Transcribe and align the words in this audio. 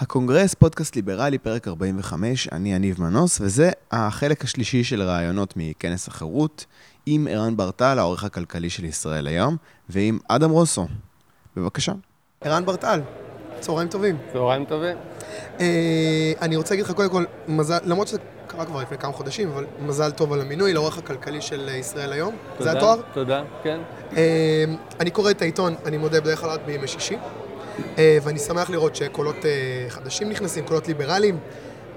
הקונגרס, 0.00 0.54
פודקאסט 0.54 0.96
ליברלי, 0.96 1.38
פרק 1.38 1.68
45, 1.68 2.48
אני 2.52 2.74
יניב 2.74 3.02
מנוס, 3.02 3.40
וזה 3.40 3.70
החלק 3.90 4.44
השלישי 4.44 4.84
של 4.84 5.02
רעיונות 5.02 5.54
מכנס 5.56 6.08
החירות, 6.08 6.66
עם 7.06 7.26
ערן 7.30 7.56
ברטל, 7.56 7.98
העורך 7.98 8.24
הכלכלי 8.24 8.70
של 8.70 8.84
ישראל 8.84 9.26
היום, 9.26 9.56
ועם 9.88 10.18
אדם 10.28 10.50
רוסו. 10.50 10.86
בבקשה. 11.56 11.92
ערן 12.40 12.64
ברטל, 12.64 13.00
צהריים 13.60 13.88
טובים. 13.88 14.16
צהריים 14.32 14.64
טובים. 14.64 14.96
אה, 15.60 16.32
אני 16.40 16.56
רוצה 16.56 16.74
להגיד 16.74 16.84
לך 16.84 16.92
קודם 16.92 17.10
כל, 17.10 17.24
מזל, 17.48 17.78
למרות 17.84 18.08
שזה 18.08 18.18
קרה 18.46 18.64
כבר 18.64 18.82
לפני 18.82 18.98
כמה 18.98 19.12
חודשים, 19.12 19.48
אבל 19.48 19.66
מזל 19.80 20.10
טוב 20.10 20.32
על 20.32 20.40
המינוי 20.40 20.72
לעורך 20.72 20.98
הכלכלי 20.98 21.40
של 21.40 21.68
ישראל 21.68 22.12
היום. 22.12 22.36
תודה, 22.58 22.72
זה 22.72 22.78
התואר? 22.78 23.00
תודה, 23.12 23.42
כן. 23.62 23.80
אה, 24.16 24.64
אני 25.00 25.10
קורא 25.10 25.30
את 25.30 25.42
העיתון, 25.42 25.74
אני 25.86 25.98
מודה, 25.98 26.20
בדרך 26.20 26.40
כלל 26.40 26.50
רק 26.50 26.60
בימי 26.66 26.88
שישי, 26.88 27.16
ואני 28.22 28.38
שמח 28.38 28.70
לראות 28.70 28.96
שקולות 28.96 29.36
אה, 29.44 29.50
חדשים 29.88 30.28
נכנסים, 30.28 30.64
קולות 30.64 30.88
ליברליים. 30.88 31.38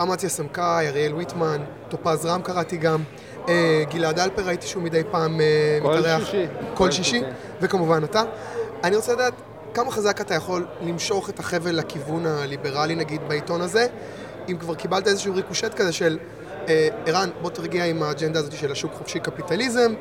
אמציה 0.02 0.30
סמכאי, 0.30 0.88
אריאל 0.88 1.13
ויטמן, 1.13 1.62
טופז 1.89 2.26
רם 2.26 2.41
קראתי 2.41 2.77
גם. 2.77 3.03
אה, 3.49 3.84
גלעד 3.89 4.20
אלפר 4.20 4.41
ראיתי 4.41 4.67
שהוא 4.67 4.84
מדי 4.84 5.02
פעם 5.12 5.41
אה, 5.41 5.80
כל 5.81 5.98
מתארח. 5.98 6.25
שישי. 6.25 6.45
כל 6.73 6.91
שישי. 6.91 7.22
וכמובן 7.62 8.03
אתה. 8.03 8.23
אני 8.84 8.95
רוצה 8.95 9.13
לדעת 9.13 9.34
כמה 9.73 9.91
חזק 9.91 10.22
אתה 10.22 10.36
יכול 10.36 10.66
למשוך 10.81 11.30
את 11.30 11.39
החבל 11.39 11.75
לכיוון 11.75 12.25
הליברלי 12.25 12.95
נגיד 12.95 13.22
בעיתון 13.27 13.61
הזה, 13.61 13.88
אם 14.50 14.58
כבר 14.58 14.75
קיבלת 14.75 15.08
איזשהו 15.08 15.36
ריקושט 15.36 15.73
כזה 15.73 15.91
של 15.91 16.17
אה, 16.67 16.88
ערן, 17.05 17.30
בוא 17.41 17.50
תרגיע 17.50 17.86
עם 17.86 18.03
האג'נדה 18.03 18.39
הזאת 18.39 18.53
של 18.53 18.72
השוק 18.72 18.94
חופשי 18.94 19.20
קפיטליזם, 19.20 19.94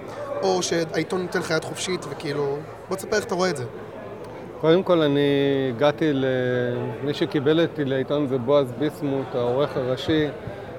או 0.43 0.63
שהעיתון 0.63 1.23
נותן 1.23 1.39
לך 1.39 1.51
יד 1.51 1.65
חופשית 1.65 2.05
וכאילו, 2.11 2.59
בוא 2.89 2.97
תספר 2.97 3.17
איך 3.17 3.25
אתה 3.25 3.35
רואה 3.35 3.51
את 3.51 3.57
זה. 3.57 3.65
קודם 4.61 4.83
כל 4.83 5.03
אני 5.03 5.21
הגעתי 5.77 6.13
ל... 6.13 6.25
מי 7.05 7.15
שקיבל 7.15 7.61
אותי 7.61 7.85
לעיתון 7.85 8.27
זה 8.27 8.39
בועז 8.39 8.73
ביסמוט, 8.79 9.35
העורך 9.35 9.77
הראשי. 9.77 10.27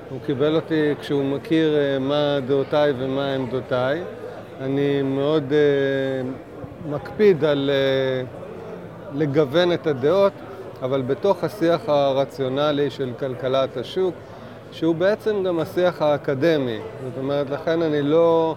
הוא 0.10 0.20
קיבל 0.26 0.56
אותי 0.56 0.94
כשהוא 1.00 1.24
מכיר 1.24 1.76
אה, 1.76 2.00
מה 2.00 2.40
דעותיי 2.48 2.94
ומה 2.98 3.34
עמדותיי. 3.34 4.02
אני 4.62 5.02
מאוד 5.02 5.44
אה, 5.54 6.30
מקפיד 6.90 7.46
על 7.46 7.70
אה, 7.74 8.24
לגוון 9.14 9.74
את 9.74 9.88
הדעות, 9.88 10.34
אבל 10.82 11.02
בתוך 11.02 11.44
השיח 11.44 11.90
הרציונלי 11.90 12.90
של 12.90 13.12
כלכלת 13.20 13.78
השוק, 13.78 14.16
שהוא 14.72 14.96
בעצם 14.96 15.44
גם 15.44 15.60
השיח 15.60 16.02
האקדמי. 16.02 16.80
זאת 17.04 17.18
אומרת, 17.18 17.50
לכן 17.50 17.82
אני 17.82 18.02
לא, 18.02 18.56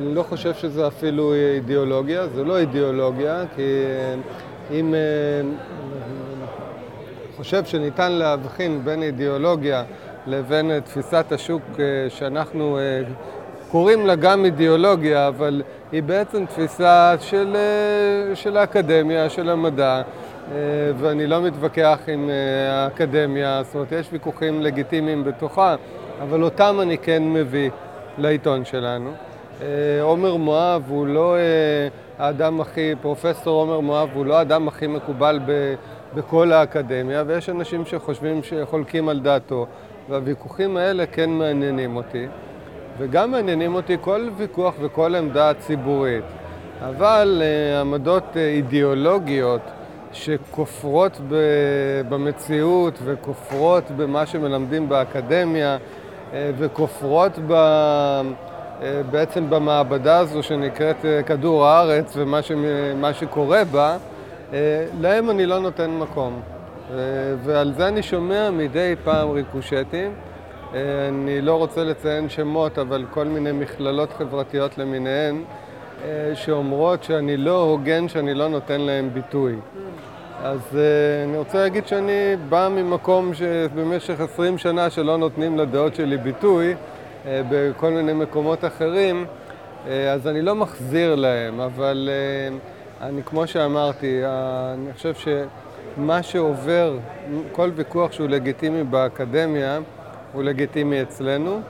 לא 0.00 0.22
חושב 0.22 0.54
שזה 0.54 0.86
אפילו 0.86 1.34
אידיאולוגיה, 1.34 2.28
זה 2.28 2.44
לא 2.44 2.58
אידיאולוגיה, 2.58 3.44
כי 3.56 3.62
אה, 3.62 4.14
אם 4.78 4.94
אה, 4.94 5.00
חושב 7.36 7.64
שניתן 7.64 8.12
להבחין 8.12 8.84
בין 8.84 9.02
אידיאולוגיה 9.02 9.84
לבין 10.26 10.70
אה, 10.70 10.80
תפיסת 10.80 11.32
השוק 11.32 11.62
אה, 11.78 11.84
שאנחנו 12.10 12.78
אה, 12.78 13.02
קוראים 13.70 14.06
לה 14.06 14.14
גם 14.14 14.44
אידיאולוגיה, 14.44 15.28
אבל 15.28 15.62
היא 15.92 16.02
בעצם 16.02 16.46
תפיסה 16.46 17.14
של, 17.20 17.56
אה, 17.56 18.36
של 18.36 18.56
האקדמיה, 18.56 19.30
של 19.30 19.50
המדע, 19.50 20.02
אה, 20.52 20.56
ואני 20.98 21.26
לא 21.26 21.42
מתווכח 21.42 21.98
עם 22.06 22.30
אה, 22.30 22.84
האקדמיה, 22.84 23.62
זאת 23.62 23.74
אומרת, 23.74 23.92
יש 23.92 24.08
ויכוחים 24.12 24.62
לגיטימיים 24.62 25.24
בתוכה, 25.24 25.76
אבל 26.22 26.42
אותם 26.42 26.78
אני 26.82 26.98
כן 26.98 27.22
מביא 27.32 27.70
לעיתון 28.18 28.64
שלנו. 28.64 29.27
אה, 29.62 30.02
עומר 30.02 30.36
מואב 30.36 30.82
הוא 30.88 31.06
לא 31.06 31.36
אה, 31.36 31.88
האדם 32.18 32.60
הכי, 32.60 32.94
פרופסור 33.02 33.60
עומר 33.60 33.80
מואב 33.80 34.08
הוא 34.14 34.26
לא 34.26 34.38
האדם 34.38 34.68
הכי 34.68 34.86
מקובל 34.86 35.40
ב, 35.46 35.74
בכל 36.14 36.52
האקדמיה, 36.52 37.24
ויש 37.26 37.48
אנשים 37.48 37.84
שחושבים 37.84 38.42
שחולקים 38.42 39.08
על 39.08 39.20
דעתו, 39.20 39.66
והוויכוחים 40.08 40.76
האלה 40.76 41.06
כן 41.06 41.30
מעניינים 41.30 41.96
אותי. 41.96 42.26
וגם 42.98 43.30
מעניינים 43.30 43.74
אותי 43.74 43.96
כל 44.00 44.28
ויכוח 44.36 44.74
וכל 44.80 45.14
עמדה 45.14 45.54
ציבורית. 45.54 46.24
אבל 46.80 47.42
uh, 47.42 47.80
עמדות 47.80 48.36
אידיאולוגיות 48.36 49.60
שכופרות 50.12 51.20
ב- 51.28 52.02
במציאות 52.08 52.98
וכופרות 53.04 53.84
במה 53.96 54.26
שמלמדים 54.26 54.88
באקדמיה 54.88 55.78
וכופרות 56.32 57.32
ב... 57.48 57.54
uh, 58.78 58.82
בעצם 59.10 59.50
במעבדה 59.50 60.18
הזו 60.18 60.42
שנקראת 60.42 60.96
uh, 61.02 61.26
כדור 61.26 61.66
הארץ 61.66 62.12
ומה 62.16 62.42
ש... 62.42 62.52
שקורה 63.12 63.64
בה, 63.64 63.96
uh, 64.50 64.54
להם 65.00 65.30
אני 65.30 65.46
לא 65.46 65.58
נותן 65.58 65.90
מקום. 65.90 66.40
ועל 67.44 67.72
זה 67.76 67.88
אני 67.88 68.02
שומע 68.02 68.50
מדי 68.50 68.94
פעם 69.04 69.30
ריקושטים. 69.30 70.14
אה, 70.74 71.08
אני 71.08 71.40
לא 71.40 71.54
רוצה 71.54 71.84
לציין 71.84 72.28
שמות, 72.28 72.78
אבל 72.78 73.04
כל 73.10 73.24
מיני 73.24 73.52
מכללות 73.52 74.12
חברתיות 74.12 74.78
למיניהן, 74.78 75.42
אה, 76.04 76.30
שאומרות 76.34 77.04
שאני 77.04 77.36
לא 77.36 77.62
הוגן, 77.62 78.08
שאני 78.08 78.34
לא 78.34 78.48
נותן 78.48 78.80
להם 78.80 79.10
ביטוי. 79.14 79.56
אז 80.42 80.60
אה, 80.74 81.24
אני 81.24 81.36
רוצה 81.36 81.58
להגיד 81.58 81.86
שאני 81.86 82.36
בא 82.48 82.68
ממקום 82.70 83.34
שבמשך 83.34 84.20
20 84.20 84.58
שנה 84.58 84.90
שלא 84.90 85.16
נותנים 85.16 85.58
לדעות 85.58 85.94
שלי 85.94 86.16
ביטוי, 86.16 86.74
בכל 87.26 87.90
מיני 87.90 88.12
מקומות 88.12 88.64
אחרים, 88.64 89.26
אז 89.86 90.26
אני 90.26 90.42
לא 90.42 90.54
מחזיר 90.54 91.14
להם, 91.14 91.60
אבל 91.60 92.08
אני, 93.00 93.22
כמו 93.22 93.46
שאמרתי, 93.46 94.20
אני 94.74 94.92
חושב 94.92 95.14
שמה 95.14 96.22
שעובר, 96.22 96.98
כל 97.52 97.70
ויכוח 97.74 98.12
שהוא 98.12 98.28
לגיטימי 98.28 98.84
באקדמיה, 98.84 99.78
הוא 100.32 100.42
לגיטימי 100.42 101.02
אצלנו, 101.02 101.60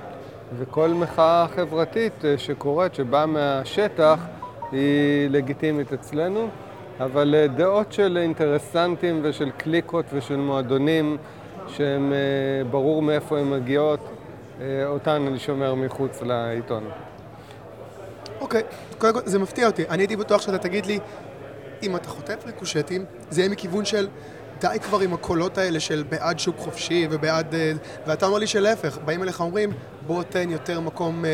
וכל 0.58 0.88
מחאה 0.88 1.47
חברתית 1.56 2.25
אה, 2.25 2.38
שקורית, 2.38 2.94
שבאה 2.94 3.26
מהשטח, 3.26 4.26
היא 4.72 5.31
לגיטימית 5.31 5.92
אצלנו, 5.92 6.48
אבל 7.00 7.34
אה, 7.34 7.47
דעות 7.47 7.92
של 7.92 8.19
אינטרסנטים 8.20 9.20
ושל 9.22 9.50
קליקות 9.50 10.04
ושל 10.12 10.37
מועדונים, 10.37 11.16
שהם 11.69 12.12
אה, 12.12 12.64
ברור 12.70 13.03
מאיפה 13.03 13.38
הן 13.38 13.50
מגיעות, 13.50 14.00
אותן 14.86 15.24
אני 15.28 15.38
שומר 15.38 15.74
מחוץ 15.74 16.22
לעיתון. 16.22 16.91
אוקיי, 18.41 18.62
קודם 18.98 19.14
כל 19.14 19.20
זה 19.24 19.38
מפתיע 19.38 19.66
אותי. 19.66 19.84
אני 19.88 20.02
הייתי 20.02 20.16
בטוח 20.16 20.42
שאתה 20.42 20.58
תגיד 20.58 20.86
לי, 20.86 20.98
אם 21.82 21.96
אתה 21.96 22.08
חוטף 22.08 22.46
ריקושטים, 22.46 23.04
זה 23.30 23.41
יהיה 23.41 23.50
מכיוון 23.50 23.84
של 23.84 24.08
די 24.60 24.76
כבר 24.82 25.00
עם 25.00 25.14
הקולות 25.14 25.58
האלה 25.58 25.80
של 25.80 26.04
בעד 26.08 26.38
שוק 26.38 26.56
חופשי 26.58 27.08
ובעד... 27.10 27.54
אה, 27.54 27.72
ואתה 28.06 28.26
אומר 28.26 28.38
לי 28.38 28.46
שלהפך, 28.46 28.98
באים 29.04 29.22
אליך 29.22 29.41
אומרים, 29.41 29.70
בוא 30.06 30.22
תן 30.22 30.50
יותר 30.50 30.80
מקום 30.80 31.25
אה, 31.25 31.30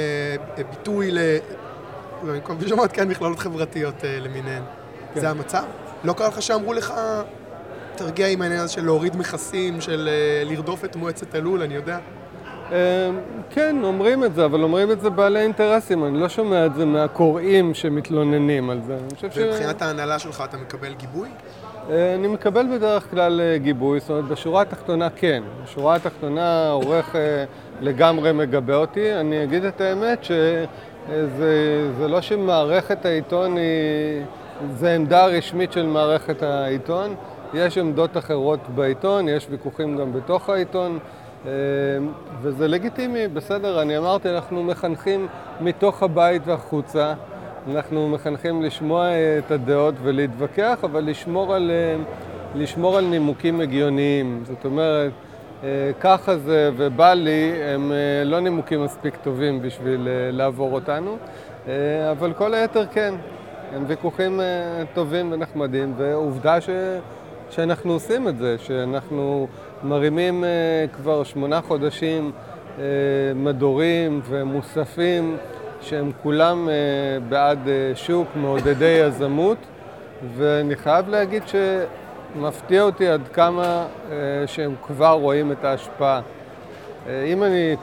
אה, 0.58 0.64
ביטוי 0.64 1.10
ל... 1.10 1.18
לא, 1.18 2.32
במקום 2.32 2.58
בשמות, 2.58 2.92
כן, 2.92 3.08
מכללות 3.08 3.38
חברתיות 3.38 4.04
אה, 4.04 4.18
למיניהן. 4.20 4.62
כן. 5.14 5.20
זה 5.20 5.30
המצב? 5.30 5.64
לא 6.04 6.12
קרה 6.12 6.28
לך 6.28 6.42
שאמרו 6.42 6.72
לך, 6.72 6.94
תרגיע 7.96 8.26
עם 8.28 8.42
העניין 8.42 8.60
הזה 8.60 8.72
של 8.72 8.84
להוריד 8.84 9.16
מכסים, 9.16 9.80
של 9.80 10.08
אה, 10.08 10.44
לרדוף 10.44 10.84
את 10.84 10.96
מועצת 10.96 11.34
הלול, 11.34 11.62
אני 11.62 11.74
יודע. 11.74 11.98
אה, 12.72 13.10
כן, 13.50 13.76
אומרים 13.84 14.24
את 14.24 14.34
זה, 14.34 14.44
אבל 14.44 14.62
אומרים 14.62 14.90
את 14.90 15.00
זה 15.00 15.10
בעלי 15.10 15.40
אינטרסים. 15.40 16.04
אני 16.04 16.20
לא 16.20 16.28
שומע 16.28 16.66
את 16.66 16.74
זה 16.74 16.84
מהקוראים 16.84 17.74
שמתלוננים 17.74 18.70
על 18.70 18.80
זה. 18.86 18.98
ש... 19.16 19.24
ומבחינת 19.36 19.82
ההנהלה 19.82 20.18
שלך 20.18 20.44
אתה 20.48 20.56
מקבל 20.56 20.94
גיבוי? 20.94 21.28
אה, 21.90 22.14
אני 22.14 22.28
מקבל 22.28 22.66
בדרך 22.74 23.10
כלל 23.10 23.40
אה, 23.40 23.58
גיבוי, 23.58 24.00
זאת 24.00 24.10
אומרת, 24.10 24.24
בשורה 24.24 24.62
התחתונה 24.62 25.10
כן. 25.10 25.42
בשורה 25.64 25.94
התחתונה 25.94 26.66
העורך 26.66 27.16
אה, 27.16 27.44
לגמרי 27.80 28.32
מגבה 28.32 28.76
אותי. 28.76 29.12
אני 29.12 29.44
אגיד 29.44 29.64
את 29.64 29.80
האמת 29.80 30.24
שזה 30.24 31.90
זה 31.98 32.08
לא 32.08 32.20
שמערכת 32.20 33.04
העיתון 33.04 33.56
היא... 33.56 34.24
זה 34.78 34.94
עמדה 34.94 35.26
רשמית 35.26 35.72
של 35.72 35.86
מערכת 35.86 36.42
העיתון. 36.42 37.14
יש 37.54 37.78
עמדות 37.78 38.16
אחרות 38.16 38.60
בעיתון, 38.74 39.28
יש 39.28 39.46
ויכוחים 39.50 39.96
גם 39.96 40.12
בתוך 40.12 40.48
העיתון, 40.48 40.98
וזה 42.42 42.68
לגיטימי, 42.68 43.28
בסדר. 43.28 43.82
אני 43.82 43.98
אמרתי, 43.98 44.30
אנחנו 44.30 44.62
מחנכים 44.62 45.26
מתוך 45.60 46.02
הבית 46.02 46.42
והחוצה. 46.44 47.14
אנחנו 47.70 48.08
מחנכים 48.08 48.62
לשמוע 48.62 49.08
את 49.38 49.50
הדעות 49.50 49.94
ולהתווכח, 50.02 50.78
אבל 50.84 51.04
לשמור 51.04 51.54
על, 51.54 51.70
לשמור 52.54 52.98
על 52.98 53.04
נימוקים 53.04 53.60
הגיוניים. 53.60 54.42
זאת 54.46 54.64
אומרת, 54.64 55.12
ככה 56.00 56.36
זה 56.36 56.70
ובא 56.76 57.12
לי, 57.14 57.52
הם 57.74 57.92
לא 58.24 58.40
נימוקים 58.40 58.84
מספיק 58.84 59.16
טובים 59.16 59.62
בשביל 59.62 60.08
לעבור 60.30 60.72
אותנו, 60.72 61.16
אבל 62.10 62.32
כל 62.32 62.54
היתר 62.54 62.86
כן. 62.86 63.14
הם 63.74 63.84
ויכוחים 63.86 64.40
טובים 64.94 65.32
ונחמדים, 65.32 65.94
ועובדה 65.96 66.60
ש... 66.60 66.68
שאנחנו 67.50 67.92
עושים 67.92 68.28
את 68.28 68.38
זה, 68.38 68.56
שאנחנו 68.58 69.46
מרימים 69.84 70.44
כבר 70.92 71.24
שמונה 71.24 71.60
חודשים 71.60 72.30
מדורים 73.34 74.20
ומוספים 74.28 75.36
שהם 75.80 76.10
כולם 76.22 76.68
בעד 77.28 77.58
שוק, 77.94 78.28
מעודדי 78.36 78.84
יזמות, 79.06 79.58
ואני 80.36 80.76
חייב 80.76 81.08
להגיד 81.08 81.42
מפתיע 82.40 82.82
אותי 82.82 83.08
עד 83.08 83.20
כמה 83.32 83.86
אה, 84.10 84.16
שהם 84.46 84.74
כבר 84.86 85.10
רואים 85.20 85.52
את 85.52 85.64
ההשפעה. 85.64 86.20
אה, 87.08 87.24
אם 87.24 87.42
אני... 87.42 87.76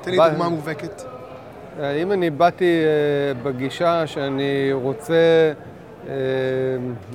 תן 0.00 0.10
לי 0.10 0.16
בא- 0.16 0.28
דוגמה 0.28 0.48
מובהקת. 0.48 1.02
אה, 1.80 1.90
אם 2.02 2.12
אני 2.12 2.30
באתי 2.30 2.64
אה, 2.84 3.42
בגישה 3.42 4.06
שאני 4.06 4.70
רוצה 4.72 5.52
אה, 6.08 6.12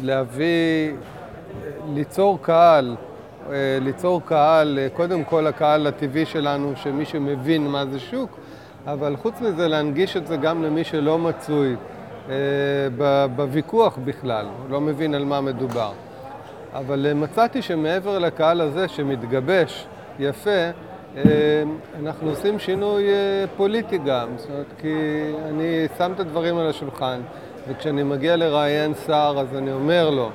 להביא, 0.03 0.91
ליצור 1.93 2.39
קהל, 2.41 2.95
אה, 2.99 3.06
ליצור 3.81 4.21
קהל, 4.25 4.79
אה, 4.79 4.87
קודם 4.93 5.23
כל 5.23 5.47
הקהל 5.47 5.87
הטבעי 5.87 6.25
שלנו, 6.25 6.73
שמי 6.75 7.05
שמבין 7.05 7.67
מה 7.67 7.85
זה 7.85 7.99
שוק, 7.99 8.39
אבל 8.85 9.15
חוץ 9.15 9.41
מזה 9.41 9.67
להנגיש 9.67 10.17
את 10.17 10.27
זה 10.27 10.37
גם 10.37 10.63
למי 10.63 10.83
שלא 10.83 11.19
מצוי 11.19 11.75
אה, 12.29 12.35
בוויכוח 13.35 13.97
בכלל, 14.05 14.45
לא 14.69 14.81
מבין 14.81 15.15
על 15.15 15.25
מה 15.25 15.41
מדובר. 15.41 15.91
אבל 16.73 17.05
אה, 17.05 17.13
מצאתי 17.13 17.61
שמעבר 17.61 18.19
לקהל 18.19 18.61
הזה 18.61 18.87
שמתגבש 18.87 19.87
יפה, 20.19 20.49
אה, 21.17 21.21
אנחנו 21.99 22.29
עושים 22.29 22.59
שינוי 22.59 23.09
אה, 23.09 23.45
פוליטי 23.57 23.97
גם. 23.97 24.27
זאת 24.35 24.49
אומרת, 24.49 24.73
כי 24.81 24.95
אני 25.49 25.87
שם 25.97 26.11
את 26.15 26.19
הדברים 26.19 26.57
על 26.57 26.69
השולחן, 26.69 27.21
וכשאני 27.67 28.03
מגיע 28.03 28.35
לראיין 28.35 28.93
שר, 29.07 29.35
אז 29.39 29.57
אני 29.57 29.71
אומר 29.71 30.09
לו 30.09 30.29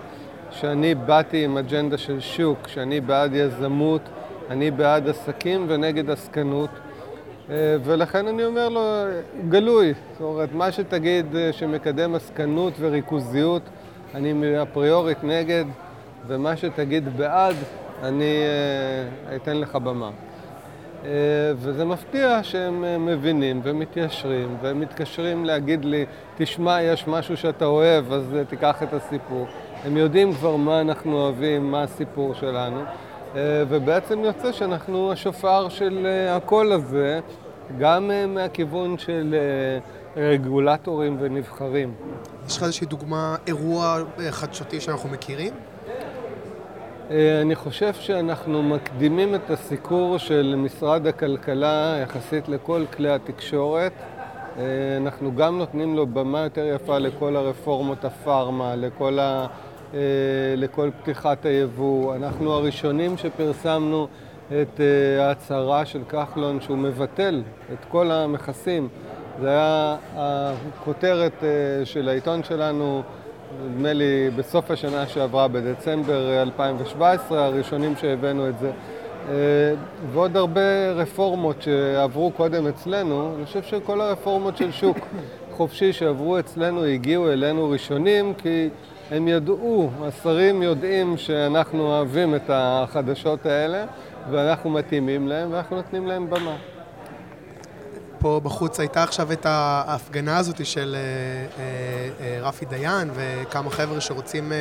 שאני 0.52 0.94
באתי 0.94 1.44
עם 1.44 1.58
אג'נדה 1.58 1.98
של 1.98 2.20
שוק, 2.20 2.68
שאני 2.68 3.00
בעד 3.00 3.34
יזמות, 3.34 4.02
אני 4.50 4.70
בעד 4.70 5.08
עסקים 5.08 5.66
ונגד 5.68 6.10
עסקנות. 6.10 6.70
אה, 7.50 7.76
ולכן 7.84 8.26
אני 8.26 8.44
אומר 8.44 8.68
לו, 8.68 8.82
גלוי, 9.48 9.94
זאת 10.12 10.20
אומרת, 10.20 10.52
מה 10.52 10.72
שתגיד 10.72 11.36
אה, 11.36 11.52
שמקדם 11.52 12.14
עסקנות 12.14 12.72
וריכוזיות, 12.78 13.62
אני 14.14 14.62
אפריורית 14.62 15.24
נגד, 15.24 15.64
ומה 16.26 16.56
שתגיד 16.56 17.16
בעד, 17.16 17.56
אני 18.02 18.24
אה, 19.30 19.36
אתן 19.36 19.56
לך 19.56 19.76
במה. 19.76 20.10
וזה 21.56 21.84
מפתיע 21.84 22.42
שהם 22.42 23.06
מבינים 23.06 23.60
ומתיישרים 23.64 24.56
ומתקשרים 24.62 25.44
להגיד 25.44 25.84
לי, 25.84 26.06
תשמע, 26.36 26.82
יש 26.82 27.08
משהו 27.08 27.36
שאתה 27.36 27.64
אוהב, 27.64 28.12
אז 28.12 28.36
תיקח 28.48 28.82
את 28.82 28.92
הסיפור. 28.92 29.46
הם 29.84 29.96
יודעים 29.96 30.34
כבר 30.34 30.56
מה 30.56 30.80
אנחנו 30.80 31.12
אוהבים, 31.12 31.70
מה 31.70 31.82
הסיפור 31.82 32.34
שלנו, 32.34 32.80
אה, 33.36 33.62
ובעצם 33.68 34.18
יוצא 34.24 34.52
שאנחנו 34.52 35.12
השופר 35.12 35.68
של 35.68 36.06
אה, 36.06 36.36
הקול 36.36 36.72
הזה, 36.72 37.20
גם 37.78 38.10
אה, 38.10 38.26
מהכיוון 38.26 38.98
של 38.98 39.34
רגולטורים 40.16 41.16
ונבחרים. 41.20 41.94
יש 42.46 42.56
לך 42.56 42.62
איזושהי 42.62 42.86
דוגמה, 42.86 43.36
אירוע 43.46 43.98
חדשותי 44.30 44.80
שאנחנו 44.80 45.08
מכירים? 45.08 45.54
אני 47.42 47.54
חושב 47.54 47.92
שאנחנו 47.94 48.62
מקדימים 48.62 49.34
את 49.34 49.50
הסיקור 49.50 50.18
של 50.18 50.54
משרד 50.58 51.06
הכלכלה 51.06 51.98
יחסית 52.02 52.48
לכל 52.48 52.84
כלי 52.96 53.10
התקשורת. 53.10 53.92
אנחנו 54.96 55.36
גם 55.36 55.58
נותנים 55.58 55.96
לו 55.96 56.06
במה 56.06 56.40
יותר 56.40 56.64
יפה 56.64 56.98
לכל 56.98 57.36
הרפורמות 57.36 58.04
הפארמה, 58.04 58.76
לכל, 58.76 59.18
ה, 59.18 59.46
לכל 60.56 60.90
פתיחת 61.02 61.46
היבוא. 61.46 62.16
אנחנו 62.16 62.52
הראשונים 62.52 63.16
שפרסמנו 63.16 64.08
את 64.48 64.80
אה, 64.80 65.26
ההצהרה 65.26 65.84
של 65.84 66.00
כחלון 66.08 66.60
שהוא 66.60 66.78
מבטל 66.78 67.42
את 67.72 67.84
כל 67.88 68.10
המכסים. 68.10 68.88
זה 69.40 69.48
היה 69.48 69.96
הכותרת 70.16 71.32
אה, 71.44 71.48
של 71.84 72.08
העיתון 72.08 72.42
שלנו, 72.42 73.02
נדמה 73.70 73.92
לי 73.92 74.30
בסוף 74.36 74.70
השנה 74.70 75.06
שעברה, 75.06 75.48
בדצמבר 75.48 76.42
2017, 76.42 77.44
הראשונים 77.44 77.96
שהבאנו 77.96 78.48
את 78.48 78.58
זה. 78.58 78.70
אה, 79.28 79.34
ועוד 80.12 80.36
הרבה 80.36 80.90
רפורמות 80.94 81.62
שעברו 81.62 82.30
קודם 82.30 82.66
אצלנו, 82.66 83.34
אני 83.36 83.46
חושב 83.46 83.62
שכל 83.62 84.00
הרפורמות 84.00 84.56
של 84.56 84.72
שוק 84.72 84.98
חופשי 85.52 85.92
שעברו 85.92 86.38
אצלנו 86.38 86.84
הגיעו 86.84 87.32
אלינו 87.32 87.70
ראשונים, 87.70 88.34
כי 88.38 88.68
הם 89.10 89.28
ידעו, 89.28 89.90
השרים 90.02 90.62
יודעים 90.62 91.16
שאנחנו 91.16 91.82
אוהבים 91.86 92.34
את 92.34 92.50
החדשות 92.52 93.46
האלה, 93.46 93.84
ואנחנו 94.30 94.70
מתאימים 94.70 95.28
להם, 95.28 95.52
ואנחנו 95.52 95.76
נותנים 95.76 96.06
להם 96.06 96.30
במה. 96.30 96.56
פה 98.22 98.40
בחוץ 98.42 98.80
הייתה 98.80 99.02
עכשיו 99.02 99.32
את 99.32 99.46
ההפגנה 99.46 100.38
הזאת 100.38 100.66
של 100.66 100.96
אה, 100.98 101.00
אה, 101.62 102.26
אה, 102.26 102.48
רפי 102.48 102.64
דיין 102.64 103.10
וכמה 103.14 103.70
חבר'ה 103.70 104.00
שרוצים, 104.00 104.52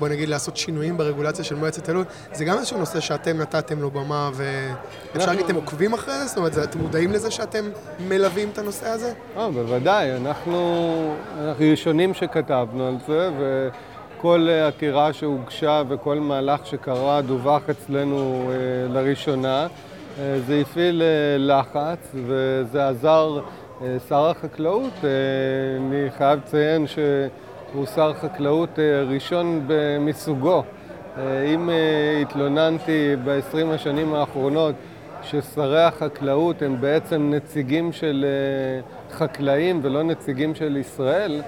בוא 0.00 0.08
נגיד, 0.08 0.28
לעשות 0.28 0.56
שינויים 0.56 0.96
ברגולציה 0.96 1.44
של 1.44 1.54
מועצת 1.54 1.88
הלול. 1.88 2.04
זה 2.32 2.44
גם 2.44 2.58
איזשהו 2.58 2.78
נושא 2.78 3.00
שאתם 3.00 3.36
נתתם 3.36 3.80
לו 3.80 3.90
במה, 3.90 4.30
ואפשר 4.34 5.30
להגיד, 5.30 5.44
אתם 5.44 5.54
עוקבים 5.54 5.94
אחרי 5.94 6.18
זה? 6.18 6.26
זאת 6.26 6.36
אומרת, 6.36 6.58
אתם 6.58 6.78
מודעים 6.78 7.12
לזה 7.12 7.30
שאתם 7.30 7.64
מלווים 8.08 8.48
את 8.52 8.58
הנושא 8.58 8.86
הזה? 8.86 9.12
אה, 9.36 9.50
בוודאי, 9.50 10.16
אנחנו, 10.16 11.14
ראשונים 11.58 12.14
שכתבנו 12.14 12.88
על 12.88 12.96
זה, 13.06 13.30
וכל 13.38 14.46
אה, 14.50 14.68
עתירה 14.68 15.12
שהוגשה 15.12 15.82
וכל 15.88 16.18
מהלך 16.18 16.66
שקרה 16.66 17.22
דווח 17.22 17.62
אצלנו 17.70 18.50
אה, 18.50 18.54
לראשונה. 18.94 19.66
אה, 20.18 20.40
זה 20.46 20.60
הפעיל 20.60 21.02
אה, 21.02 21.38
לחץ 21.38 22.14
וזה 22.26 22.88
עזר. 22.88 23.40
אה, 23.82 23.96
שר 24.08 24.26
החקלאות, 24.26 24.92
אני 25.80 26.10
חייב 26.18 26.38
לציין 26.38 26.86
שהוא 26.86 27.86
שר 27.86 28.12
חקלאות 28.14 28.78
ראשון 29.06 29.68
מסוגו. 30.00 30.62
אם 31.54 31.70
התלוננתי 32.22 33.16
ב-20 33.24 33.74
השנים 33.74 34.14
האחרונות 34.14 34.74
ששרי 35.22 35.82
החקלאות 35.82 36.62
הם 36.62 36.80
בעצם 36.80 37.30
נציגים 37.34 37.92
של 37.92 38.26
חקלאים 39.12 39.80
ולא 39.82 40.02
נציגים 40.02 40.54
של 40.54 40.76
ישראל, 40.76 41.42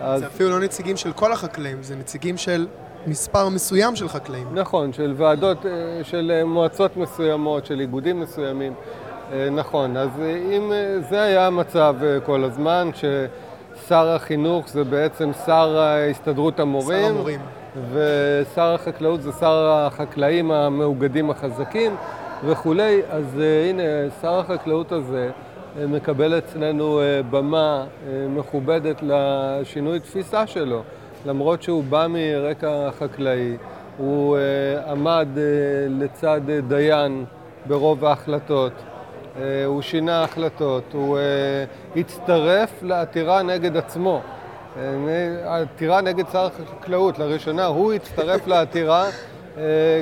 אז 0.00 0.20
זה 0.20 0.26
אפילו 0.26 0.50
לא 0.50 0.60
נציגים 0.60 0.96
של 0.96 1.12
כל 1.12 1.32
החקלאים, 1.32 1.82
זה 1.82 1.96
נציגים 1.96 2.36
של 2.36 2.66
מספר 3.06 3.48
מסוים 3.48 3.96
של 3.96 4.08
חקלאים. 4.08 4.46
נכון, 4.54 4.92
של 4.92 5.14
ועדות, 5.16 5.66
אה, 5.66 5.70
של 6.02 6.32
אה, 6.34 6.44
מועצות 6.44 6.96
מסוימות, 6.96 7.66
של 7.66 7.80
איגודים 7.80 8.20
מסוימים. 8.20 8.72
אה, 9.32 9.48
נכון, 9.50 9.96
אז 9.96 10.10
אם 10.52 10.72
זה 11.10 11.22
היה 11.22 11.46
המצב 11.46 11.96
כל 12.24 12.44
הזמן, 12.44 12.90
ששר 12.94 14.08
החינוך 14.08 14.68
זה 14.68 14.84
בעצם 14.84 15.30
שר 15.46 15.78
הסתדרות 16.10 16.60
המורים, 16.60 17.02
שר 17.02 17.10
המורים. 17.10 17.40
ושר 17.92 18.74
החקלאות 18.74 19.22
זה 19.22 19.32
שר 19.32 19.68
החקלאים 19.68 20.50
המאוגדים 20.50 21.30
החזקים 21.30 21.96
וכולי, 22.44 23.02
אז 23.10 23.38
הנה, 23.68 23.82
שר 24.22 24.38
החקלאות 24.38 24.92
הזה 24.92 25.30
מקבל 25.88 26.38
אצלנו 26.38 27.00
במה 27.30 27.84
מכובדת 28.28 29.02
לשינוי 29.02 30.00
תפיסה 30.00 30.46
שלו. 30.46 30.82
למרות 31.24 31.62
שהוא 31.62 31.84
בא 31.84 32.06
מרקע 32.08 32.90
חקלאי, 32.98 33.56
הוא 33.98 34.36
אה, 34.36 34.90
עמד 34.92 35.28
אה, 35.36 35.42
לצד 35.88 36.40
אה, 36.50 36.60
דיין 36.60 37.24
ברוב 37.66 38.04
ההחלטות, 38.04 38.72
אה, 39.40 39.64
הוא 39.64 39.82
שינה 39.82 40.24
החלטות, 40.24 40.84
הוא 40.92 41.18
אה, 41.18 41.22
הצטרף 41.96 42.82
לעתירה 42.82 43.42
נגד 43.42 43.76
עצמו. 43.76 44.20
עתירה 45.44 46.00
נגד 46.00 46.24
שר 46.32 46.46
החקלאות, 46.46 47.18
לראשונה 47.18 47.66
הוא 47.66 47.92
הצטרף 47.92 48.46
לעתירה 48.46 49.04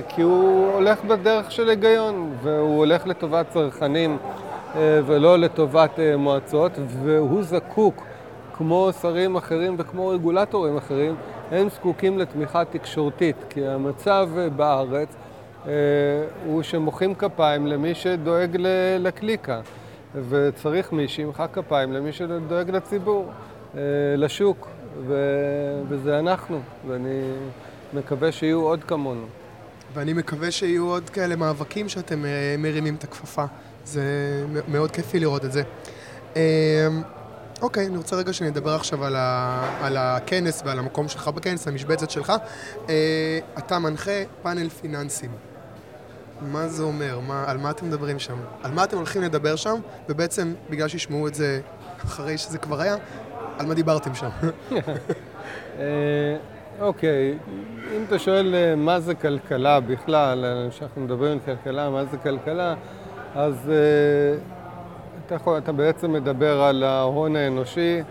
כי 0.09 0.23
הוא 0.23 0.73
הולך 0.73 1.05
בדרך 1.05 1.53
של 1.53 1.69
היגיון, 1.69 2.35
והוא 2.43 2.79
הולך 2.79 3.07
לטובת 3.07 3.47
צרכנים 3.49 4.19
ולא 4.77 5.39
לטובת 5.39 5.99
מועצות, 6.19 6.73
והוא 7.03 7.43
זקוק, 7.43 8.05
כמו 8.57 8.91
שרים 9.03 9.37
אחרים 9.37 9.77
וכמו 9.79 10.09
רגולטורים 10.09 10.77
אחרים, 10.77 11.15
הם 11.51 11.69
זקוקים 11.69 12.19
לתמיכה 12.19 12.65
תקשורתית, 12.65 13.37
כי 13.51 13.67
המצב 13.67 14.29
אה, 14.39 14.49
בארץ 14.49 15.09
אה, 15.67 15.73
הוא 16.47 16.63
שמוחאים 16.63 17.15
כפיים 17.15 17.67
למי 17.67 17.95
שדואג 17.95 18.57
לקליקה, 18.99 19.61
וצריך 20.29 20.93
מי 20.93 21.09
שימחא 21.09 21.47
כפיים 21.53 21.93
למי 21.93 22.13
שדואג 22.13 22.71
לציבור, 22.71 23.31
אה, 23.75 23.81
לשוק, 24.17 24.69
ו- 25.07 25.83
וזה 25.89 26.19
אנחנו, 26.19 26.61
ואני 26.89 27.23
מקווה 27.93 28.33
שיהיו 28.33 28.61
עוד 28.61 28.85
כמונו. 28.85 29.27
ואני 29.95 30.13
מקווה 30.13 30.51
שיהיו 30.51 30.87
עוד 30.87 31.11
כאלה 31.11 31.37
מאבקים 31.37 31.89
שאתם 31.89 32.25
אה, 32.25 32.55
מרימים 32.59 32.95
את 32.95 33.05
הכפפה. 33.05 33.45
זה 33.85 34.03
מאוד 34.69 34.91
כיפי 34.91 35.21
לראות 35.21 35.45
את 35.45 35.53
זה. 35.53 35.63
אוקיי, 37.63 37.87
אני 37.87 37.97
רוצה 37.97 38.17
רגע 38.17 38.33
שנדבר 38.33 38.75
עכשיו 38.75 39.05
על, 39.05 39.17
ה, 39.17 39.63
על 39.81 39.97
הכנס 39.97 40.63
ועל 40.65 40.79
המקום 40.79 41.09
שלך 41.09 41.29
בכנס, 41.29 41.69
המשבצת 41.69 42.11
שלך. 42.11 42.33
אה, 42.89 43.39
אתה 43.59 43.79
מנחה 43.79 44.23
פאנל 44.43 44.69
פיננסים. 44.69 45.31
מה 46.41 46.69
זה 46.69 46.83
אומר? 46.83 47.21
מה, 47.21 47.45
על 47.47 47.59
מה 47.59 47.71
אתם 47.71 47.87
מדברים 47.87 48.19
שם? 48.19 48.37
על 48.63 48.73
מה 48.73 48.85
אתם 48.85 48.97
הולכים 48.97 49.23
לדבר 49.23 49.57
שם? 49.57 49.75
ובעצם, 50.09 50.55
בגלל 50.71 50.89
שישמעו 50.89 51.29
את 51.29 51.35
זה 51.35 51.61
אחרי 52.05 52.39
שזה 52.39 52.59
כבר 52.59 52.81
היה, 52.81 52.97
על 53.59 53.67
מה 53.67 53.75
דיברתם 53.75 54.15
שם? 54.15 54.29
אה, 55.79 56.37
אוקיי, 56.81 57.39
אם 57.97 58.05
אתה 58.09 58.19
שואל 58.19 58.55
אה, 58.55 58.77
מה 58.77 59.01
זה 59.01 59.15
כלכלה 59.15 59.81
בכלל, 59.81 60.45
כשאנחנו 60.71 61.01
מדברים 61.01 61.33
על 61.33 61.39
כלכלה, 61.39 61.91
מה 61.91 62.05
זה 62.05 62.17
כלכלה, 62.17 62.75
אז 63.35 63.71
אתה, 65.27 65.35
יכול, 65.35 65.59
אתה 65.59 65.73
בעצם 65.73 66.13
מדבר 66.13 66.63
על 66.63 66.83
ההון 66.83 67.37
האנושי 67.37 68.03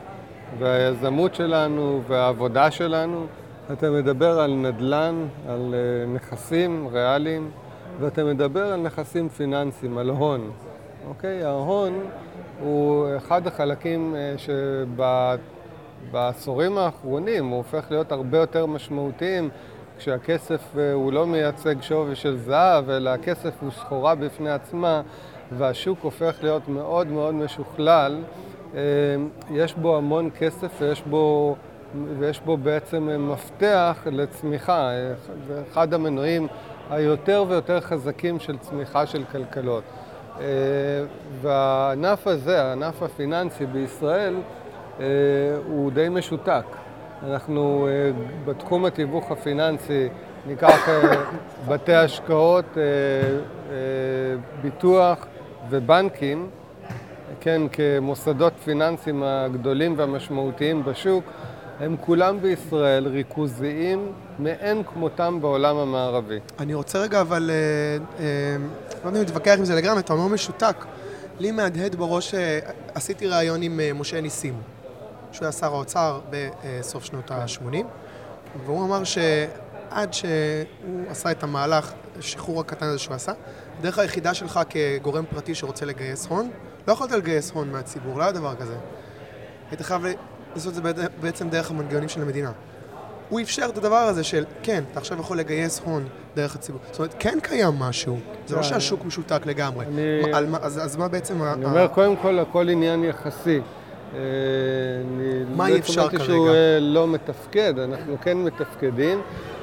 והיזמות 0.59 1.35
שלנו 1.35 2.01
והעבודה 2.07 2.71
שלנו. 2.71 3.25
אתה 3.73 3.91
מדבר 3.91 4.39
על 4.39 4.53
נדל"ן, 4.53 5.27
על 5.49 5.75
נכסים 6.13 6.87
ריאליים, 6.91 7.51
ואתה 7.99 8.23
מדבר 8.23 8.73
על 8.73 8.79
נכסים 8.79 9.29
פיננסיים, 9.29 9.97
על 9.97 10.09
הון. 10.09 10.51
אוקיי? 11.07 11.43
ההון 11.43 11.99
הוא 12.59 13.07
אחד 13.17 13.47
החלקים 13.47 14.15
שבעשורים 16.11 16.77
האחרונים 16.77 17.47
הוא 17.47 17.57
הופך 17.57 17.85
להיות 17.91 18.11
הרבה 18.11 18.37
יותר 18.37 18.65
משמעותיים 18.65 19.49
כשהכסף 19.97 20.77
אה, 20.77 20.93
הוא 20.93 21.13
לא 21.13 21.27
מייצג 21.27 21.81
שווי 21.81 22.15
של 22.15 22.37
זהב, 22.37 22.89
אלא 22.89 23.09
הכסף 23.09 23.53
הוא 23.61 23.71
סחורה 23.71 24.15
בפני 24.15 24.51
עצמה 24.51 25.01
והשוק 25.57 25.99
הופך 26.01 26.35
להיות 26.41 26.67
מאוד 26.67 27.07
מאוד 27.07 27.35
משוכלל. 27.35 28.23
אה, 28.75 28.79
יש 29.51 29.73
בו 29.73 29.97
המון 29.97 30.29
כסף 30.39 30.71
ויש 30.81 31.01
בו, 31.01 31.55
ויש 32.19 32.39
בו 32.39 32.57
בעצם 32.57 33.09
מפתח 33.31 34.07
לצמיחה. 34.11 34.91
זה 35.47 35.61
אחד 35.71 35.93
המנועים 35.93 36.47
היותר 36.89 37.45
ויותר 37.47 37.81
חזקים 37.81 38.39
של 38.39 38.57
צמיחה 38.57 39.05
של 39.05 39.23
כלכלות. 39.31 39.83
אה, 40.39 40.45
והענף 41.41 42.27
הזה, 42.27 42.63
הענף 42.63 43.03
הפיננסי 43.03 43.65
בישראל, 43.65 44.35
אה, 44.99 45.05
הוא 45.67 45.91
די 45.91 46.09
משותק. 46.09 46.65
אנחנו 47.23 47.87
אה, 47.87 48.11
בתחום 48.45 48.85
התיווך 48.85 49.31
הפיננסי 49.31 50.09
ניקח 50.47 50.89
בתי 51.67 51.93
השקעות, 51.93 52.77
ביטוח 54.61 55.25
ובנקים, 55.69 56.49
כן, 57.39 57.61
כמוסדות 57.71 58.53
פיננסיים 58.63 59.23
הגדולים 59.23 59.93
והמשמעותיים 59.97 60.83
בשוק, 60.83 61.23
הם 61.79 61.95
כולם 62.01 62.41
בישראל 62.41 63.07
ריכוזיים 63.07 64.11
מאין 64.39 64.83
כמותם 64.83 65.41
בעולם 65.41 65.77
המערבי. 65.77 66.39
אני 66.59 66.73
רוצה 66.73 66.99
רגע, 66.99 67.21
אבל, 67.21 67.51
אה, 67.51 68.23
אה, 68.25 68.57
לא 69.03 69.09
יודע 69.09 69.19
אם 69.19 69.23
נתווכח 69.23 69.55
עם 69.57 69.65
זה 69.65 69.75
לגמרי, 69.75 69.99
אתה 69.99 70.13
אומר 70.13 70.27
משותק. 70.27 70.75
לי 71.39 71.51
מהדהד 71.51 71.95
בראש, 71.95 72.33
אה, 72.33 72.59
עשיתי 72.95 73.27
ראיון 73.27 73.61
עם 73.61 73.79
משה 73.95 74.21
ניסים, 74.21 74.53
שהוא 75.31 75.45
היה 75.45 75.51
שר 75.51 75.73
האוצר 75.73 76.19
בסוף 76.29 77.05
שנות 77.05 77.31
ה-80, 77.31 77.75
והוא 78.65 78.85
אמר 78.85 79.03
שעד 79.91 80.13
שהוא 80.13 80.29
עשה 81.09 81.31
את 81.31 81.43
המהלך, 81.43 81.93
השחרור 82.19 82.59
הקטן 82.59 82.85
הזה 82.85 82.99
שהוא 82.99 83.15
עשה, 83.15 83.31
הדרך 83.79 83.99
היחידה 83.99 84.33
שלך 84.33 84.59
כגורם 84.69 85.25
פרטי 85.25 85.55
שרוצה 85.55 85.85
לגייס 85.85 86.27
הון, 86.27 86.49
לא 86.87 86.93
יכולת 86.93 87.11
לגייס 87.11 87.51
הון 87.51 87.71
מהציבור, 87.71 88.17
לא 88.17 88.23
היה 88.23 88.31
דבר 88.31 88.55
כזה. 88.55 88.75
היית 89.69 89.81
חייב 89.81 90.05
לעשות 90.55 90.77
את 90.77 90.83
זה 90.95 91.07
בעצם 91.21 91.49
דרך 91.49 91.71
המנגנונים 91.71 92.09
של 92.09 92.21
המדינה. 92.21 92.51
הוא 93.29 93.41
אפשר 93.41 93.65
את 93.69 93.77
הדבר 93.77 93.95
הזה 93.95 94.23
של, 94.23 94.45
כן, 94.63 94.83
אתה 94.91 94.99
עכשיו 94.99 95.19
יכול 95.19 95.39
לגייס 95.39 95.81
הון 95.85 96.07
דרך 96.35 96.55
הציבור. 96.55 96.81
זאת 96.91 96.99
אומרת, 96.99 97.15
כן 97.19 97.37
קיים 97.43 97.73
משהו, 97.79 98.19
זה 98.47 98.55
לא 98.55 98.63
שהשוק 98.63 99.05
משותק 99.05 99.45
לגמרי. 99.45 99.85
אז 100.61 100.95
מה 100.97 101.07
בעצם... 101.07 101.43
אני 101.43 101.65
אומר, 101.65 101.87
קודם 101.87 102.15
כל, 102.15 102.39
הכל 102.39 102.69
עניין 102.69 103.03
יחסי. 103.03 103.61
אה, 104.15 104.19
מה 105.55 105.67
אי 105.67 105.79
אפשר 105.79 106.09
כרגע? 106.09 106.23
שהוא 106.23 106.49
אה, 106.49 106.79
לא 106.79 107.07
מתפקד, 107.07 107.79
אנחנו 107.79 108.17
כן 108.21 108.37
מתפקדים. 108.37 109.21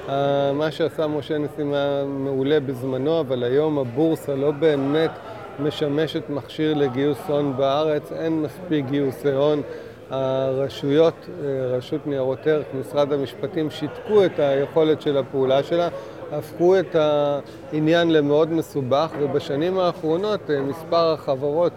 אה, 0.08 0.52
מה 0.52 0.70
שעשה 0.70 1.06
משה 1.06 1.38
ניסים 1.38 1.74
היה 1.74 2.04
מעולה 2.04 2.60
בזמנו, 2.60 3.20
אבל 3.20 3.44
היום 3.44 3.78
הבורסה 3.78 4.34
לא 4.34 4.50
באמת 4.50 5.10
משמשת 5.58 6.22
מכשיר 6.30 6.74
לגיוס 6.74 7.18
הון 7.28 7.56
בארץ, 7.56 8.12
אין 8.12 8.42
מספיק 8.42 8.84
גיוסי 8.86 9.32
הון. 9.32 9.62
הרשויות, 10.10 11.14
אה, 11.28 11.76
רשות 11.76 12.06
ניירות 12.06 12.46
ערך, 12.46 12.66
משרד 12.80 13.12
המשפטים, 13.12 13.70
שיתקו 13.70 14.24
את 14.24 14.38
היכולת 14.38 15.02
של 15.02 15.16
הפעולה 15.16 15.62
שלה, 15.62 15.88
הפכו 16.32 16.78
את 16.78 16.96
העניין 16.96 18.10
למאוד 18.12 18.52
מסובך, 18.52 19.12
ובשנים 19.20 19.78
האחרונות 19.78 20.50
אה, 20.50 20.62
מספר 20.62 21.12
החברות 21.12 21.72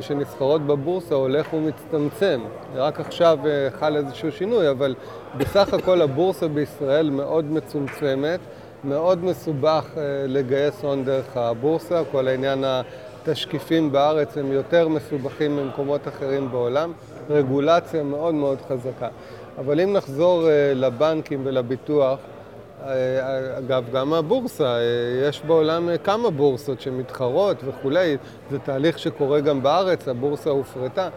שנסחרות 0.00 0.66
בבורסה 0.66 1.14
הולך 1.14 1.52
ומצטמצם. 1.52 2.40
רק 2.74 3.00
עכשיו 3.00 3.38
אה, 3.46 3.68
חל 3.80 3.96
איזשהו 3.96 4.32
שינוי, 4.32 4.70
אבל 4.70 4.94
בסך 5.36 5.74
הכל 5.74 6.02
הבורסה 6.02 6.48
בישראל 6.48 7.10
מאוד 7.10 7.44
מצומצמת, 7.44 8.40
מאוד 8.84 9.24
מסובך 9.24 9.84
לגייס 10.26 10.82
הון 10.82 11.04
דרך 11.04 11.36
הבורסה, 11.36 12.02
כל 12.10 12.28
העניין 12.28 12.64
התשקיפים 12.64 13.92
בארץ 13.92 14.38
הם 14.38 14.52
יותר 14.52 14.88
מסובכים 14.88 15.56
ממקומות 15.56 16.08
אחרים 16.08 16.50
בעולם. 16.50 16.92
רגולציה 17.30 18.02
מאוד 18.02 18.34
מאוד 18.34 18.58
חזקה. 18.68 19.08
אבל 19.58 19.80
אם 19.80 19.92
נחזור 19.92 20.48
אה, 20.48 20.72
לבנקים 20.74 21.40
ולביטוח, 21.44 22.18
אה, 22.18 22.39
אגב, 23.58 23.84
גם 23.92 24.12
הבורסה, 24.12 24.64
אה, 24.64 25.28
יש 25.28 25.42
בעולם 25.46 25.88
כמה 26.04 26.30
בורסות 26.30 26.80
שמתחרות 26.80 27.56
וכולי, 27.64 28.16
זה 28.50 28.58
תהליך 28.58 28.98
שקורה 28.98 29.40
גם 29.40 29.62
בארץ, 29.62 30.08
הבורסה 30.08 30.50
הופרטה. 30.50 31.08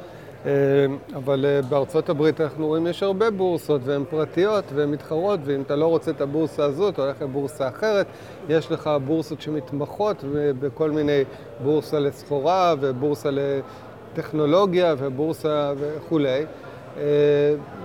אבל 1.15 1.45
בארצות 1.69 2.09
הברית 2.09 2.41
אנחנו 2.41 2.67
רואים 2.67 2.87
יש 2.87 3.03
הרבה 3.03 3.31
בורסות 3.31 3.81
והן 3.83 4.03
פרטיות 4.09 4.63
והן 4.73 4.91
מתחרות 4.91 5.39
ואם 5.45 5.61
אתה 5.61 5.75
לא 5.75 5.87
רוצה 5.87 6.11
את 6.11 6.21
הבורסה 6.21 6.63
הזאת, 6.63 6.93
אתה 6.93 7.01
הולך 7.01 7.21
לבורסה 7.21 7.67
אחרת, 7.67 8.07
יש 8.49 8.71
לך 8.71 8.89
בורסות 9.05 9.41
שמתמחות 9.41 10.23
בכל 10.59 10.91
מיני 10.91 11.23
בורסה 11.63 11.99
לסחורה 11.99 12.75
ובורסה 12.79 13.29
טכנולוגיה 14.13 14.95
ובורסה 14.97 15.73
וכולי, 15.79 16.29
אה, 16.29 16.45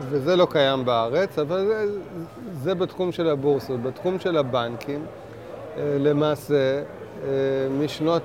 וזה 0.01 0.37
לא 0.37 0.47
קיים 0.51 0.85
בארץ, 0.85 1.39
אבל 1.39 1.67
זה, 1.67 1.87
זה 2.53 2.75
בתחום 2.75 3.13
של 3.13 3.29
הבורסות. 3.29 3.83
בתחום 3.83 4.19
של 4.19 4.37
הבנקים, 4.37 5.05
אה, 5.77 5.97
למעשה, 5.99 6.55
אה, 6.55 7.29
משנות, 7.81 8.23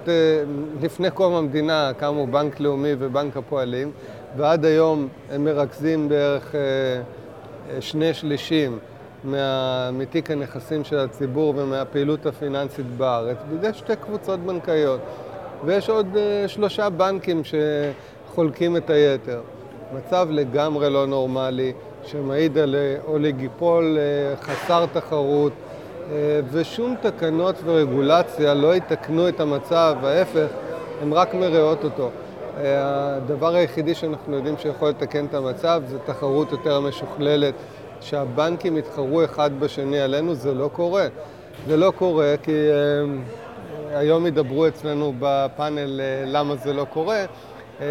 לפני 0.82 1.12
קום 1.12 1.34
המדינה 1.34 1.92
קמו 1.98 2.28
בנק 2.28 2.60
לאומי 2.60 2.92
ובנק 3.00 3.38
הפועלים, 3.38 3.92
ועד 4.38 4.66
היום 4.66 5.08
הם 5.32 5.44
מרכזים 5.44 6.10
בערך 6.10 6.56
שני 7.80 8.14
שלישים 8.14 8.80
מה, 9.24 9.90
מתיק 9.94 10.32
הנכסים 10.32 10.84
של 10.84 10.98
הציבור 11.00 11.54
ומהפעילות 11.58 12.26
הפיננסית 12.26 12.86
בארץ, 12.86 13.38
בידי 13.50 13.74
שתי 13.74 13.96
קבוצות 13.96 14.40
בנקאיות. 14.40 15.00
ויש 15.66 15.90
עוד 15.90 16.08
שלושה 16.48 16.90
בנקים 16.90 17.42
שחולקים 17.44 18.78
את 18.78 18.90
היתר. 18.90 19.42
מצב 19.98 20.28
לגמרי 20.32 20.90
לא 20.90 21.08
נורמלי, 21.08 21.74
שמעיד 22.06 22.58
על 22.58 22.76
אה, 22.76 22.96
אוליגיפול 23.08 23.98
uh, 23.98 24.44
חסר 24.44 24.86
תחרות, 24.94 25.52
uh, 25.52 26.12
ושום 26.52 26.96
תקנות 27.02 27.56
ורגולציה 27.66 28.54
לא 28.54 28.76
יתקנו 28.76 29.30
את 29.30 29.40
המצב, 29.40 29.96
ההפך, 30.04 30.48
הן 31.02 31.14
רק 31.14 31.34
מרעות 31.34 31.84
אותו. 31.84 32.10
הדבר 32.58 33.56
היחידי 33.56 33.96
שאנחנו 33.96 34.36
יודעים 34.36 34.58
שיכול 34.58 34.90
לתקן 34.90 35.26
את 35.26 35.34
המצב 35.34 35.84
זה 35.88 36.00
תחרות 36.00 36.52
יותר 36.52 36.80
משוכללת. 36.80 37.54
שהבנקים 38.02 38.78
יתחרו 38.78 39.24
אחד 39.24 39.60
בשני 39.60 40.00
עלינו, 40.00 40.34
זה 40.36 40.54
לא 40.54 40.70
קורה. 40.74 41.08
זה 41.68 41.78
לא 41.78 41.94
קורה 41.98 42.36
כי... 42.44 42.52
היום 43.96 44.28
ידברו 44.28 44.68
אצלנו 44.68 45.14
בפאנל 45.20 46.02
אה, 46.02 46.24
למה 46.26 46.56
זה 46.56 46.74
לא 46.74 46.86
קורה, 46.90 47.26
אה, 47.82 47.86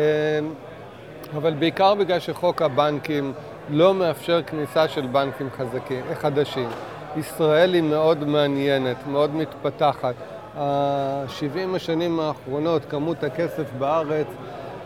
אבל 1.36 1.54
בעיקר 1.54 1.94
בגלל 1.94 2.18
שחוק 2.18 2.62
הבנקים 2.62 3.32
לא 3.70 3.94
מאפשר 3.94 4.42
כניסה 4.42 4.88
של 4.88 5.06
בנקים 5.06 5.48
חזקים, 5.56 6.00
חדשים. 6.14 6.68
ישראל 7.16 7.74
היא 7.74 7.82
מאוד 7.82 8.24
מעניינת, 8.24 8.96
מאוד 9.06 9.34
מתפתחת. 9.36 10.14
ה-70 10.56 11.76
השנים 11.76 12.20
האחרונות, 12.20 12.84
כמות 12.84 13.24
הכסף 13.24 13.72
בארץ 13.78 14.26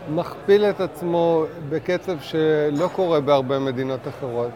מכפיל 0.09 0.65
את 0.65 0.81
עצמו 0.81 1.43
בקצב 1.69 2.19
שלא 2.21 2.89
קורה 2.95 3.19
בהרבה 3.19 3.59
מדינות 3.59 4.07
אחרות. 4.07 4.51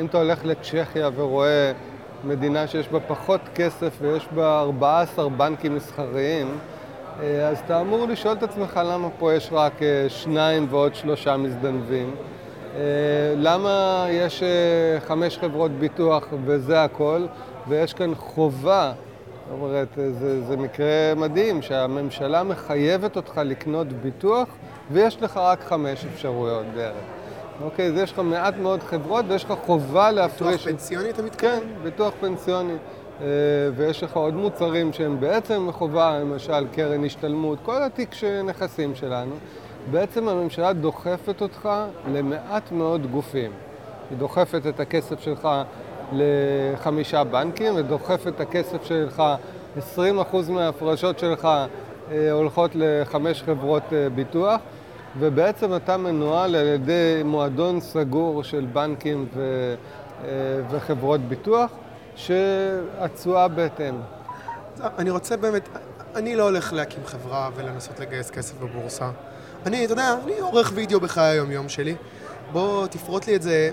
אם 0.00 0.06
אתה 0.06 0.18
הולך 0.18 0.44
לצ'כיה 0.44 1.10
ורואה 1.16 1.72
מדינה 2.24 2.66
שיש 2.66 2.88
בה 2.88 3.00
פחות 3.00 3.40
כסף 3.54 3.98
ויש 4.00 4.28
בה 4.34 4.60
14 4.60 5.28
בנקים 5.28 5.74
מסחריים, 5.76 6.58
אז 7.20 7.58
אתה 7.64 7.80
אמור 7.80 8.06
לשאול 8.06 8.34
את 8.34 8.42
עצמך 8.42 8.80
למה 8.84 9.08
פה 9.18 9.34
יש 9.34 9.48
רק 9.52 9.82
אה, 9.82 10.08
שניים 10.08 10.66
ועוד 10.70 10.94
שלושה 10.94 11.36
מזדנבים. 11.36 12.14
אה, 12.76 12.80
למה 13.36 14.06
יש 14.10 14.42
חמש 15.06 15.38
חברות 15.38 15.70
ביטוח 15.70 16.28
וזה 16.44 16.84
הכל, 16.84 17.26
ויש 17.68 17.92
כאן 17.94 18.14
חובה, 18.14 18.92
זאת 19.48 19.58
אומרת, 19.60 19.88
זה, 19.96 20.42
זה 20.42 20.56
מקרה 20.56 21.14
מדהים, 21.16 21.62
שהממשלה 21.62 22.42
מחייבת 22.42 23.16
אותך 23.16 23.40
לקנות 23.44 23.92
ביטוח 23.92 24.48
ויש 24.90 25.22
לך 25.22 25.36
רק 25.36 25.60
חמש 25.60 26.04
אפשרויות 26.04 26.66
בערך. 26.74 27.04
אוקיי? 27.64 27.86
אז 27.86 27.94
יש 27.96 28.12
לך 28.12 28.18
מעט 28.18 28.54
מאוד 28.56 28.82
חברות 28.82 29.24
ויש 29.28 29.44
לך 29.44 29.52
חובה 29.66 30.10
להפריש... 30.10 30.56
ביטוח 30.56 30.70
פנסיוני 30.70 31.10
אתה 31.10 31.22
מתכוון? 31.22 31.60
כן, 31.60 31.66
ביטוח 31.82 32.14
פנסיוני. 32.20 32.76
אה, 33.20 33.26
ויש 33.76 34.02
לך 34.02 34.16
עוד 34.16 34.34
מוצרים 34.34 34.92
שהם 34.92 35.20
בעצם 35.20 35.68
חובה, 35.72 36.18
למשל 36.18 36.66
קרן 36.72 37.04
השתלמות, 37.04 37.58
כל 37.62 37.82
התיק 37.82 38.10
נכסים 38.44 38.94
שלנו. 38.94 39.34
בעצם 39.90 40.28
הממשלה 40.28 40.72
דוחפת 40.72 41.40
אותך 41.42 41.68
למעט 42.12 42.72
מאוד 42.72 43.06
גופים. 43.10 43.50
היא 44.10 44.18
דוחפת 44.18 44.66
את 44.66 44.80
הכסף 44.80 45.20
שלך 45.20 45.48
לחמישה 46.12 47.24
בנקים 47.24 47.74
ודוחפת 47.76 48.28
את 48.28 48.40
הכסף 48.40 48.84
שלך, 48.84 49.22
20% 49.96 50.00
מההפרשות 50.48 51.18
שלך 51.18 51.48
אה, 52.10 52.32
הולכות 52.32 52.70
לחמש 52.74 53.42
חברות 53.42 53.82
אה, 53.92 54.08
ביטוח, 54.08 54.60
ובעצם 55.18 55.76
אתה 55.76 55.96
מנוהל 55.96 56.54
על 56.54 56.66
ידי 56.66 57.22
מועדון 57.24 57.80
סגור 57.80 58.42
של 58.42 58.66
בנקים 58.72 59.26
ו, 59.34 59.74
וחברות 60.70 61.20
ביטוח, 61.20 61.70
שהתשואה 62.16 63.48
בהתאם. 63.48 63.94
אני 64.98 65.10
רוצה 65.10 65.36
באמת, 65.36 65.68
אני 66.14 66.36
לא 66.36 66.42
הולך 66.42 66.72
להקים 66.72 67.02
חברה 67.06 67.50
ולנסות 67.56 68.00
לגייס 68.00 68.30
כסף 68.30 68.54
בבורסה. 68.58 69.10
אני, 69.66 69.84
אתה 69.84 69.92
יודע, 69.92 70.14
אני 70.24 70.38
עורך 70.38 70.72
וידאו 70.74 71.00
בחיי 71.00 71.24
היום-יום 71.24 71.68
שלי. 71.68 71.94
בוא 72.52 72.86
תפרוט 72.86 73.26
לי 73.26 73.36
את 73.36 73.42
זה, 73.42 73.70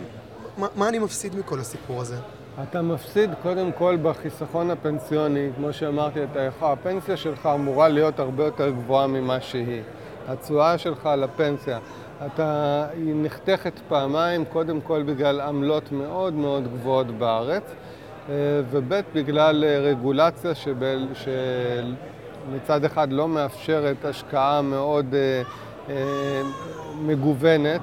מה, 0.57 0.67
מה 0.75 0.89
אני 0.89 0.99
מפסיד 0.99 1.35
מכל 1.35 1.59
הסיפור 1.59 2.01
הזה? 2.01 2.15
אתה 2.63 2.81
מפסיד 2.81 3.29
קודם 3.43 3.71
כל 3.71 3.97
בחיסכון 4.03 4.71
הפנסיוני, 4.71 5.49
כמו 5.55 5.73
שאמרתי, 5.73 6.23
אתה 6.23 6.41
יכול, 6.41 6.71
הפנסיה 6.71 7.17
שלך 7.17 7.45
אמורה 7.45 7.87
להיות 7.87 8.19
הרבה 8.19 8.43
יותר 8.45 8.69
גבוהה 8.69 9.07
ממה 9.07 9.41
שהיא. 9.41 9.81
התשואה 10.27 10.77
שלך 10.77 11.09
לפנסיה, 11.17 11.79
אתה, 12.25 12.85
היא 12.93 13.13
נחתכת 13.15 13.73
פעמיים, 13.87 14.45
קודם 14.45 14.81
כל 14.81 15.03
בגלל 15.03 15.41
עמלות 15.41 15.91
מאוד 15.91 16.33
מאוד 16.33 16.67
גבוהות 16.73 17.07
בארץ, 17.07 17.63
וב' 18.71 18.93
בגלל 19.13 19.65
רגולציה 19.65 20.51
שמצד 21.15 22.85
אחד 22.85 23.11
לא 23.11 23.27
מאפשרת 23.27 24.05
השקעה 24.05 24.61
מאוד 24.61 25.05
אה, 25.13 25.41
אה, 25.89 26.41
מגוונת. 27.01 27.81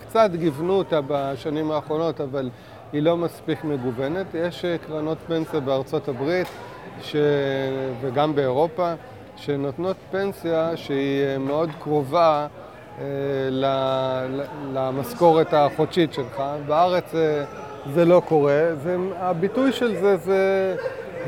קצת 0.00 0.30
גיוונו 0.34 0.72
אותה 0.74 1.00
בשנים 1.06 1.70
האחרונות, 1.70 2.20
אבל 2.20 2.50
היא 2.92 3.02
לא 3.02 3.16
מספיק 3.16 3.64
מגוונת. 3.64 4.26
יש 4.34 4.64
קרנות 4.86 5.18
פנסיה 5.26 5.60
בארצות 5.60 6.08
הברית 6.08 6.46
ש... 7.02 7.16
וגם 8.00 8.34
באירופה 8.34 8.92
שנותנות 9.36 9.96
פנסיה 10.10 10.76
שהיא 10.76 11.38
מאוד 11.38 11.70
קרובה 11.82 12.46
אה, 12.98 13.04
למשכורת 14.72 15.54
החודשית 15.54 16.12
שלך. 16.12 16.42
בארץ 16.66 17.14
אה, 17.14 17.44
זה 17.86 18.04
לא 18.04 18.22
קורה. 18.28 18.74
זה, 18.82 18.96
הביטוי 19.16 19.72
של 19.72 19.96
זה 19.96 20.16
זה, 20.16 20.76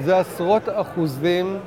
זה 0.04 0.18
עשרות 0.18 0.62
אחוזים 0.68 1.58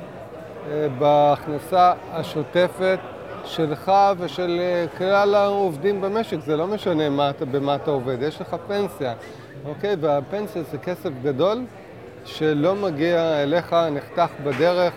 אה, 0.70 0.86
בהכנסה 0.98 1.92
השוטפת 2.12 2.98
שלך 3.44 3.92
ושל 4.18 4.60
כלל 4.98 5.34
העובדים 5.34 6.00
במשק. 6.00 6.40
זה 6.40 6.56
לא 6.56 6.66
משנה 6.66 7.08
מה, 7.08 7.30
במה 7.50 7.74
אתה 7.74 7.90
עובד, 7.90 8.22
יש 8.22 8.40
לך 8.40 8.56
פנסיה. 8.66 9.14
אוקיי? 9.64 9.96
והפנסיה 10.00 10.62
זה 10.62 10.78
כסף 10.78 11.10
גדול 11.22 11.64
שלא 12.24 12.74
מגיע 12.74 13.42
אליך, 13.42 13.76
נחתך 13.92 14.30
בדרך. 14.44 14.92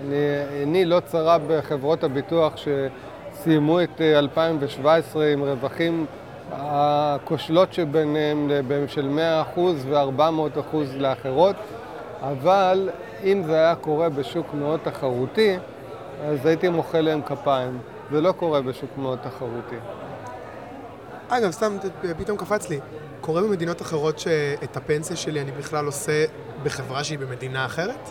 אני, 0.00 0.16
עיני 0.60 0.84
לא 0.84 1.00
צרה 1.00 1.38
בחברות 1.48 2.04
הביטוח 2.04 2.54
שסיימו 2.56 3.82
את 3.82 4.00
2017 4.00 5.22
אה, 5.22 5.32
עם 5.32 5.42
רווחים 5.42 6.06
הכושלות 6.52 7.72
שביניהם 7.72 8.50
של 8.86 9.18
100% 9.56 9.60
ו-400% 9.60 10.76
לאחרות, 10.98 11.56
אבל 12.22 12.90
אם 13.24 13.42
זה 13.46 13.54
היה 13.54 13.74
קורה 13.74 14.08
בשוק 14.08 14.54
מאוד 14.54 14.80
תחרותי, 14.82 15.56
אז 16.24 16.46
הייתי 16.46 16.68
מוחא 16.68 16.96
להם 16.96 17.22
כפיים. 17.22 17.78
זה 18.10 18.20
לא 18.20 18.32
קורה 18.32 18.60
בשוק 18.62 18.90
מאוד 18.96 19.18
תחרותי. 19.22 19.76
אגב, 21.28 21.50
סתם, 21.50 21.76
פתאום 22.18 22.38
קפץ 22.38 22.70
לי. 22.70 22.80
קורה 23.20 23.42
במדינות 23.42 23.82
אחרות 23.82 24.18
שאת 24.18 24.76
הפנסיה 24.76 25.16
שלי 25.16 25.40
אני 25.40 25.50
בכלל 25.50 25.86
עושה 25.86 26.24
בחברה 26.62 27.04
שהיא 27.04 27.18
במדינה 27.18 27.66
אחרת? 27.66 28.10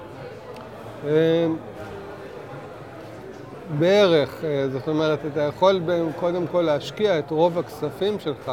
בערך, 3.77 4.43
אה, 4.43 4.69
זאת 4.69 4.87
אומרת, 4.87 5.19
אתה 5.33 5.41
יכול 5.41 5.81
קודם 6.19 6.47
כל 6.47 6.61
להשקיע 6.61 7.19
את 7.19 7.31
רוב 7.31 7.59
הכספים 7.59 8.19
שלך 8.19 8.51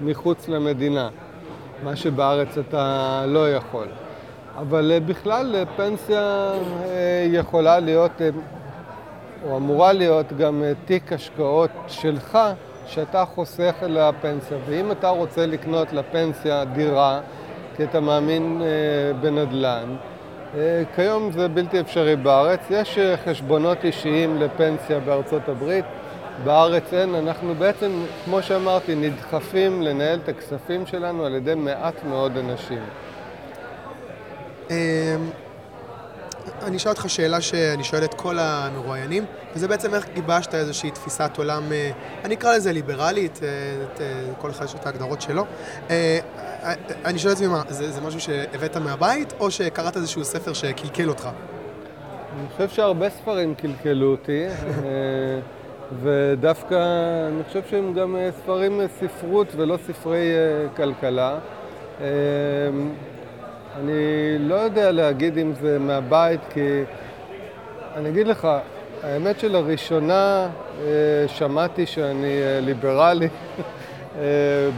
מחוץ 0.00 0.48
למדינה, 0.48 1.08
מה 1.84 1.96
שבארץ 1.96 2.58
אתה 2.58 3.24
לא 3.26 3.52
יכול. 3.52 3.86
אבל 4.58 4.92
אה, 4.92 5.00
בכלל 5.00 5.56
אה, 5.56 5.62
פנסיה 5.76 6.52
יכולה 7.26 7.80
להיות, 7.80 8.12
או 9.46 9.56
אמורה 9.56 9.92
להיות 9.92 10.32
גם 10.32 10.62
תיק 10.84 11.12
השקעות 11.12 11.70
שלך 11.88 12.38
שאתה 12.86 13.24
חוסך 13.24 13.74
לפנסיה, 13.82 14.58
ואם 14.66 14.92
אתה 14.92 15.08
רוצה 15.08 15.46
לקנות 15.46 15.92
לפנסיה 15.92 16.64
דירה, 16.64 17.20
כי 17.76 17.84
אתה 17.84 18.00
מאמין 18.00 18.62
בנדל"ן, 19.20 19.96
כיום 20.94 21.32
זה 21.32 21.48
בלתי 21.48 21.80
אפשרי 21.80 22.16
בארץ. 22.16 22.60
יש 22.70 22.98
אה, 22.98 23.16
חשבונות 23.16 23.84
אישיים 23.84 24.36
לפנסיה 24.36 25.00
בארצות 25.00 25.48
הברית, 25.48 25.84
בארץ 26.44 26.94
אין. 26.94 27.14
אנחנו 27.14 27.54
בעצם, 27.54 27.90
כמו 28.24 28.42
שאמרתי, 28.42 28.94
נדחפים 28.94 29.82
לנהל 29.82 30.18
את 30.24 30.28
הכספים 30.28 30.86
שלנו 30.86 31.24
על 31.24 31.34
ידי 31.34 31.54
מעט 31.54 32.04
מאוד 32.04 32.36
אנשים. 32.36 32.82
אני 36.62 36.76
אשאל 36.76 36.90
אותך 36.90 37.10
שאלה 37.10 37.40
שאני 37.40 37.84
שואל 37.84 38.04
את 38.04 38.14
כל 38.14 38.38
המרואיינים, 38.38 39.24
וזה 39.54 39.68
בעצם 39.68 39.94
איך 39.94 40.06
גיבשת 40.14 40.54
איזושהי 40.54 40.90
תפיסת 40.90 41.30
עולם, 41.38 41.72
אה, 41.72 41.90
אני 42.24 42.34
אקרא 42.34 42.54
לזה 42.54 42.72
ליברלית, 42.72 43.40
אה, 43.42 43.48
את, 43.84 44.00
אה, 44.00 44.06
כל 44.38 44.50
אחד 44.50 44.64
יש 44.64 44.74
את 44.74 44.86
ההגדרות 44.86 45.20
שלו. 45.20 45.44
אני 47.04 47.18
שואל 47.18 47.32
את 47.32 47.36
עצמי, 47.36 47.48
מה, 47.48 47.62
זה, 47.68 47.90
זה 47.90 48.00
משהו 48.00 48.20
שהבאת 48.20 48.76
מהבית, 48.76 49.32
או 49.40 49.50
שקראת 49.50 49.96
איזשהו 49.96 50.24
ספר 50.24 50.52
שקלקל 50.52 51.08
אותך? 51.08 51.28
אני 52.38 52.48
חושב 52.52 52.68
שהרבה 52.68 53.10
ספרים 53.10 53.54
קלקלו 53.54 54.10
אותי, 54.10 54.46
ודווקא 56.02 56.74
אני 57.28 57.44
חושב 57.44 57.60
שהם 57.70 57.94
גם 57.94 58.16
ספרים 58.42 58.80
ספרות 59.00 59.54
ולא 59.56 59.78
ספרי 59.86 60.28
כלכלה. 60.76 61.38
אני 63.84 64.38
לא 64.38 64.54
יודע 64.54 64.92
להגיד 64.92 65.38
אם 65.38 65.52
זה 65.60 65.78
מהבית, 65.78 66.40
כי 66.50 66.82
אני 67.96 68.08
אגיד 68.08 68.26
לך, 68.26 68.48
האמת 69.02 69.40
שלראשונה 69.40 70.48
אה, 70.80 70.88
שמעתי 71.28 71.86
שאני 71.86 72.42
אה, 72.42 72.60
ליברלי 72.60 73.28
אה, 74.18 74.22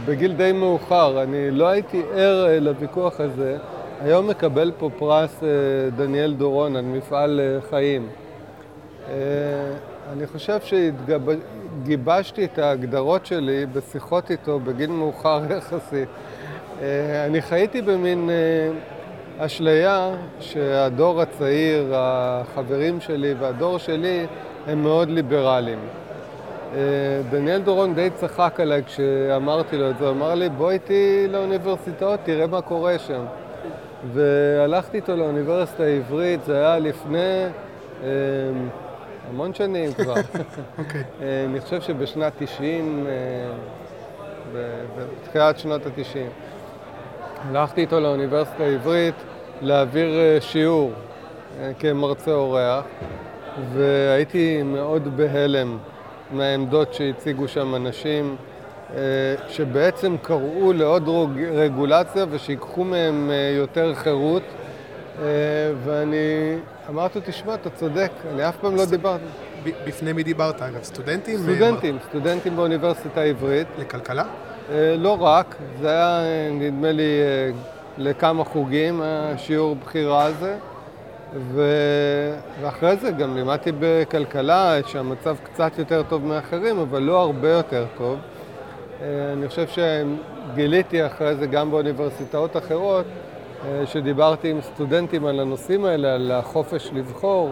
בגיל 0.05 0.33
די 0.33 0.51
מאוחר. 0.51 1.23
אני 1.23 1.51
לא 1.51 1.67
הייתי 1.67 2.01
ער 2.13 2.59
לוויכוח 2.61 3.19
הזה. 3.19 3.57
היום 4.01 4.27
מקבל 4.27 4.71
פה 4.77 4.89
פרס 4.97 5.43
דניאל 5.95 6.33
דורון 6.33 6.75
על 6.75 6.85
מפעל 6.85 7.41
חיים. 7.69 8.07
אני 10.11 10.27
חושב 10.31 10.57
שגיבשתי 11.83 12.45
את 12.45 12.59
ההגדרות 12.59 13.25
שלי 13.25 13.65
בשיחות 13.65 14.31
איתו 14.31 14.59
בגיל 14.59 14.89
מאוחר 14.89 15.41
יחסית. 15.57 16.09
אה, 16.81 17.25
אני 17.25 17.41
חייתי 17.41 17.81
במין 17.81 18.29
אה, 18.29 18.35
אשליה 19.37 20.11
שהדור 20.39 21.21
הצעיר, 21.21 21.91
החברים 21.95 23.01
שלי 23.01 23.33
והדור 23.39 23.77
שלי, 23.77 24.25
הם 24.67 24.83
מאוד 24.83 25.09
ליברליים. 25.09 25.79
אה, 26.75 26.79
דניאל 27.29 27.61
דורון 27.61 27.95
די 27.95 28.09
צחק 28.15 28.59
עליי 28.59 28.83
כשאמרתי 28.83 29.77
לו 29.77 29.89
את 29.89 29.97
זה, 29.97 30.05
הוא 30.05 30.13
אמר 30.13 30.35
לי, 30.35 30.49
בוא 30.49 30.71
איתי 30.71 31.27
לאוניברסיטאות, 31.29 32.19
תראה 32.23 32.47
מה 32.47 32.61
קורה 32.61 32.99
שם. 32.99 33.25
והלכתי 34.13 34.97
איתו 34.97 35.15
לאוניברסיטה 35.15 35.83
העברית, 35.83 36.43
זה 36.45 36.57
היה 36.57 36.79
לפני 36.79 37.45
אה, 38.03 38.09
המון 39.29 39.53
שנים 39.53 39.93
כבר. 39.93 40.13
אוקיי. 40.77 41.01
okay. 41.01 41.23
אני 41.49 41.61
חושב 41.61 41.81
שבשנת 41.81 42.33
90, 42.37 43.07
אה, 43.07 43.13
בתחילת 44.97 45.59
שנות 45.59 45.85
ה-90. 45.85 46.52
הלכתי 47.49 47.81
איתו 47.81 47.99
לאוניברסיטה 47.99 48.63
העברית 48.63 49.15
להעביר 49.61 50.19
אה, 50.19 50.41
שיעור 50.41 50.91
אה, 51.59 51.71
כמרצה 51.79 52.31
אורח, 52.31 52.85
והייתי 53.73 54.63
מאוד 54.63 55.17
בהלם 55.17 55.77
מהעמדות 56.31 56.93
שהציגו 56.93 57.47
שם 57.47 57.75
אנשים, 57.75 58.35
אה, 58.95 58.99
שבעצם 59.49 60.15
קראו 60.21 60.73
לעוד 60.73 61.09
רגולציה 61.53 62.25
ושיקחו 62.29 62.83
מהם 62.83 63.31
יותר 63.57 63.95
חירות. 63.95 64.43
ואני 65.83 66.55
אמרתי, 66.89 67.19
תשמע, 67.25 67.53
אתה 67.53 67.69
צודק, 67.69 68.11
אני 68.33 68.49
אף 68.49 68.57
פעם 68.57 68.75
לא 68.75 68.85
דיברתי. 68.85 69.23
בפני 69.87 70.13
מי 70.13 70.23
דיברת, 70.23 70.61
אגב? 70.61 70.83
סטודנטים? 70.83 71.37
סטודנטים, 71.37 71.97
סטודנטים 72.09 72.55
באוניברסיטה 72.55 73.21
העברית. 73.21 73.67
לכלכלה? 73.79 74.23
לא 74.97 75.17
רק, 75.21 75.55
זה 75.81 75.89
היה 75.89 76.21
נדמה 76.51 76.91
לי 76.91 77.21
לכמה 77.97 78.43
חוגים, 78.43 79.01
השיעור 79.03 79.75
בחירה 79.75 80.23
הזה. 80.23 80.55
ו... 81.35 81.61
ואחרי 82.61 82.97
זה 82.97 83.11
גם 83.11 83.35
לימדתי 83.35 83.71
בכלכלה, 83.79 84.77
שהמצב 84.85 85.35
קצת 85.43 85.71
יותר 85.77 86.03
טוב 86.09 86.25
מאחרים, 86.25 86.79
אבל 86.79 87.01
לא 87.01 87.21
הרבה 87.21 87.49
יותר 87.49 87.85
טוב. 87.97 88.19
אני 89.33 89.47
חושב 89.47 89.65
שגיליתי 89.67 91.05
אחרי 91.05 91.35
זה 91.35 91.47
גם 91.47 91.71
באוניברסיטאות 91.71 92.57
אחרות, 92.57 93.05
שדיברתי 93.85 94.51
עם 94.51 94.61
סטודנטים 94.61 95.25
על 95.25 95.39
הנושאים 95.39 95.85
האלה, 95.85 96.13
על 96.13 96.31
החופש 96.31 96.89
לבחור, 96.93 97.49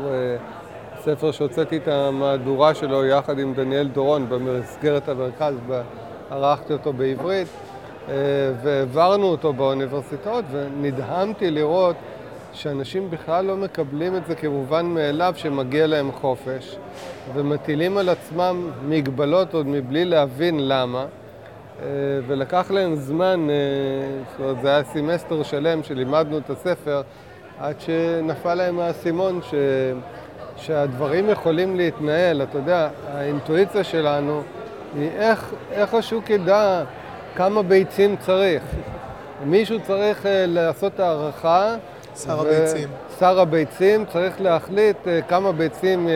ספר 0.99 1.31
שהוצאתי 1.31 1.77
את 1.77 1.87
המהדורה 1.87 2.73
שלו 2.73 3.05
יחד 3.05 3.39
עם 3.39 3.53
דניאל 3.53 3.87
דורון 3.87 4.29
במסגרת 4.29 5.09
המרכז, 5.09 5.53
ערכתי 6.31 6.73
אותו 6.73 6.93
בעברית, 6.93 7.47
והעברנו 8.63 9.25
אותו 9.25 9.53
באוניברסיטאות, 9.53 10.45
ונדהמתי 10.51 11.51
לראות 11.51 11.95
שאנשים 12.53 13.09
בכלל 13.09 13.45
לא 13.45 13.57
מקבלים 13.57 14.15
את 14.15 14.25
זה 14.25 14.35
כמובן 14.35 14.85
מאליו 14.85 15.33
שמגיע 15.37 15.87
להם 15.87 16.11
חופש, 16.11 16.77
ומטילים 17.33 17.97
על 17.97 18.09
עצמם 18.09 18.71
מגבלות 18.87 19.53
עוד 19.53 19.67
מבלי 19.67 20.05
להבין 20.05 20.67
למה. 20.67 21.05
ולקח 22.27 22.71
להם 22.71 22.95
זמן, 22.95 23.47
זאת 24.31 24.39
אומרת, 24.39 24.61
זה 24.61 24.67
היה 24.67 24.83
סמסטר 24.83 25.43
שלם 25.43 25.83
שלימדנו 25.83 26.37
את 26.37 26.49
הספר, 26.49 27.01
עד 27.59 27.75
שנפל 27.79 28.53
להם 28.53 28.79
האסימון 28.79 29.39
ש... 29.49 29.53
שהדברים 30.57 31.29
יכולים 31.29 31.77
להתנהל. 31.77 32.41
אתה 32.41 32.57
יודע, 32.57 32.89
האינטואיציה 33.13 33.83
שלנו 33.83 34.41
היא 34.95 35.09
איך, 35.17 35.53
איך 35.71 35.93
השוק 35.93 36.29
ידע 36.29 36.83
כמה 37.35 37.63
ביצים 37.63 38.15
צריך. 38.17 38.63
מישהו 39.45 39.79
צריך 39.87 40.25
לעשות 40.29 40.99
הערכה. 40.99 41.75
שר 42.15 42.39
הביצים. 42.39 42.89
שר 43.19 43.39
הביצים 43.39 44.05
צריך 44.05 44.41
להחליט 44.41 44.97
כמה 45.27 45.51
ביצים 45.51 46.09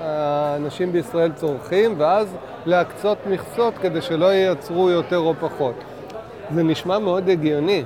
האנשים 0.00 0.92
בישראל 0.92 1.32
צורכים, 1.32 1.94
ואז 1.98 2.36
להקצות 2.66 3.18
מכסות 3.26 3.74
כדי 3.82 4.02
שלא 4.02 4.32
ייצרו 4.32 4.90
יותר 4.90 5.18
או 5.18 5.34
פחות. 5.40 5.74
זה 6.54 6.62
נשמע 6.62 6.98
מאוד 6.98 7.28
הגיוני. 7.28 7.84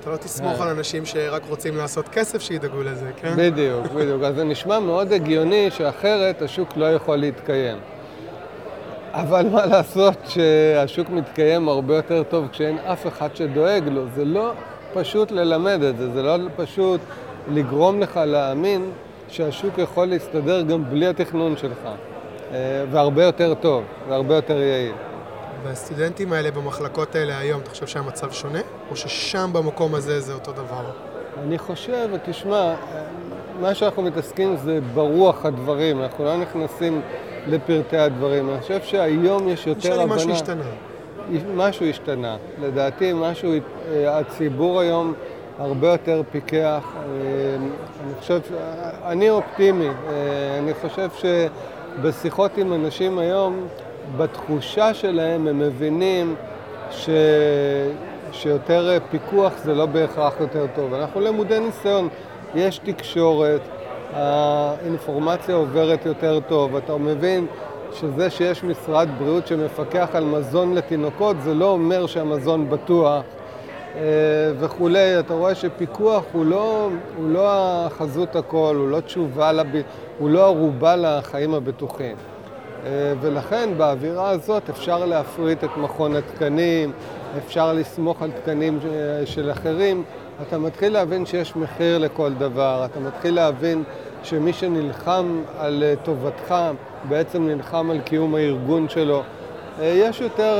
אתה 0.00 0.10
לא 0.10 0.16
תסמוך 0.16 0.60
על 0.60 0.68
אנשים 0.68 1.06
שרק 1.06 1.42
רוצים 1.48 1.76
לעשות 1.76 2.08
כסף 2.08 2.42
שידאגו 2.42 2.82
לזה, 2.82 3.10
כן? 3.16 3.32
בדיוק, 3.36 3.86
בדיוק. 3.86 4.22
אז 4.22 4.34
זה 4.34 4.44
נשמע 4.44 4.78
מאוד 4.78 5.12
הגיוני 5.12 5.70
שאחרת 5.70 6.42
השוק 6.42 6.68
לא 6.76 6.94
יכול 6.94 7.16
להתקיים. 7.16 7.78
אבל 9.20 9.48
מה 9.48 9.66
לעשות 9.66 10.14
שהשוק 10.24 11.10
מתקיים 11.10 11.68
הרבה 11.68 11.96
יותר 11.96 12.22
טוב 12.22 12.48
כשאין 12.48 12.78
אף 12.78 13.06
אחד 13.06 13.36
שדואג 13.36 13.88
לו. 13.88 14.02
זה 14.14 14.24
לא 14.24 14.52
פשוט 14.94 15.30
ללמד 15.30 15.82
את 15.82 15.98
זה, 15.98 16.10
זה 16.10 16.22
לא 16.22 16.36
פשוט 16.56 17.00
לגרום 17.52 18.00
לך 18.00 18.20
להאמין 18.26 18.90
שהשוק 19.28 19.78
יכול 19.78 20.06
להסתדר 20.06 20.62
גם 20.62 20.84
בלי 20.90 21.06
התכנון 21.06 21.56
שלך, 21.56 21.88
והרבה 22.90 23.24
יותר 23.24 23.54
טוב, 23.54 23.84
והרבה 24.08 24.34
יותר 24.34 24.60
יעיל. 24.60 24.94
והסטודנטים 25.64 26.32
האלה 26.32 26.50
במחלקות 26.50 27.14
האלה 27.14 27.38
היום, 27.38 27.60
אתה 27.60 27.70
חושב 27.70 27.86
שהמצב 27.86 28.32
שונה? 28.32 28.60
או 28.90 28.96
ששם 28.96 29.50
במקום 29.52 29.94
הזה 29.94 30.20
זה 30.20 30.32
אותו 30.32 30.52
דבר? 30.52 30.90
אני 31.42 31.58
חושב, 31.58 32.08
תשמע, 32.24 32.74
מה 33.60 33.74
שאנחנו 33.74 34.02
מתעסקים 34.02 34.56
זה 34.56 34.78
ברוח 34.94 35.46
הדברים, 35.46 36.02
אנחנו 36.02 36.24
לא 36.24 36.36
נכנסים 36.36 37.00
לפרטי 37.48 37.96
הדברים. 37.96 38.50
אני 38.50 38.60
חושב 38.60 38.80
שהיום 38.82 39.48
יש 39.48 39.66
יותר 39.66 40.00
הבנה... 40.00 40.14
משהו 40.14 40.30
השתנה. 40.30 40.62
משהו 41.54 41.86
השתנה. 41.86 42.36
לדעתי, 42.62 43.12
משהו, 43.14 43.52
הציבור 44.06 44.80
היום 44.80 45.14
הרבה 45.58 45.88
יותר 45.88 46.22
פיקח. 46.32 46.84
אני 48.04 48.14
חושב, 48.20 48.40
אני 49.04 49.30
אופטימי. 49.30 49.88
אני 50.58 50.72
חושב 50.74 51.08
שבשיחות 52.00 52.58
עם 52.58 52.72
אנשים 52.72 53.18
היום, 53.18 53.66
בתחושה 54.16 54.94
שלהם 54.94 55.48
הם 55.48 55.58
מבינים 55.58 56.34
ש... 56.90 57.08
שיותר 58.32 58.98
פיקוח 59.10 59.52
זה 59.64 59.74
לא 59.74 59.86
בהכרח 59.86 60.34
יותר 60.40 60.66
טוב. 60.74 60.94
אנחנו 60.94 61.20
למודי 61.20 61.58
ניסיון, 61.60 62.08
יש 62.54 62.78
תקשורת, 62.78 63.60
האינפורמציה 64.12 65.54
עוברת 65.54 66.06
יותר 66.06 66.40
טוב, 66.48 66.76
אתה 66.76 66.96
מבין 66.96 67.46
שזה 67.92 68.30
שיש 68.30 68.64
משרד 68.64 69.08
בריאות 69.18 69.46
שמפקח 69.46 70.08
על 70.12 70.24
מזון 70.24 70.74
לתינוקות 70.74 71.36
זה 71.40 71.54
לא 71.54 71.70
אומר 71.70 72.06
שהמזון 72.06 72.70
בטוח 72.70 73.22
וכולי. 74.58 75.18
אתה 75.18 75.34
רואה 75.34 75.54
שפיקוח 75.54 76.24
הוא 76.32 76.46
לא, 76.46 76.88
הוא 77.16 77.30
לא 77.30 77.48
החזות 77.86 78.36
הכל, 78.36 78.76
הוא 78.78 78.88
לא 78.88 79.00
תשובה, 79.00 79.52
לב... 79.52 79.66
הוא 80.18 80.30
לא 80.30 80.44
ערובה 80.44 80.96
לחיים 80.96 81.54
הבטוחים. 81.54 82.16
ולכן 83.20 83.68
באווירה 83.76 84.30
הזאת 84.30 84.70
אפשר 84.70 85.04
להפריט 85.04 85.64
את 85.64 85.76
מכון 85.76 86.16
התקנים, 86.16 86.92
אפשר 87.38 87.72
לסמוך 87.72 88.22
על 88.22 88.30
תקנים 88.30 88.78
של 89.24 89.50
אחרים. 89.50 90.04
אתה 90.42 90.58
מתחיל 90.58 90.92
להבין 90.92 91.26
שיש 91.26 91.56
מחיר 91.56 91.98
לכל 91.98 92.32
דבר, 92.32 92.82
אתה 92.84 93.00
מתחיל 93.00 93.34
להבין 93.34 93.84
שמי 94.22 94.52
שנלחם 94.52 95.42
על 95.58 95.84
טובתך 96.02 96.54
בעצם 97.08 97.48
נלחם 97.48 97.90
על 97.90 98.00
קיום 98.00 98.34
הארגון 98.34 98.88
שלו. 98.88 99.22
יש 99.82 100.20
יותר, 100.20 100.58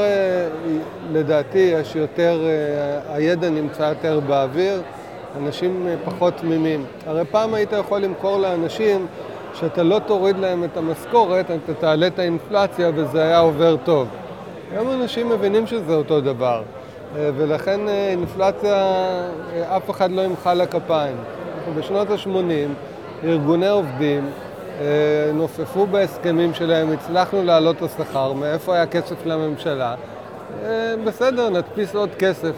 לדעתי, 1.13 1.59
יש 1.59 1.97
יותר, 1.97 2.41
הידע 3.09 3.51
נמצא 3.51 3.83
יותר 3.83 4.21
באוויר, 4.21 4.83
אנשים 5.39 5.87
פחות 6.05 6.35
תמימים. 6.37 6.85
הרי 7.07 7.25
פעם 7.25 7.55
היית 7.55 7.73
יכול 7.73 8.01
למכור 8.01 8.39
לאנשים 8.39 9.07
שאתה 9.55 9.83
לא 9.83 10.01
תוריד 10.07 10.39
להם 10.39 10.65
את 10.65 10.77
המשכורת, 10.77 11.51
אתה 11.51 11.75
תעלה 11.75 12.07
את 12.07 12.19
האינפלציה 12.19 12.91
וזה 12.95 13.23
היה 13.23 13.39
עובר 13.39 13.77
טוב. 13.85 14.09
היום 14.73 14.91
אנשים 14.91 15.29
מבינים 15.29 15.67
שזה 15.67 15.95
אותו 15.95 16.21
דבר, 16.21 16.63
ולכן 17.17 17.89
אינפלציה, 17.89 18.97
אף 19.77 19.91
אחד 19.91 20.11
לא 20.11 20.23
ימחא 20.23 20.55
לה 20.55 20.67
כפיים. 20.67 21.17
בשנות 21.77 22.11
ה-80 22.11 22.29
ארגוני 23.25 23.69
עובדים 23.69 24.31
נופפו 25.35 25.87
בהסכמים 25.87 26.55
שלהם, 26.55 26.93
הצלחנו 26.93 27.43
להעלות 27.43 27.77
את 27.77 27.83
השכר, 27.83 28.33
מאיפה 28.33 28.75
היה 28.75 28.87
כסף 28.87 29.27
לממשלה? 29.27 29.95
בסדר, 31.05 31.49
נדפיס 31.51 31.95
עוד 31.95 32.11
כסף. 32.19 32.53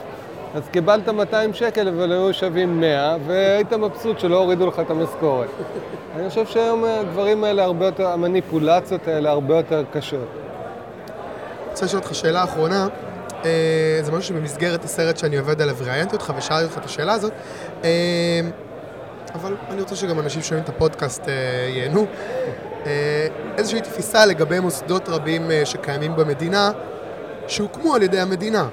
אז 0.55 0.69
קיבלת 0.69 1.09
200 1.09 1.53
שקל, 1.55 1.89
אבל 1.89 2.13
היו 2.13 2.35
שווים 2.35 2.81
100, 2.81 3.17
והיית 3.27 3.73
מבסוט 3.73 4.21
שלא 4.21 4.39
הורידו 4.39 4.67
לך 4.67 4.81
את 4.81 4.91
המשכורת. 4.91 5.49
אני 6.17 6.29
חושב 6.29 6.47
שהיום 6.47 6.85
הדברים 6.85 7.45
האלה 7.45 7.65
הרבה 7.65 7.87
יותר, 7.87 8.07
המניפולציות 8.07 9.09
האלה 9.09 9.31
הרבה 9.31 9.57
יותר 9.57 9.85
קשות. 9.93 10.21
אני 10.21 11.71
רוצה 11.71 11.85
לשאול 11.85 12.03
אותך 12.03 12.15
שאלה 12.15 12.45
אחרונה. 12.45 12.87
זה 14.03 14.13
משהו 14.13 14.23
שבמסגרת 14.23 14.85
הסרט 14.85 15.17
שאני 15.17 15.39
עובד 15.39 15.63
עליו, 15.63 15.77
ראיינתי 15.81 16.17
אותך 16.17 16.33
ושאלתי 16.39 16.65
אותך 16.65 16.79
את 16.79 16.85
השאלה 16.85 17.13
הזאת. 17.13 17.33
אבל 19.35 19.57
אני 19.71 19.81
רוצה 19.81 19.97
שגם 19.97 20.19
אנשים 20.21 20.43
שומעים 20.43 20.65
את 20.65 20.69
הפודקאסט 20.69 21.23
ייהנו. 21.69 22.07
איזושהי 23.59 23.81
תפיסה 23.81 24.27
לגבי 24.27 24.61
מוסדות 24.61 25.09
רבים 25.09 25.51
שקיימים 25.65 26.17
במדינה, 26.17 26.71
שהוקמו 27.47 27.95
על 27.95 28.03
ידי 28.03 28.21
המדינה. 28.21 28.69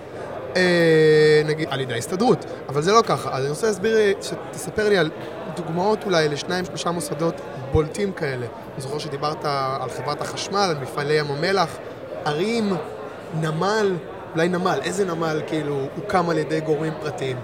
נגיד, 1.46 1.68
על 1.72 1.80
ידי 1.82 1.94
ההסתדרות, 1.94 2.46
אבל 2.70 2.82
זה 2.82 2.92
לא 2.92 3.02
ככה. 3.02 3.30
אז 3.32 3.44
אני 3.44 3.50
רוצה 3.50 3.68
להסביר, 3.68 3.98
שתספר 4.22 4.90
לי 4.90 4.98
על 4.98 5.12
דוגמאות 5.56 6.04
אולי 6.06 6.30
לשניים, 6.30 6.66
שלושה 6.66 6.92
מוסדות 6.92 7.42
בולטים 7.72 8.12
כאלה. 8.12 8.46
אני 8.74 8.82
זוכר 8.82 8.98
שדיברת 8.98 9.46
על 9.82 9.90
חברת 9.98 10.22
החשמל, 10.22 10.58
על 10.70 10.78
מפעלי 10.82 11.14
ים 11.14 11.32
המלח, 11.32 11.78
ערים, 12.26 12.74
נמל, 13.42 13.96
אולי 14.36 14.50
נמל, 14.50 14.80
איזה 14.84 15.06
נמל 15.06 15.42
כאילו 15.48 15.80
הוקם 15.96 16.30
על 16.30 16.38
ידי 16.38 16.60
גורמים 16.62 16.94
פרטיים? 17.02 17.38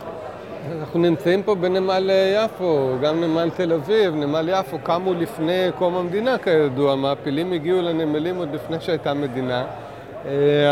אנחנו 0.80 1.00
נמצאים 1.00 1.44
פה 1.44 1.56
בנמל 1.56 2.12
יפו, 2.36 2.90
גם 3.02 3.22
נמל 3.22 3.50
תל 3.50 3.74
אביב, 3.74 4.16
נמל 4.16 4.50
יפו 4.54 4.80
קמו 4.84 5.14
לפני 5.14 5.70
קום 5.78 5.96
המדינה 5.96 6.38
כידוע, 6.38 6.96
מעפילים 6.96 7.54
הגיעו 7.54 7.82
לנמלים 7.82 8.36
עוד 8.36 8.54
לפני 8.54 8.78
שהייתה 8.80 9.14
מדינה. 9.14 9.66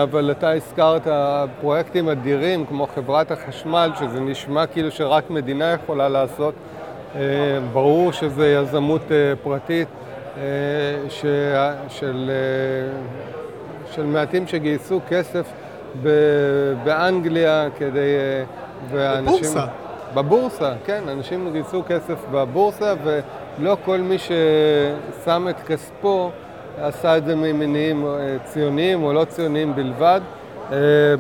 אבל 0.04 0.32
אתה 0.32 0.52
הזכרת 0.52 1.08
פרויקטים 1.62 2.10
אדירים 2.10 2.66
כמו 2.66 2.88
חברת 2.96 3.32
החשמל, 3.32 3.92
שזה 4.00 4.20
נשמע 4.20 4.66
כאילו 4.66 4.92
שרק 4.92 5.30
מדינה 5.30 5.74
יכולה 5.74 6.10
לעשות. 6.10 6.54
ברור 7.74 8.12
שזה 8.12 8.48
יזמות 8.48 9.02
פרטית 9.44 9.88
של, 11.10 12.32
של 13.92 14.06
מעטים 14.06 14.48
שגייסו 14.48 15.00
כסף 15.08 15.46
באנגליה 16.84 17.68
כדי... 17.78 18.16
ואנשים, 18.92 19.26
בבורסה. 19.26 19.66
בבורסה, 20.14 20.74
כן, 20.86 21.04
אנשים 21.08 21.50
גייסו 21.52 21.84
כסף 21.88 22.26
בבורסה 22.32 22.94
ולא 23.04 23.78
כל 23.86 23.98
מי 23.98 24.16
ששם 24.18 25.48
את 25.50 25.60
כספו 25.68 26.32
עשה 26.82 27.18
את 27.18 27.26
זה 27.26 27.36
ממניעים 27.36 28.06
ציוניים 28.44 29.04
או 29.04 29.14
לא 29.14 29.26
ציוניים 29.26 29.76
בלבד. 29.76 30.22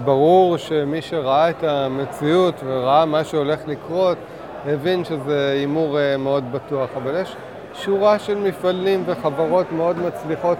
ברור 0.03 0.57
שמי 0.57 1.01
שראה 1.01 1.49
את 1.49 1.63
המציאות 1.63 2.55
וראה 2.65 3.05
מה 3.05 3.23
שהולך 3.23 3.59
לקרות, 3.67 4.17
הבין 4.65 5.03
שזה 5.03 5.51
הימור 5.53 5.97
מאוד 6.19 6.51
בטוח, 6.51 6.89
אבל 6.95 7.21
יש 7.21 7.35
שורה 7.73 8.19
של 8.19 8.37
מפעלים 8.37 9.03
וחברות 9.05 9.71
מאוד 9.71 9.97
מצליחות 9.99 10.57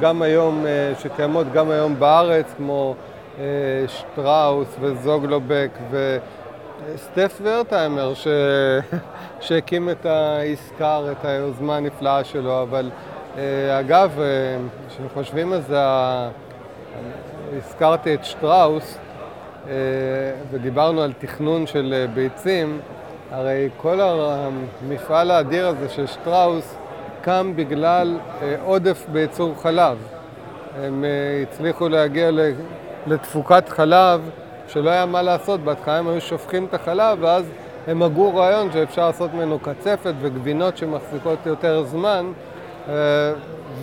גם 0.00 0.22
היום, 0.22 0.66
שקיימות 0.98 1.52
גם 1.52 1.70
היום 1.70 1.98
בארץ, 1.98 2.46
כמו 2.56 2.94
שטראוס 3.86 4.76
וזוגלובק 4.80 5.70
וסטף 5.90 7.40
ורטהיימר. 7.42 8.12
שהקים 9.40 9.90
את 9.90 10.06
העסקר, 10.06 11.04
את 11.12 11.24
היוזמה 11.24 11.76
הנפלאה 11.76 12.24
שלו, 12.24 12.62
אבל 12.62 12.90
אגב, 13.80 14.20
כשחושבים 14.88 15.52
על 15.52 15.60
זה, 15.60 15.78
הזכרתי 17.56 18.14
את 18.14 18.24
שטראוס 18.24 18.98
ודיברנו 20.50 21.02
על 21.02 21.12
תכנון 21.18 21.66
של 21.66 22.06
ביצים, 22.14 22.80
הרי 23.30 23.68
כל 23.76 24.00
המפעל 24.00 25.30
האדיר 25.30 25.66
הזה 25.66 25.88
של 25.88 26.06
שטראוס 26.06 26.76
קם 27.22 27.52
בגלל 27.56 28.18
עודף 28.64 29.06
בייצור 29.12 29.54
חלב. 29.62 29.98
הם 30.82 31.04
הצליחו 31.42 31.88
להגיע 31.88 32.30
לתפוקת 33.06 33.68
חלב 33.68 34.30
שלא 34.68 34.90
היה 34.90 35.06
מה 35.06 35.22
לעשות, 35.22 35.60
בהתחלה 35.60 35.98
הם 35.98 36.08
היו 36.08 36.20
שופכים 36.20 36.64
את 36.64 36.74
החלב 36.74 37.18
ואז 37.20 37.44
הם 37.86 38.02
הגו 38.02 38.36
רעיון 38.36 38.72
שאפשר 38.72 39.06
לעשות 39.06 39.34
ממנו 39.34 39.58
קצפת 39.58 40.14
וגבינות 40.20 40.76
שמחזיקות 40.76 41.38
יותר 41.46 41.84
זמן 41.84 42.32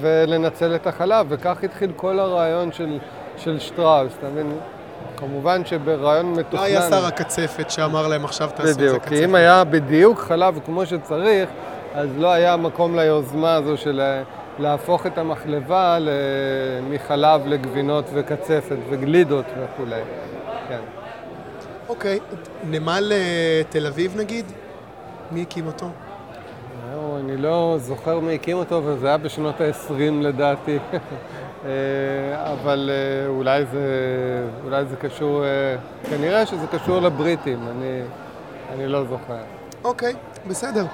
ולנצל 0.02 0.75
את 0.75 0.88
החלב, 0.88 1.25
וכך 1.30 1.63
התחיל 1.63 1.91
כל 1.95 2.19
הרעיון 2.19 2.71
של, 2.71 2.97
של 3.38 3.60
שטראוס, 3.60 4.13
אתה 4.19 4.28
מבין? 4.28 4.52
כמובן 5.17 5.65
שברעיון 5.65 6.32
מתוכנן... 6.32 6.60
לא 6.60 6.65
היה 6.65 6.82
שר 6.82 7.06
הקצפת 7.06 7.71
שאמר 7.71 8.08
להם 8.08 8.25
עכשיו 8.25 8.49
תעשו 8.56 8.69
את 8.69 8.73
זה 8.73 8.73
קצפת. 8.73 8.89
בדיוק, 8.89 9.06
כי 9.06 9.25
אם 9.25 9.36
היה 9.36 9.63
בדיוק 9.63 10.19
חלב 10.19 10.60
כמו 10.65 10.86
שצריך, 10.86 11.49
אז 11.93 12.10
לא 12.17 12.32
היה 12.32 12.58
מקום 12.58 12.95
ליוזמה 12.95 13.56
הזו 13.56 13.78
של 13.78 14.02
להפוך 14.60 15.06
את 15.06 15.17
המחלבה 15.17 15.97
מחלב 16.89 17.47
לגבינות 17.47 18.06
וקצפת 18.13 18.78
וגלידות 18.89 19.45
וכולי. 19.58 20.02
כן. 20.67 20.80
אוקיי, 21.89 22.19
נמל 22.69 23.12
תל 23.69 23.88
אביב 23.88 24.17
נגיד? 24.17 24.45
מי 25.32 25.41
הקים 25.41 25.67
אותו? 25.67 25.89
אני 27.19 27.38
לא 27.38 27.75
זוכר 27.80 28.19
מי 28.19 28.36
הקים 28.36 28.58
אותו, 28.58 28.82
וזה 28.86 29.08
היה 29.08 29.17
בשנות 29.17 29.62
ה-20 29.62 29.93
לדעתי. 30.21 30.78
אבל 32.54 32.89
אולי 33.28 33.65
זה, 33.65 33.82
אולי 34.63 34.86
זה 34.86 34.95
קשור, 34.95 35.43
כנראה 36.10 36.45
שזה 36.45 36.67
קשור 36.67 36.99
לבריטים, 36.99 37.67
אני, 37.67 38.02
אני 38.73 38.88
לא 38.88 39.04
זוכר. 39.04 39.38
אוקיי, 39.84 40.15
בסדר. 40.47 40.86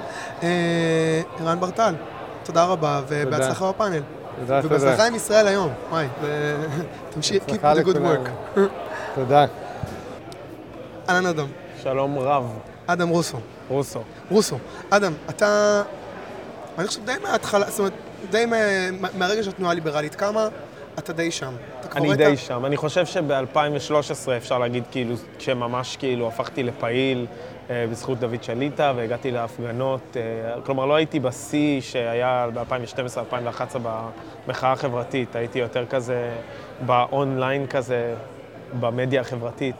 ערן 1.40 1.60
ברטל, 1.60 1.96
תודה 2.44 2.64
רבה, 2.66 3.02
ובהצלחה 3.08 3.70
בפאנל. 3.72 4.02
תודה, 4.40 4.62
תודה. 4.62 4.76
ובהצלחה 4.76 5.08
עם 5.08 5.16
ישראל 5.16 5.48
היום. 5.48 5.70
וואי, 5.90 6.08
תמשיך, 7.14 7.44
keep 7.48 7.52
the 7.52 7.86
good 7.86 7.96
work. 7.98 8.56
תודה. 9.16 9.46
אהלן 11.10 11.26
אדם. 11.26 11.48
שלום 11.84 12.20
רב. 12.20 12.44
אדם 12.88 13.10
רוסו. 13.10 13.38
רוסו. 13.70 14.02
רוסו. 14.32 14.58
אדם, 14.90 15.14
אתה, 15.30 15.82
אני 16.78 16.88
חושב 16.88 17.06
די 17.06 17.14
מההתחלה, 17.24 17.70
זאת 17.70 17.80
אומרת, 17.80 17.94
די 18.30 18.46
מהרגע 19.14 19.44
שהתנועה 19.44 19.72
הליברלית 19.72 20.16
קמה, 20.16 20.48
אתה 21.00 21.14
די 21.14 21.32
שם. 21.32 21.54
אתה 21.86 21.98
אני 21.98 22.16
די 22.16 22.38
שם. 22.38 22.66
אני 22.66 22.78
חושב 22.78 23.06
שב-2013 23.06 24.32
אפשר 24.38 24.60
להגיד, 24.60 24.84
כאילו, 24.92 25.16
שממש 25.40 25.98
כאילו 25.98 26.28
הפכתי 26.28 26.64
לפעיל 26.64 27.26
אה, 27.70 27.86
בזכות 27.92 28.20
דוד 28.20 28.44
שליטה 28.44 28.94
והגעתי 28.96 29.32
להפגנות. 29.32 30.18
אה, 30.18 30.62
כלומר, 30.62 30.86
לא 30.86 30.96
הייתי 30.96 31.20
בשיא 31.20 31.82
שהיה 31.82 32.48
ב-2012-2011 32.54 33.78
במחאה 34.48 34.72
החברתית, 34.72 35.36
הייתי 35.36 35.60
יותר 35.60 35.86
כזה 35.86 36.32
באונליין 36.86 37.68
כזה, 37.68 38.16
במדיה 38.80 39.22
החברתית. 39.22 39.76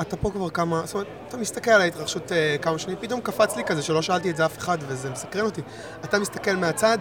אתה 0.00 0.16
פה 0.16 0.30
כבר 0.30 0.50
כמה, 0.50 0.82
זאת 0.84 0.94
אומרת, 0.94 1.06
אתה 1.28 1.36
מסתכל 1.36 1.70
על 1.70 1.80
ההתרחשות 1.80 2.32
uh, 2.32 2.62
כמה 2.62 2.78
שנים, 2.78 2.96
פתאום 3.00 3.20
קפץ 3.20 3.56
לי 3.56 3.64
כזה 3.64 3.82
שלא 3.82 4.02
שאלתי 4.02 4.30
את 4.30 4.36
זה 4.36 4.46
אף 4.46 4.58
אחד 4.58 4.78
וזה 4.86 5.10
מסקרן 5.10 5.44
אותי. 5.44 5.60
אתה 6.04 6.18
מסתכל 6.18 6.56
מהצד, 6.56 6.98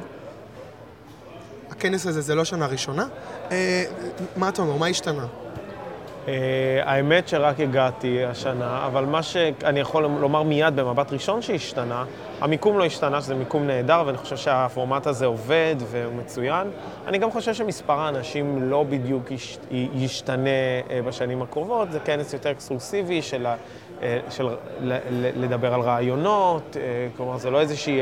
הכנס 1.81 2.07
הזה 2.07 2.21
זה 2.21 2.35
לא 2.35 2.45
שנה 2.45 2.67
ראשונה, 2.67 3.05
uh, 3.49 3.51
מה 4.35 4.49
אתה 4.49 4.61
אומר, 4.61 4.75
מה 4.77 4.87
השתנה? 4.87 5.25
Uh, 6.25 6.29
האמת 6.83 7.27
שרק 7.27 7.59
הגעתי 7.59 8.25
השנה, 8.25 8.85
אבל 8.85 9.05
מה 9.05 9.23
שאני 9.23 9.79
יכול 9.79 10.03
לומר 10.03 10.43
מיד 10.43 10.75
במבט 10.75 11.13
ראשון 11.13 11.41
שהשתנה, 11.41 12.05
המיקום 12.41 12.77
לא 12.77 12.85
השתנה, 12.85 13.21
שזה 13.21 13.35
מיקום 13.35 13.67
נהדר, 13.67 14.03
ואני 14.05 14.17
חושב 14.17 14.37
שהפורמט 14.37 15.07
הזה 15.07 15.25
עובד 15.25 15.75
והוא 15.79 16.13
מצוין. 16.13 16.67
אני 17.07 17.17
גם 17.17 17.31
חושב 17.31 17.53
שמספר 17.53 17.99
האנשים 17.99 18.69
לא 18.69 18.85
בדיוק 18.89 19.31
יש, 19.31 19.57
ישתנה 19.71 20.49
בשנים 21.05 21.41
הקרובות, 21.41 21.91
זה 21.91 21.99
כנס 21.99 22.33
יותר 22.33 22.51
אקסקלוסיבי 22.51 23.21
של, 23.21 23.47
של 24.29 24.47
לדבר 25.35 25.73
על 25.73 25.81
רעיונות, 25.81 26.77
כלומר 27.17 27.37
זה 27.37 27.49
לא 27.49 27.59
איזושהי 27.59 27.99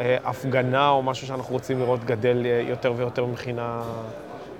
הפגנה 0.00 0.88
או 0.88 1.02
משהו 1.02 1.26
שאנחנו 1.26 1.52
רוצים 1.54 1.78
לראות 1.78 2.04
גדל 2.04 2.46
יותר 2.46 2.92
ויותר 2.96 3.24
מבחינה... 3.24 3.82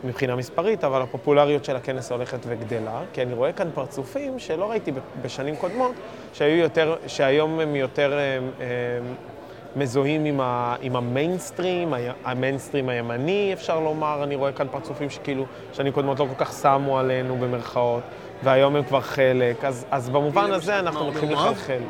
מבחינה 0.04 0.36
מספרית, 0.36 0.84
אבל 0.84 1.02
הפופולריות 1.02 1.64
של 1.64 1.76
הכנס 1.76 2.12
הולכת 2.12 2.38
וגדלה, 2.46 3.00
כי 3.12 3.22
אני 3.22 3.34
רואה 3.34 3.52
כאן 3.52 3.68
פרצופים 3.74 4.38
שלא 4.38 4.70
ראיתי 4.70 4.92
בשנים 5.22 5.56
קודמות, 5.56 5.92
שהיו 6.32 6.56
יותר, 6.56 6.96
שהיום 7.06 7.60
הם 7.60 7.76
יותר 7.76 8.12
הם, 8.12 8.50
הם, 8.60 9.14
מזוהים 9.76 10.24
עם, 10.24 10.40
ה, 10.40 10.76
עם 10.82 10.96
המיינסטרים, 10.96 11.94
המיינסטרים 12.24 12.88
הימני, 12.88 13.50
אפשר 13.52 13.80
לומר, 13.80 14.24
אני 14.24 14.36
רואה 14.36 14.52
כאן 14.52 14.66
פרצופים 14.70 15.10
שכאילו 15.10 15.44
שנים 15.72 15.92
קודמות 15.92 16.20
לא 16.20 16.26
כל 16.36 16.44
כך 16.44 16.52
שמו 16.52 16.98
עלינו 16.98 17.36
במרכאות, 17.36 18.02
והיום 18.42 18.76
הם 18.76 18.84
כבר 18.84 19.00
חלק, 19.00 19.64
אז, 19.64 19.86
אז 19.90 20.10
במובן 20.10 20.52
הזה 20.52 20.78
אנחנו 20.78 21.10
מתחילים 21.10 21.36
לחלחל. 21.36 21.80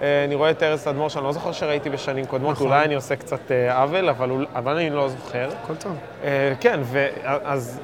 אני 0.00 0.34
רואה 0.34 0.50
את 0.50 0.62
ארז 0.62 0.88
אדמו"ר 0.88 1.08
שאני 1.08 1.24
לא 1.24 1.32
זוכר 1.32 1.52
שראיתי 1.52 1.90
בשנים 1.90 2.26
קודמות, 2.26 2.52
נכון. 2.52 2.66
אולי 2.66 2.84
אני 2.84 2.94
עושה 2.94 3.16
קצת 3.16 3.50
עוול, 3.70 4.08
אבל, 4.08 4.46
אבל 4.54 4.76
אני 4.76 4.90
לא 4.90 5.08
זוכר. 5.08 5.48
הכל 5.62 5.74
טוב. 5.76 5.92
כן, 6.60 6.80
ואז... 6.84 7.80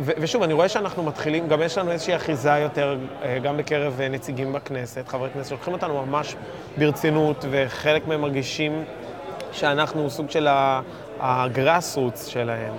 ו- 0.00 0.12
ושוב, 0.18 0.42
אני 0.42 0.52
רואה 0.52 0.68
שאנחנו 0.68 1.02
מתחילים, 1.02 1.48
גם 1.48 1.62
יש 1.62 1.78
לנו 1.78 1.90
איזושהי 1.90 2.16
אחיזה 2.16 2.50
יותר, 2.50 2.96
גם 3.42 3.56
בקרב 3.56 4.00
נציגים 4.10 4.52
בכנסת, 4.52 5.08
חברי 5.08 5.30
כנסת 5.30 5.48
שלוקחים 5.48 5.72
אותנו 5.72 6.06
ממש 6.06 6.36
ברצינות, 6.78 7.44
וחלק 7.50 8.06
מהם 8.06 8.20
מרגישים 8.20 8.84
שאנחנו 9.52 10.10
סוג 10.10 10.30
של 10.30 10.48
הגראס 11.20 11.96
רוץ 11.96 12.28
שלהם. 12.28 12.74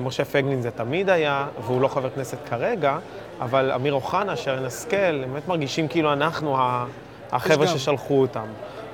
משה 0.00 0.24
פייגלין 0.24 0.62
זה 0.62 0.70
תמיד 0.70 1.10
היה, 1.10 1.46
והוא 1.60 1.80
לא 1.80 1.88
חבר 1.88 2.10
כנסת 2.10 2.38
כרגע, 2.48 2.98
אבל 3.40 3.72
אמיר 3.74 3.92
אוחנה, 3.92 4.36
שרן 4.36 4.64
השכל, 4.64 4.96
הם 4.96 5.32
באמת 5.32 5.48
מרגישים 5.48 5.88
כאילו 5.88 6.12
אנחנו 6.12 6.56
ה... 6.58 6.84
החבר'ה 7.32 7.66
ששלחו 7.66 8.20
אותם 8.20 8.46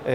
אה, 0.07 0.12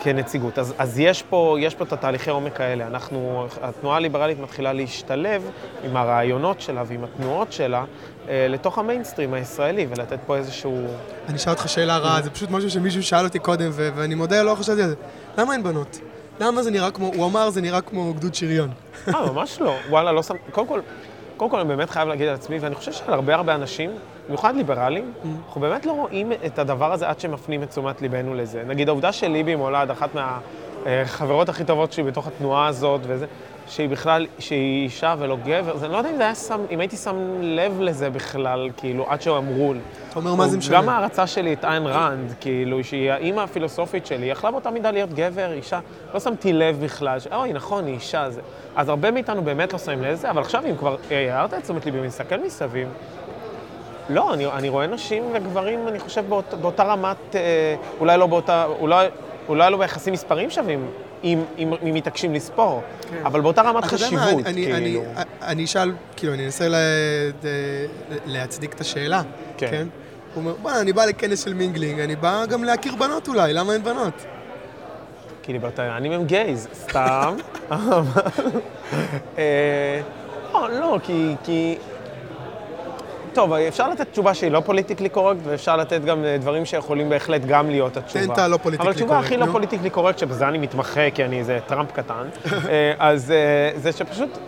כנציגות. 0.00 0.58
אז, 0.58 0.74
אז 0.78 0.98
יש, 0.98 1.22
פה, 1.22 1.56
יש 1.60 1.74
פה 1.74 1.84
את 1.84 1.92
התהליכי 1.92 2.30
עומק 2.30 2.60
האלה. 2.60 2.86
אנחנו, 2.86 3.46
התנועה 3.62 3.96
הליברלית 3.96 4.38
מתחילה 4.40 4.72
להשתלב 4.72 5.50
עם 5.84 5.96
הרעיונות 5.96 6.60
שלה 6.60 6.82
ועם 6.86 7.04
התנועות 7.04 7.52
שלה 7.52 7.84
אה, 8.28 8.46
לתוך 8.48 8.78
המיינסטרים 8.78 9.34
הישראלי 9.34 9.86
ולתת 9.90 10.18
פה 10.26 10.36
איזשהו... 10.36 10.86
אני 11.28 11.36
אשאל 11.36 11.52
אותך 11.52 11.68
שאלה 11.68 11.98
רעה, 11.98 12.22
זה 12.22 12.30
פשוט 12.30 12.50
משהו 12.50 12.70
שמישהו 12.70 13.02
שאל 13.02 13.24
אותי 13.24 13.38
קודם, 13.38 13.70
ו- 13.72 13.88
ואני 13.94 14.14
מודה, 14.14 14.42
לא 14.42 14.54
חשבתי 14.54 14.82
על 14.82 14.88
זה. 14.88 14.94
למה 15.38 15.52
אין 15.52 15.62
בנות? 15.62 16.00
למה 16.40 16.62
זה 16.62 16.70
נראה 16.70 16.90
כמו, 16.90 17.10
הוא 17.14 17.26
אמר, 17.26 17.50
זה 17.50 17.60
נראה 17.60 17.80
כמו 17.80 18.14
גדוד 18.14 18.34
שריון. 18.34 18.70
אה, 19.08 19.32
ממש 19.32 19.60
לא. 19.60 19.74
וואלה, 19.88 20.12
לא 20.12 20.22
שם... 20.22 20.34
קודם 20.52 20.66
כל... 20.66 20.80
קודם 21.40 21.50
כל, 21.50 21.58
אני 21.60 21.68
באמת 21.68 21.90
חייב 21.90 22.08
להגיד 22.08 22.28
על 22.28 22.34
עצמי, 22.34 22.58
ואני 22.58 22.74
חושב 22.74 22.92
שעל 22.92 23.14
הרבה 23.14 23.34
הרבה 23.34 23.54
אנשים, 23.54 23.90
במיוחד 24.26 24.54
ליברלים, 24.56 25.12
mm. 25.22 25.26
אנחנו 25.46 25.60
באמת 25.60 25.86
לא 25.86 25.92
רואים 25.92 26.32
את 26.46 26.58
הדבר 26.58 26.92
הזה 26.92 27.08
עד 27.08 27.20
שמפנים 27.20 27.62
את 27.62 27.70
תשומת 27.70 28.02
ליבנו 28.02 28.34
לזה. 28.34 28.62
נגיד, 28.66 28.88
העובדה 28.88 29.12
שליבי 29.12 29.54
מולד, 29.54 29.90
אחת 29.90 30.10
מהחברות 30.14 31.48
הכי 31.48 31.64
טובות 31.64 31.92
שלי 31.92 32.02
בתוך 32.02 32.26
התנועה 32.26 32.66
הזאת, 32.66 33.00
וזה, 33.04 33.26
שהיא 33.70 33.88
בכלל, 33.88 34.26
שהיא 34.38 34.84
אישה 34.84 35.14
ולא 35.18 35.36
גבר, 35.44 35.74
אז 35.74 35.84
אני 35.84 35.92
לא 35.92 35.98
יודע 35.98 36.10
אם 36.10 36.16
זה 36.16 36.22
היה 36.22 36.34
שם, 36.34 36.60
אם 36.70 36.80
הייתי 36.80 36.96
שם 36.96 37.16
לב 37.40 37.80
לזה 37.80 38.10
בכלל, 38.10 38.70
כאילו, 38.76 39.06
עד 39.10 39.22
שאמרו 39.22 39.72
לי. 39.74 39.80
אתה 40.10 40.18
אומר, 40.18 40.34
מה 40.34 40.48
זה 40.48 40.58
משנה? 40.58 40.76
גם 40.76 40.88
ההערצה 40.88 41.26
שלי 41.26 41.52
את 41.52 41.64
איין 41.64 41.86
ראנד, 41.86 42.34
כאילו, 42.40 42.84
שהיא 42.84 43.12
האימא 43.12 43.40
הפילוסופית 43.40 44.06
שלי, 44.06 44.26
היא 44.26 44.32
יכלה 44.32 44.50
באותה 44.50 44.70
מידה 44.70 44.90
להיות 44.90 45.12
גבר, 45.12 45.52
אישה. 45.52 45.80
לא 46.14 46.20
שמתי 46.20 46.52
לב 46.52 46.80
בכלל, 46.84 47.20
ש... 47.20 47.26
אוי, 47.26 47.52
נכון, 47.52 47.86
היא 47.86 47.94
אישה. 47.94 48.30
זה... 48.30 48.40
אז 48.76 48.88
הרבה 48.88 49.10
מאיתנו 49.10 49.42
באמת 49.42 49.72
לא 49.72 49.78
שמים 49.78 50.04
לזה, 50.04 50.30
אבל 50.30 50.40
עכשיו, 50.42 50.62
אם 50.70 50.76
כבר 50.76 50.96
הערת 51.10 51.54
את 51.54 51.62
תשומת 51.62 51.84
ליבי 51.84 52.00
ומסתכל 52.00 52.36
מסביב, 52.46 52.88
לא, 54.08 54.34
אני, 54.34 54.46
אני 54.46 54.68
רואה 54.68 54.86
נשים 54.86 55.24
וגברים, 55.34 55.88
אני 55.88 55.98
חושב, 55.98 56.24
באות, 56.28 56.54
באותה 56.60 56.82
רמת, 56.82 57.16
אה, 57.34 57.40
אולי 58.00 58.18
לא 58.18 58.26
באותה, 58.26 58.64
אולי, 58.64 59.06
אולי 59.48 59.70
לא 59.70 59.78
ביחסים 59.78 60.12
מספרים 60.12 60.50
שווים, 60.50 60.86
אם, 61.24 61.42
אם, 61.58 61.72
אם 61.88 61.94
מתעקשים 61.94 62.34
לספור. 62.34 62.82
אבל 63.24 63.40
באותה 63.40 63.62
רמת 63.62 63.92
יודע 63.92 64.10
מה, 64.10 64.20
חשיבות, 64.22 64.46
אני- 64.46 64.64
כאילו. 64.64 64.76
אני- 64.76 64.98
אני 65.42 65.64
אשאל, 65.64 65.92
כאילו, 66.16 66.34
אני 66.34 66.44
אנסה 66.44 66.68
ל- 66.68 66.74
ל- 67.44 67.86
להצדיק 68.26 68.74
את 68.74 68.80
השאלה, 68.80 69.22
כן. 69.56 69.66
כן? 69.70 69.86
הוא 70.34 70.40
אומר, 70.42 70.54
בוא'נה, 70.62 70.80
אני 70.80 70.92
בא 70.92 71.04
לכנס 71.04 71.44
של 71.44 71.54
mingling, 71.54 72.00
אני 72.00 72.16
בא 72.16 72.46
גם 72.46 72.64
להכיר 72.64 72.96
בנות 72.96 73.28
אולי, 73.28 73.52
למה 73.52 73.72
אין 73.72 73.82
בנות? 73.84 74.14
כי 75.42 75.52
ליברטריאנים 75.52 76.12
הם 76.12 76.24
gays, 76.24 76.68
סתם. 76.74 77.36
אה, 79.38 80.00
לא, 80.52 80.68
לא, 80.70 80.98
כי... 81.44 81.76
טוב, 83.32 83.52
אפשר 83.52 83.88
לתת 83.88 84.10
תשובה 84.10 84.34
שהיא 84.34 84.50
לא 84.50 84.60
politically 84.60 85.08
correct, 85.08 85.40
ואפשר 85.44 85.76
לתת 85.76 86.04
גם 86.04 86.24
אה, 86.24 86.36
דברים 86.38 86.64
שיכולים 86.64 87.08
בהחלט 87.08 87.42
גם 87.44 87.70
להיות 87.70 87.96
התשובה. 87.96 88.26
תן 88.26 88.32
את 88.32 88.38
הלא 88.38 88.56
politically 88.56 88.88
אבל 88.88 88.96
התשובה 88.96 89.18
הכי 89.18 89.28
correct, 89.28 89.46
לא. 89.46 89.52
politically 89.52 89.90
correct, 89.90 90.18
שבזה 90.18 90.48
אני 90.48 90.58
מתמחה, 90.58 91.10
כי 91.14 91.24
אני 91.24 91.38
איזה 91.38 91.58
טראמפ 91.66 91.92
קטן, 91.92 92.14
אה, 92.68 92.92
אז 92.98 93.30
אה, 93.30 93.70
זה 93.76 93.92
שפשוט 93.92 94.38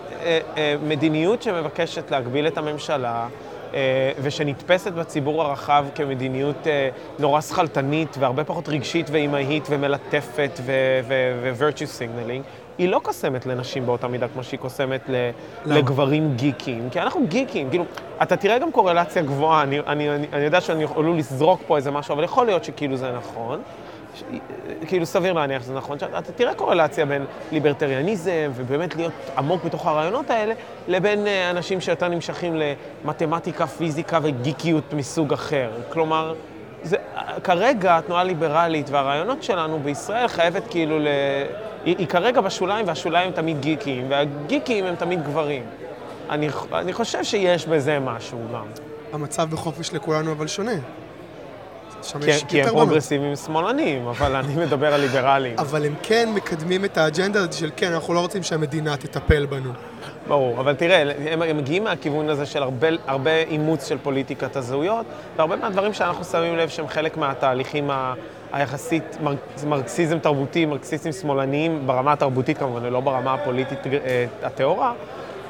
מדיניות 0.86 1.42
שמבקשת 1.42 2.10
להגביל 2.10 2.46
את 2.46 2.58
הממשלה, 2.58 3.26
ושנתפסת 4.22 4.92
בציבור 4.92 5.42
הרחב 5.42 5.84
כמדיניות 5.94 6.66
נורא 7.18 7.40
שכלתנית 7.40 8.16
והרבה 8.18 8.44
פחות 8.44 8.68
רגשית 8.68 9.10
ואימהית 9.10 9.66
ומלטפת 9.70 10.60
ו-virtue 10.62 11.98
signaling, 11.98 12.42
היא 12.78 12.88
לא 12.88 12.98
קוסמת 13.02 13.46
לנשים 13.46 13.86
באותה 13.86 14.08
מידה 14.08 14.28
כמו 14.28 14.44
שהיא 14.44 14.60
קוסמת 14.60 15.00
ל- 15.08 15.30
למה? 15.64 15.78
לגברים 15.78 16.36
גיקים, 16.36 16.88
כי 16.90 17.00
אנחנו 17.00 17.26
גיקים, 17.26 17.70
כאילו, 17.70 17.84
אתה 18.22 18.36
תראה 18.36 18.58
גם 18.58 18.72
קורלציה 18.72 19.22
גבוהה, 19.22 19.62
אני, 19.62 19.80
אני, 19.80 20.10
אני, 20.14 20.26
אני 20.32 20.44
יודע 20.44 20.60
שאני 20.60 20.84
עלול 20.96 21.16
לזרוק 21.18 21.60
פה 21.66 21.76
איזה 21.76 21.90
משהו, 21.90 22.12
אבל 22.14 22.24
יכול 22.24 22.46
להיות 22.46 22.64
שכאילו 22.64 22.96
זה 22.96 23.12
נכון. 23.12 23.60
ש- 24.14 24.22
כאילו 24.86 25.06
סביר 25.06 25.32
להניח 25.32 25.62
שזה 25.62 25.74
נכון, 25.74 25.98
שאתה 25.98 26.32
תראה 26.32 26.54
קורלציה 26.54 27.06
בין 27.06 27.24
ליברטריאניזם 27.52 28.50
ובאמת 28.54 28.96
להיות 28.96 29.12
עמוק 29.38 29.64
בתוך 29.64 29.86
הרעיונות 29.86 30.30
האלה, 30.30 30.54
לבין 30.88 31.26
אה, 31.26 31.50
אנשים 31.50 31.80
שיותר 31.80 32.08
נמשכים 32.08 32.60
למתמטיקה, 33.04 33.66
פיזיקה 33.66 34.18
וגיקיות 34.22 34.92
מסוג 34.94 35.32
אחר. 35.32 35.70
כלומר, 35.92 36.34
זה, 36.82 36.96
כרגע 37.44 37.98
התנועה 37.98 38.20
הליברלית 38.20 38.90
והרעיונות 38.90 39.42
שלנו 39.42 39.80
בישראל 39.80 40.28
חייבת 40.28 40.62
כאילו 40.70 40.98
ל... 40.98 41.06
היא, 41.84 41.96
היא 41.98 42.06
כרגע 42.06 42.40
בשוליים, 42.40 42.88
והשוליים 42.88 43.28
הם 43.28 43.34
תמיד 43.34 43.60
גיקיים, 43.60 44.06
והגיקים 44.10 44.84
הם 44.84 44.94
תמיד 44.94 45.24
גברים. 45.24 45.62
אני, 46.30 46.48
אני 46.72 46.92
חושב 46.92 47.24
שיש 47.24 47.66
בזה 47.66 47.98
משהו 47.98 48.38
גם. 48.52 48.64
המצב 49.12 49.50
בחופש 49.50 49.92
לכולנו 49.94 50.32
אבל 50.32 50.46
שונה. 50.46 50.72
כי, 52.20 52.46
כי 52.48 52.62
הם. 52.62 52.68
פרוגרסיביים 52.68 53.36
שמאלנים, 53.36 54.06
אבל 54.06 54.36
אני 54.36 54.56
מדבר 54.56 54.94
על 54.94 55.00
ליברלים. 55.00 55.58
אבל 55.58 55.86
הם 55.86 55.94
כן 56.02 56.28
מקדמים 56.34 56.84
את 56.84 56.98
האג'נדה 56.98 57.38
הזאת 57.38 57.52
של 57.52 57.70
כן, 57.76 57.92
אנחנו 57.92 58.14
לא 58.14 58.20
רוצים 58.20 58.42
שהמדינה 58.42 58.96
תטפל 58.96 59.46
בנו. 59.46 59.72
ברור, 60.28 60.60
אבל 60.60 60.74
תראה, 60.74 61.12
הם, 61.30 61.56
מגיעים 61.56 61.84
מהכיוון 61.84 62.28
הזה 62.28 62.46
של 62.46 62.62
הרבה, 62.62 62.88
הרבה 63.06 63.36
אימוץ 63.36 63.88
של 63.88 63.98
פוליטיקת 63.98 64.56
הזהויות, 64.56 65.06
והרבה 65.36 65.56
מהדברים 65.56 65.92
שאנחנו 65.92 66.24
שמים 66.24 66.56
לב 66.56 66.68
שהם 66.68 66.88
חלק 66.88 67.16
מהתהליכים 67.16 67.90
ה, 67.90 68.14
היחסית 68.52 69.18
מר, 69.22 69.34
מרקסיזם 69.66 70.18
תרבותי, 70.18 70.66
מרקסיסטים 70.66 71.12
שמאלניים, 71.12 71.86
ברמה 71.86 72.12
התרבותית 72.12 72.58
כמובן, 72.58 72.84
ולא 72.84 73.00
ברמה 73.00 73.34
הפוליטית 73.34 73.86
אה, 73.86 74.26
הטהורה, 74.42 74.92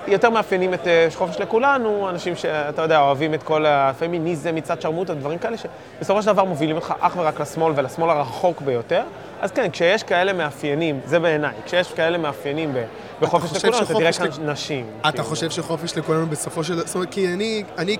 יותר 0.06 0.30
מאפיינים 0.30 0.74
את 0.74 0.86
אה, 0.86 1.06
חופש 1.14 1.40
לכולנו, 1.40 2.10
אנשים 2.10 2.36
שאתה 2.36 2.82
יודע, 2.82 3.00
אוהבים 3.00 3.34
את 3.34 3.42
כל 3.42 3.66
הפמיניזם 3.66 4.54
מצד 4.54 4.80
שרמוטה, 4.80 5.14
דברים 5.14 5.38
כאלה 5.38 5.56
שבסופו 5.56 6.22
של 6.22 6.32
דבר 6.32 6.44
מובילים 6.44 6.76
אותך 6.76 6.94
אך 7.00 7.16
ורק 7.16 7.40
לשמאל 7.40 7.72
ולשמאל 7.76 8.10
הרחוק 8.10 8.60
ביותר. 8.60 9.02
אז 9.40 9.50
כן, 9.50 9.70
כשיש 9.70 10.02
כאלה 10.02 10.32
מאפיינים, 10.32 11.00
זה 11.04 11.18
בעיניי, 11.18 11.52
כשיש 11.64 11.92
כאלה 11.92 12.18
מאפיינים 12.18 12.74
בחופש 13.22 13.48
חושב 13.48 13.68
לכולנו, 13.68 13.84
אתה 13.84 13.94
תראה 13.94 14.12
כאן 14.12 14.50
נשים. 14.50 14.86
אתה 15.00 15.10
כאילו. 15.10 15.24
חושב 15.24 15.50
שחופש 15.50 15.98
לכולנו 15.98 16.26
בסופו 16.26 16.64
של... 16.64 16.86
זאת 16.86 16.94
אומרת, 16.94 17.10
כי 17.10 17.28
אני, 17.28 17.64
אני 17.78 17.96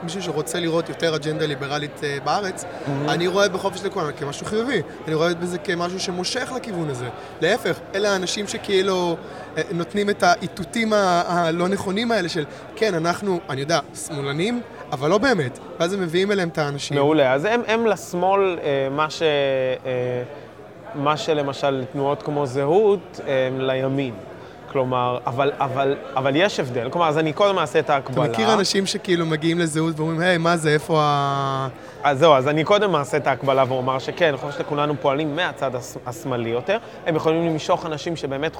כמישהו 0.00 0.22
שרוצה 0.22 0.60
לראות 0.60 0.88
יותר 0.88 1.16
אג'נדה 1.16 1.46
ליברלית 1.46 2.04
אה, 2.04 2.18
בארץ, 2.24 2.64
אני 3.08 3.26
רואה 3.26 3.48
בחופש 3.48 3.84
לכולנו 3.84 4.10
כמשהו 4.16 4.46
חיובי. 4.46 4.82
אני 5.06 5.14
רואה 5.14 5.34
בזה 5.34 5.58
כמשהו 5.58 6.00
שמושך 6.00 6.52
לכיוון 6.56 6.90
הזה. 6.90 7.08
להפך, 7.40 7.78
אלה 7.94 8.12
האנשים 8.12 8.46
שכאילו 8.48 9.16
אה, 9.56 9.62
נותנים 9.72 10.10
את 10.10 10.22
האיתותים 10.22 10.92
הלא 10.92 11.68
נכונים 11.68 12.12
האלה 12.12 12.28
של, 12.28 12.44
כן, 12.76 12.94
אנחנו, 12.94 13.40
אני 13.50 13.60
יודע, 13.60 13.80
שמאלנים, 14.06 14.60
אבל 14.92 15.10
לא 15.10 15.18
באמת. 15.18 15.58
ואז 15.80 15.92
הם 15.92 16.00
מביאים 16.00 16.32
אליהם 16.32 16.48
את 16.48 16.58
האנשים. 16.58 16.96
מעולה. 16.96 17.32
אז 17.32 17.44
הם, 17.44 17.62
הם 17.66 17.86
לשמאל, 17.86 18.58
אה, 18.62 18.88
מה, 18.90 19.10
ש, 19.10 19.22
מה 20.94 21.16
שלמשל 21.16 21.84
תנועות 21.92 22.22
כמו 22.22 22.46
זהות, 22.46 23.20
הם 23.26 23.60
לימין. 23.60 24.14
כלומר, 24.72 25.18
אבל, 25.26 25.52
אבל, 25.60 25.96
אבל 26.16 26.36
יש 26.36 26.60
הבדל. 26.60 26.88
כלומר, 26.90 27.08
אז 27.08 27.18
אני 27.18 27.32
קודם 27.32 27.58
אעשה 27.58 27.78
את 27.78 27.84
אתה 27.84 27.94
ההקבלה. 27.94 28.28
מכיר 28.28 28.52
אנשים 28.54 28.86
שכאילו 28.86 29.26
מגיעים 29.26 29.58
לזהות 29.58 29.98
ואומרים, 30.00 30.20
היי, 30.20 30.38
מה 30.38 30.56
זה, 30.56 30.70
איפה 30.70 30.98
ה... 31.02 31.68
אז 32.02 32.18
זהו, 32.18 32.34
אז 32.34 32.48
אני 32.48 32.64
קודם 32.64 32.96
אעשה 32.96 33.16
את 33.16 33.26
ההקבלה 33.26 33.64
ואומר 33.68 33.98
שכן, 33.98 34.28
אני 34.28 34.36
חושב 34.36 34.58
שכולנו 34.58 34.94
פועלים 35.00 35.36
מהצד 35.36 35.74
הש- 35.74 35.96
השמאלי 36.06 36.48
יותר. 36.50 36.78
הם 37.06 37.16
יכולים 37.16 37.46
למשוך 37.46 37.86
אנשים 37.86 38.16
שבאמת 38.16 38.56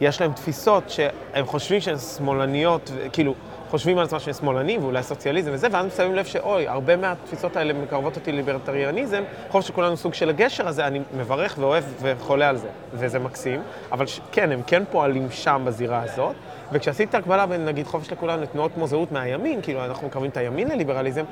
יש 0.00 0.20
להם 0.20 0.32
תפיסות 0.32 0.90
שהם 0.90 1.46
חושבים 1.46 1.80
שהן 1.80 1.98
שמאלניות, 1.98 2.90
כאילו, 3.12 3.34
חושבים 3.74 3.98
על 3.98 4.04
עצמם 4.04 4.18
שהם 4.18 4.34
שמאלנים 4.34 4.82
ואולי 4.82 5.02
סוציאליזם 5.02 5.50
וזה, 5.54 5.66
ואז 5.70 5.96
שמים 5.96 6.14
לב 6.14 6.24
שאוי, 6.24 6.68
הרבה 6.68 6.96
מהתפיסות 6.96 7.56
האלה 7.56 7.72
מקרבות 7.72 8.16
אותי 8.16 8.32
לליברטריאניזם, 8.32 9.16
אני 9.16 9.24
חושב 9.50 9.68
שכולנו 9.68 9.96
סוג 9.96 10.14
של 10.14 10.28
הגשר 10.28 10.68
הזה, 10.68 10.86
אני 10.86 11.00
מברך 11.16 11.56
ואוהב 11.60 11.84
וחולה 12.02 12.48
על 12.48 12.56
זה, 12.56 12.68
וזה 12.92 13.18
מקסים. 13.18 13.62
אבל 13.92 14.06
ש- 14.06 14.20
כן, 14.32 14.52
הם 14.52 14.60
כן 14.66 14.82
פועלים 14.90 15.30
שם 15.30 15.62
בזירה 15.64 16.02
הזאת. 16.02 16.34
וכשעשיתי 16.72 17.10
את 17.10 17.14
ההקבלה 17.14 17.46
בין 17.46 17.64
נגיד 17.64 17.86
חופש 17.86 18.12
לכולנו 18.12 18.42
לתנועות 18.42 18.72
כמו 18.74 18.86
זהות 18.86 19.12
מהימין, 19.12 19.62
כאילו 19.62 19.84
אנחנו 19.84 20.06
מקרבים 20.06 20.30
את 20.30 20.36
הימין 20.36 20.68
לליברליזם, 20.68 21.24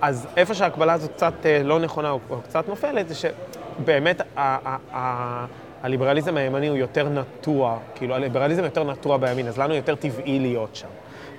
אז 0.00 0.26
איפה 0.36 0.54
שההקבלה 0.54 0.92
הזאת 0.92 1.10
קצת 1.12 1.32
אה, 1.44 1.62
לא 1.62 1.78
נכונה 1.78 2.10
או, 2.10 2.18
קצת 2.44 2.68
נופלת, 2.68 3.08
זה 3.08 3.14
שבאמת 3.14 4.22
הליברליזם 5.82 6.36
הימני 6.36 6.68
הוא 6.68 6.76
יותר 6.76 7.08
נטוע, 7.08 7.78
כאילו 7.94 8.14
הליברליזם 8.14 8.64
יותר 8.64 8.84
נטוע 8.84 9.16
בימין, 9.16 9.48
אז 9.48 9.58
לנו 9.58 9.74
יותר 9.74 9.94
טבעי 9.94 10.38
להיות 10.38 10.76
שם. 10.76 10.88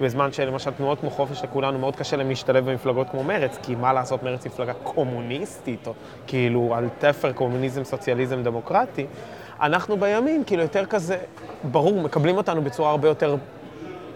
בזמן 0.02 0.32
שלמשל 0.32 0.72
תנועות 0.72 1.00
כמו 1.00 1.10
חופש 1.10 1.44
לכולנו, 1.44 1.80
מאוד 1.80 1.96
קשה 1.96 2.18
להם 2.18 2.30
להשתלב 2.30 2.70
במפלגות 2.70 3.08
כמו 3.10 3.24
מרצ, 3.24 3.58
כי 3.64 3.76
מה 3.76 3.94
לעשות, 3.94 4.24
מרצ 4.24 4.44
היא 4.44 4.52
מפלגה 4.54 4.74
קומוניסטית, 4.74 5.88
או 5.88 5.94
כאילו 6.28 6.76
על 6.76 6.88
תפר 7.00 7.32
קומוניזם, 7.32 7.84
סוציאליזם, 7.84 8.44
דמוקרטי. 8.44 9.06
אנחנו 9.62 9.98
בימין, 9.98 10.44
כאילו 10.46 10.62
יותר 10.62 10.86
כזה, 10.86 11.18
ברור, 11.64 12.02
מקבלים 12.02 12.38
אותנו 12.38 12.62
בצורה 12.62 12.90
הרבה 12.90 13.08
יותר 13.08 13.36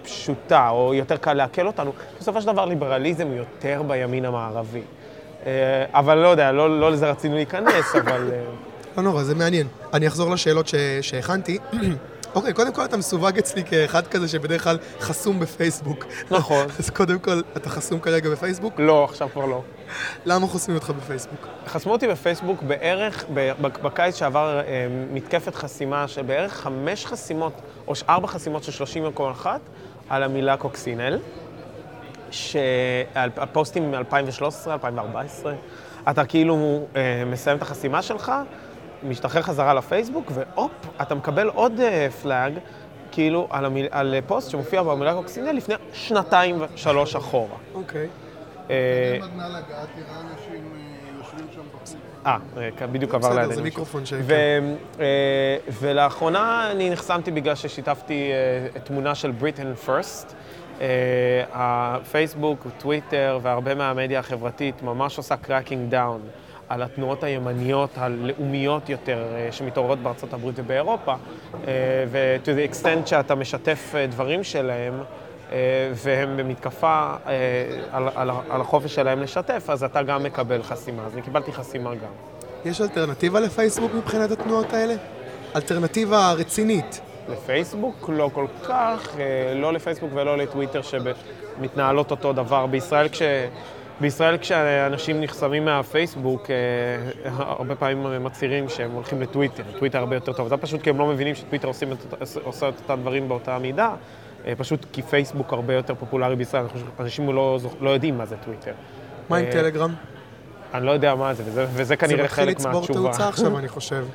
פשוטה, 0.03 0.69
או 0.69 0.93
יותר 0.93 1.17
קל 1.17 1.33
לעכל 1.33 1.67
אותנו. 1.67 1.91
בסופו 2.19 2.41
של 2.41 2.47
דבר 2.47 2.65
ליברליזם 2.65 3.27
הוא 3.27 3.35
יותר 3.35 3.83
בימין 3.87 4.25
המערבי. 4.25 4.81
אה, 5.45 5.85
אבל 5.93 6.17
לא 6.17 6.27
יודע, 6.27 6.51
לא, 6.51 6.79
לא 6.79 6.91
לזה 6.91 7.09
רצינו 7.09 7.35
להיכנס, 7.35 7.95
אבל... 7.95 8.29
אה, 8.33 8.43
לא 8.97 9.03
נורא, 9.03 9.23
זה 9.23 9.35
מעניין. 9.35 9.67
אני 9.93 10.07
אחזור 10.07 10.31
לשאלות 10.31 10.67
ש... 10.67 10.75
שהכנתי. 11.01 11.57
אוקיי, 12.35 12.53
קודם 12.53 12.73
כל 12.73 12.85
אתה 12.85 12.97
מסווג 12.97 13.37
אצלי 13.37 13.63
כאחד 13.63 14.07
כזה 14.07 14.27
שבדרך 14.27 14.63
כלל 14.63 14.77
חסום 14.99 15.39
בפייסבוק. 15.39 16.05
נכון. 16.31 16.65
אז 16.79 16.89
קודם 16.89 17.19
כל, 17.19 17.41
אתה 17.57 17.69
חסום 17.69 17.99
כרגע 17.99 18.29
בפייסבוק? 18.29 18.73
לא, 18.79 19.03
עכשיו 19.03 19.29
כבר 19.33 19.45
לא. 19.45 19.61
למה 20.25 20.47
חוסמים 20.47 20.77
אותך 20.77 20.89
בפייסבוק? 20.89 21.47
חסמו 21.67 21.91
אותי 21.91 22.07
בפייסבוק 22.07 22.63
בערך, 22.63 23.25
בקיץ 23.59 24.15
שעבר, 24.15 24.59
אה, 24.59 24.87
מתקפת 25.11 25.55
חסימה 25.55 26.07
של 26.07 26.21
בערך 26.21 26.53
חמש 26.53 27.05
חסימות, 27.05 27.53
או 27.87 27.93
ארבע 28.09 28.27
חסימות 28.27 28.63
של 28.63 28.71
30 28.71 29.03
יום 29.03 29.13
כל 29.13 29.31
אחת, 29.31 29.61
על 30.09 30.23
המילה 30.23 30.57
קוקסינל, 30.57 31.19
שהפוסטים 32.31 33.91
מ-2013, 33.91 34.67
2014, 34.67 35.53
אתה 36.09 36.25
כאילו 36.25 36.85
אה, 36.95 37.23
מסיים 37.25 37.57
את 37.57 37.61
החסימה 37.61 38.01
שלך, 38.01 38.31
משתחרר 39.03 39.41
חזרה 39.41 39.73
לפייסבוק, 39.73 40.31
והופ, 40.33 40.71
אתה 41.01 41.15
מקבל 41.15 41.47
עוד 41.47 41.79
אה, 41.79 42.07
פלאג, 42.21 42.53
כאילו, 43.11 43.47
על, 43.49 43.65
המיל, 43.65 43.87
על 43.91 44.13
אה, 44.13 44.19
פוסט 44.27 44.51
שמופיע 44.51 44.83
במילה 44.83 45.13
קוקסינל 45.13 45.51
לפני 45.51 45.75
שנתיים 45.93 46.61
ושלוש 46.73 47.15
אחורה. 47.15 47.57
אוקיי. 47.73 48.07
אה, 48.69 48.75
אה. 52.25 52.37
אה, 52.57 52.69
אה, 52.81 52.87
בדיוק 52.87 53.13
עבר 53.13 53.27
בסדר, 53.27 53.39
לידינו. 53.39 53.55
זה 53.55 53.61
מיקרופון 53.61 54.05
ש... 54.05 54.13
ו- 54.13 54.33
אה, 54.99 55.57
ולאחרונה 55.81 56.71
אני 56.71 56.89
נחסמתי 56.89 57.31
בגלל 57.31 57.55
ששיתפתי 57.55 58.31
אה, 58.73 58.79
תמונה 58.79 59.15
של 59.15 59.31
בריטן 59.31 59.75
פרסט. 59.75 60.35
הפייסבוק, 61.51 62.67
טוויטר 62.77 63.39
והרבה 63.41 63.75
מהמדיה 63.75 64.19
החברתית 64.19 64.81
ממש 64.81 65.17
עושה 65.17 65.37
cracking 65.37 65.89
down 65.89 66.21
על 66.73 66.83
התנועות 66.83 67.23
הימניות 67.23 67.89
הלאומיות 67.97 68.89
יותר 68.89 69.23
אה, 69.35 69.51
שמתעוררות 69.51 69.99
בארצות 69.99 70.33
הברית 70.33 70.55
ובאירופה. 70.59 71.13
ו-to 72.07 72.45
the 72.45 72.71
extent 72.73 73.05
שאתה 73.05 73.35
משתף 73.35 73.91
אה, 73.95 74.07
דברים 74.07 74.43
שלהם, 74.43 74.93
אה, 75.51 75.91
והם 75.95 76.37
במתקפה 76.37 77.13
אה, 77.27 77.33
על, 77.91 78.09
על, 78.15 78.31
על 78.49 78.61
החופש 78.61 78.95
שלהם 78.95 79.21
לשתף, 79.21 79.65
אז 79.69 79.83
אתה 79.83 80.03
גם 80.03 80.23
מקבל 80.23 80.63
חסימה. 80.63 81.05
אז 81.05 81.13
אני 81.13 81.21
קיבלתי 81.21 81.51
חסימה 81.51 81.95
גם. 81.95 82.11
יש 82.65 82.81
אלטרנטיבה 82.81 83.39
לפייסבוק 83.39 83.91
מבחינת 83.93 84.31
התנועות 84.31 84.73
האלה? 84.73 84.93
אלטרנטיבה 85.55 86.33
רצינית. 86.33 87.01
לפייסבוק 87.29 88.09
לא 88.13 88.29
כל 88.33 88.45
כך, 88.63 89.15
אה, 89.19 89.53
לא 89.55 89.73
לפייסבוק 89.73 90.09
ולא 90.13 90.37
לטוויטר 90.37 90.81
שמתנהלות 90.81 92.11
אותו 92.11 92.33
דבר. 92.33 92.65
בישראל, 92.65 93.09
כש... 93.09 93.21
בישראל 94.03 94.37
כשאנשים 94.37 95.21
נחסמים 95.21 95.65
מהפייסבוק, 95.65 96.49
אה, 96.49 96.55
הרבה 97.25 97.75
פעמים 97.75 98.05
הם 98.05 98.23
מצהירים 98.23 98.69
שהם 98.69 98.91
הולכים 98.91 99.21
לטוויטר, 99.21 99.63
טוויטר 99.77 99.99
הרבה 99.99 100.15
יותר 100.15 100.33
טוב. 100.33 100.47
זה 100.47 100.57
פשוט 100.57 100.81
כי 100.81 100.89
הם 100.89 100.97
לא 100.97 101.07
מבינים 101.07 101.35
שטוויטר 101.35 101.67
עושים 101.67 101.91
את, 101.91 101.97
עושה 102.43 102.69
את 102.69 102.73
אותם 102.79 103.01
דברים 103.01 103.29
באותה 103.29 103.59
מידה, 103.59 103.95
אה, 104.47 104.53
פשוט 104.57 104.85
כי 104.91 105.01
פייסבוק 105.01 105.53
הרבה 105.53 105.73
יותר 105.73 105.95
פופולרי 105.95 106.35
בישראל, 106.35 106.65
אנשים 106.99 107.35
לא, 107.35 107.59
לא 107.81 107.89
יודעים 107.89 108.17
מה 108.17 108.25
זה 108.25 108.35
טוויטר. 108.37 108.71
מה 109.29 109.37
עם 109.37 109.45
טלגרם? 109.51 109.93
אני 110.73 110.85
לא 110.85 110.91
יודע 110.91 111.15
מה 111.15 111.33
זה, 111.33 111.43
וזה, 111.45 111.65
וזה 111.73 111.95
כנראה 111.95 112.27
חלק 112.27 112.47
מהתשובה. 112.47 112.73
זה 112.73 112.79
מתחיל 112.79 112.95
לצבור 112.95 113.11
תאוצה 113.11 113.27
עכשיו, 113.27 113.57
אני 113.59 113.67
חושב. 113.67 114.05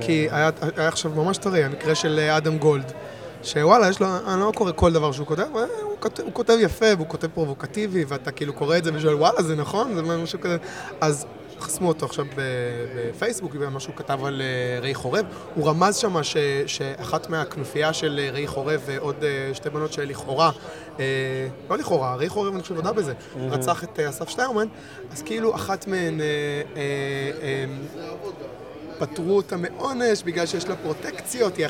כי 0.00 0.28
היה, 0.30 0.50
היה 0.76 0.88
עכשיו 0.88 1.10
ממש 1.16 1.38
טרי, 1.38 1.64
המקרה 1.64 1.94
של 1.94 2.18
אה, 2.18 2.36
אדם 2.36 2.58
גולד, 2.58 2.92
שוואלה, 3.42 3.88
יש 3.88 4.00
לו, 4.00 4.06
אני 4.26 4.40
לא 4.40 4.52
קורא 4.54 4.72
כל 4.76 4.92
דבר 4.92 5.12
שהוא 5.12 5.26
כותב, 5.26 5.46
הוא 5.82 5.96
כותב, 6.00 6.22
הוא 6.22 6.32
כותב 6.32 6.56
יפה, 6.60 6.86
והוא 6.96 7.08
כותב 7.08 7.26
פרובוקטיבי, 7.26 8.04
ואתה 8.08 8.30
כאילו 8.30 8.52
קורא 8.52 8.76
את 8.76 8.84
זה 8.84 8.90
ושואל, 8.94 9.14
וואלה, 9.14 9.42
זה 9.42 9.56
נכון? 9.56 9.94
זה 9.94 10.02
משהו 10.02 10.40
כזה. 10.40 10.56
אז 11.00 11.26
חסמו 11.60 11.88
אותו 11.88 12.06
עכשיו 12.06 12.26
בפייסבוק, 12.36 13.54
במה 13.54 13.80
שהוא 13.80 13.94
כתב 13.96 14.24
על 14.24 14.42
אה, 14.42 14.80
ראי 14.80 14.94
חורב. 14.94 15.24
הוא 15.54 15.68
רמז 15.68 15.96
שם 15.96 16.22
ש, 16.22 16.36
שאחת 16.66 17.30
מהכנופיה 17.30 17.92
של 17.92 18.20
אה, 18.22 18.30
ראי 18.30 18.46
חורב 18.46 18.80
ועוד 18.86 19.24
שתי 19.52 19.70
בנות 19.70 19.92
שלכאורה, 19.92 20.50
לא 21.70 21.78
לכאורה, 21.78 22.14
ראי 22.14 22.28
חורב, 22.28 22.52
אני 22.52 22.62
חושב, 22.62 22.76
הודה 22.76 22.92
בזה, 22.92 23.12
רצח 23.50 23.84
את 23.84 24.00
אסף 24.00 24.28
שטיירמן, 24.28 24.66
אז 25.12 25.22
כאילו 25.22 25.54
אחת 25.54 25.86
מהן... 25.86 26.20
פטרו 28.98 29.36
אותה 29.36 29.56
מעונש 29.56 30.22
בגלל 30.22 30.46
שיש 30.46 30.68
לה 30.68 30.76
פרוטקציות, 30.76 31.56
היא 31.56 31.66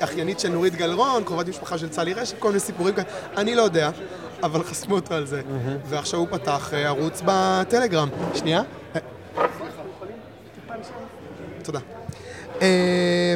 אחיינית 0.00 0.40
של 0.40 0.48
נורית 0.48 0.74
גלרון, 0.74 1.24
קרובת 1.24 1.48
משפחה 1.48 1.78
של 1.78 1.88
צלי 1.88 2.14
רשת, 2.14 2.38
כל 2.38 2.48
מיני 2.48 2.60
סיפורים 2.60 2.94
כאלה, 2.94 3.06
אני 3.36 3.54
לא 3.54 3.62
יודע, 3.62 3.90
אבל 4.42 4.62
חסמו 4.62 4.94
אותו 4.94 5.14
על 5.14 5.26
זה. 5.26 5.42
ועכשיו 5.86 6.20
הוא 6.20 6.28
פתח 6.30 6.74
אה, 6.74 6.86
ערוץ 6.86 7.22
בטלגרם. 7.24 8.08
שנייה. 8.34 8.62
אה, 8.94 9.00
תודה. 11.62 11.78
אה, 12.62 13.34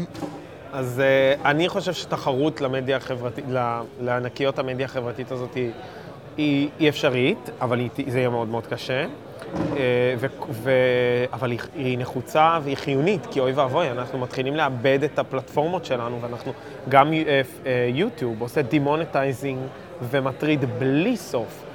אז 0.72 1.02
אני 1.44 1.68
חושב 1.68 1.92
שתחרות 1.92 2.60
למדיה 2.60 2.96
החברתית, 2.96 3.44
לענקיות 4.00 4.58
המדיה 4.58 4.86
החברתית 4.86 5.32
הזאת 5.32 5.56
היא 6.36 6.88
אפשרית, 6.88 7.50
אבל 7.60 7.80
זה 8.08 8.18
יהיה 8.18 8.28
מאוד 8.28 8.48
מאוד 8.48 8.66
קשה. 8.66 9.06
אה, 9.76 10.14
ו, 10.18 10.26
ו, 10.50 10.70
אבל 11.32 11.50
היא, 11.50 11.60
היא 11.74 11.98
נחוצה 11.98 12.58
והיא 12.62 12.76
חיונית, 12.76 13.26
כי 13.30 13.40
אוי 13.40 13.52
ואבוי, 13.52 13.90
אנחנו 13.90 14.18
מתחילים 14.18 14.56
לאבד 14.56 14.98
את 15.04 15.18
הפלטפורמות 15.18 15.84
שלנו, 15.84 16.22
ואנחנו, 16.22 16.52
גם 16.88 17.12
יוטיוב 17.94 18.34
אה, 18.36 18.40
עושה 18.40 18.62
demonetizing 18.62 19.58
ומטריד 20.02 20.64
בלי 20.78 21.16
סוף. 21.16 21.62
אה, 21.62 21.65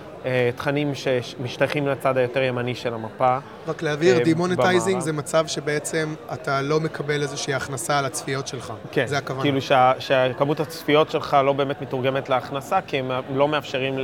תכנים 0.56 0.92
שמשתייכים 0.96 1.88
לצד 1.88 2.18
היותר 2.18 2.42
ימני 2.42 2.76
של 2.76 2.94
המפה. 2.94 3.38
רק 3.68 3.82
להבהיר, 3.82 4.24
demonetizing 4.24 5.02
זה 5.02 5.14
מצב 5.14 5.48
שבעצם 5.48 6.16
אתה 6.34 6.62
לא 6.62 6.80
מקבל 6.80 7.22
איזושהי 7.22 7.54
הכנסה 7.54 8.00
על 8.00 8.06
הצפיות 8.06 8.48
שלך. 8.48 8.74
כן, 8.92 9.06
זה 9.06 9.18
הכוונה. 9.18 9.42
כאילו 9.42 9.60
שכמות 10.00 10.60
הצפיות 10.60 11.12
שלך 11.12 11.38
לא 11.46 11.54
באמת 11.54 11.82
מתורגמת 11.82 12.30
להכנסה, 12.30 12.80
כי 12.82 13.00
הם 13.00 13.12
לא 13.34 13.48
מאפשרים 13.48 14.00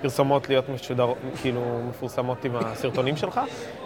לפרסומות 0.00 0.48
להיות 0.48 0.68
משודר, 0.68 1.12
כאילו 1.40 1.80
מפורסמות 1.88 2.44
עם 2.44 2.56
הסרטונים 2.56 3.16
שלך. 3.16 3.40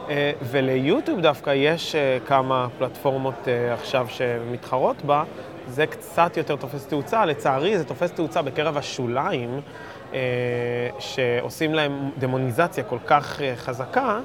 אה, 0.09 0.33
וליוטיוב 0.43 1.21
דווקא 1.21 1.51
יש 1.51 1.95
אה, 1.95 2.19
כמה 2.27 2.67
פלטפורמות 2.79 3.49
עכשיו 3.73 4.07
שמתחרות 4.11 5.03
בה. 5.05 5.25
זה 5.69 5.87
קצת 5.87 6.37
יותר 6.37 6.57
תופס 6.57 6.87
תאוצה, 6.87 7.25
לצערי 7.25 7.79
זה 7.79 7.85
תופס 7.85 8.13
תאוצה 8.13 8.43
בקרב 8.43 8.77
השוליים, 8.77 9.51
אה, 9.55 9.61
שעושים 10.99 11.75
להם 11.75 12.11
דמוניזציה 12.19 12.85
כל 12.85 12.99
כך 13.07 13.41
אה, 13.41 13.57
חזקה, 13.57 14.19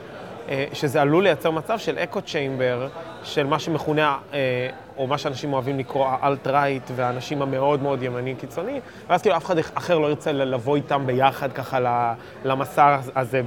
אה, 0.50 0.66
שזה 0.74 1.02
עלול 1.02 1.24
לייצר 1.24 1.52
מצב 1.52 1.78
של 1.78 1.98
אקו 1.98 2.22
צ'יימבר, 2.22 2.88
של 3.24 3.48
מה 3.48 3.60
שמכונה, 3.60 4.18
או 4.98 5.08
מה 5.08 5.18
שאנשים 5.18 5.54
אוהבים 5.54 5.80
לקרוא 5.80 6.08
אלט-רייט, 6.24 6.92
והאנשים 6.96 7.42
המאוד 7.42 7.82
מאוד 7.82 8.04
ימני 8.04 8.36
קיצוני, 8.36 8.80
ואז 9.08 9.22
כאילו 9.22 9.38
אף 9.38 9.46
אחד 9.46 9.58
אחר 9.58 9.98
לא 9.98 10.08
ירצה 10.08 10.32
לבוא 10.32 10.76
איתם 10.76 11.04
ביחד 11.06 11.54
ככה 11.54 11.80
למסע 12.46 12.98
הזה, 13.16 13.42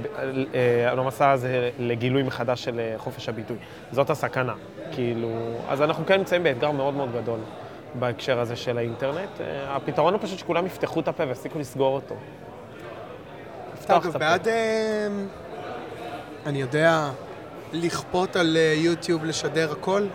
למסע 0.97 1.31
הזה 1.31 1.69
לגילוי 1.79 2.23
מחדש 2.23 2.63
של 2.63 2.79
חופש 2.97 3.29
הביטוי. 3.29 3.57
זאת 3.91 4.09
הסכנה, 4.09 4.53
כאילו, 4.91 5.29
אז 5.69 5.81
אנחנו 5.81 6.05
כן 6.05 6.17
נמצאים 6.17 6.43
באתגר 6.43 6.71
מאוד 6.71 6.93
מאוד 6.93 7.09
גדול. 7.13 7.39
בהקשר 7.99 8.39
הזה 8.39 8.55
של 8.55 8.77
האינטרנט. 8.77 9.41
אה, 9.41 9.75
הפתרון 9.75 10.13
הוא 10.13 10.21
פשוט 10.23 10.39
שכולם 10.39 10.65
יפתחו 10.65 10.99
את 10.99 11.07
הפה 11.07 11.23
ויפסיקו 11.27 11.59
לסגור 11.59 11.95
אותו. 11.95 12.15
לפתוח 13.73 14.03
את 14.03 14.09
הפה. 14.09 14.19
בעד, 14.19 14.47
אה, 14.47 15.07
אני 16.45 16.61
יודע, 16.61 17.09
לכפות 17.73 18.35
על 18.35 18.57
אה, 18.57 18.73
יוטיוב 18.77 19.25
לשדר 19.25 19.71
הכל? 19.71 20.07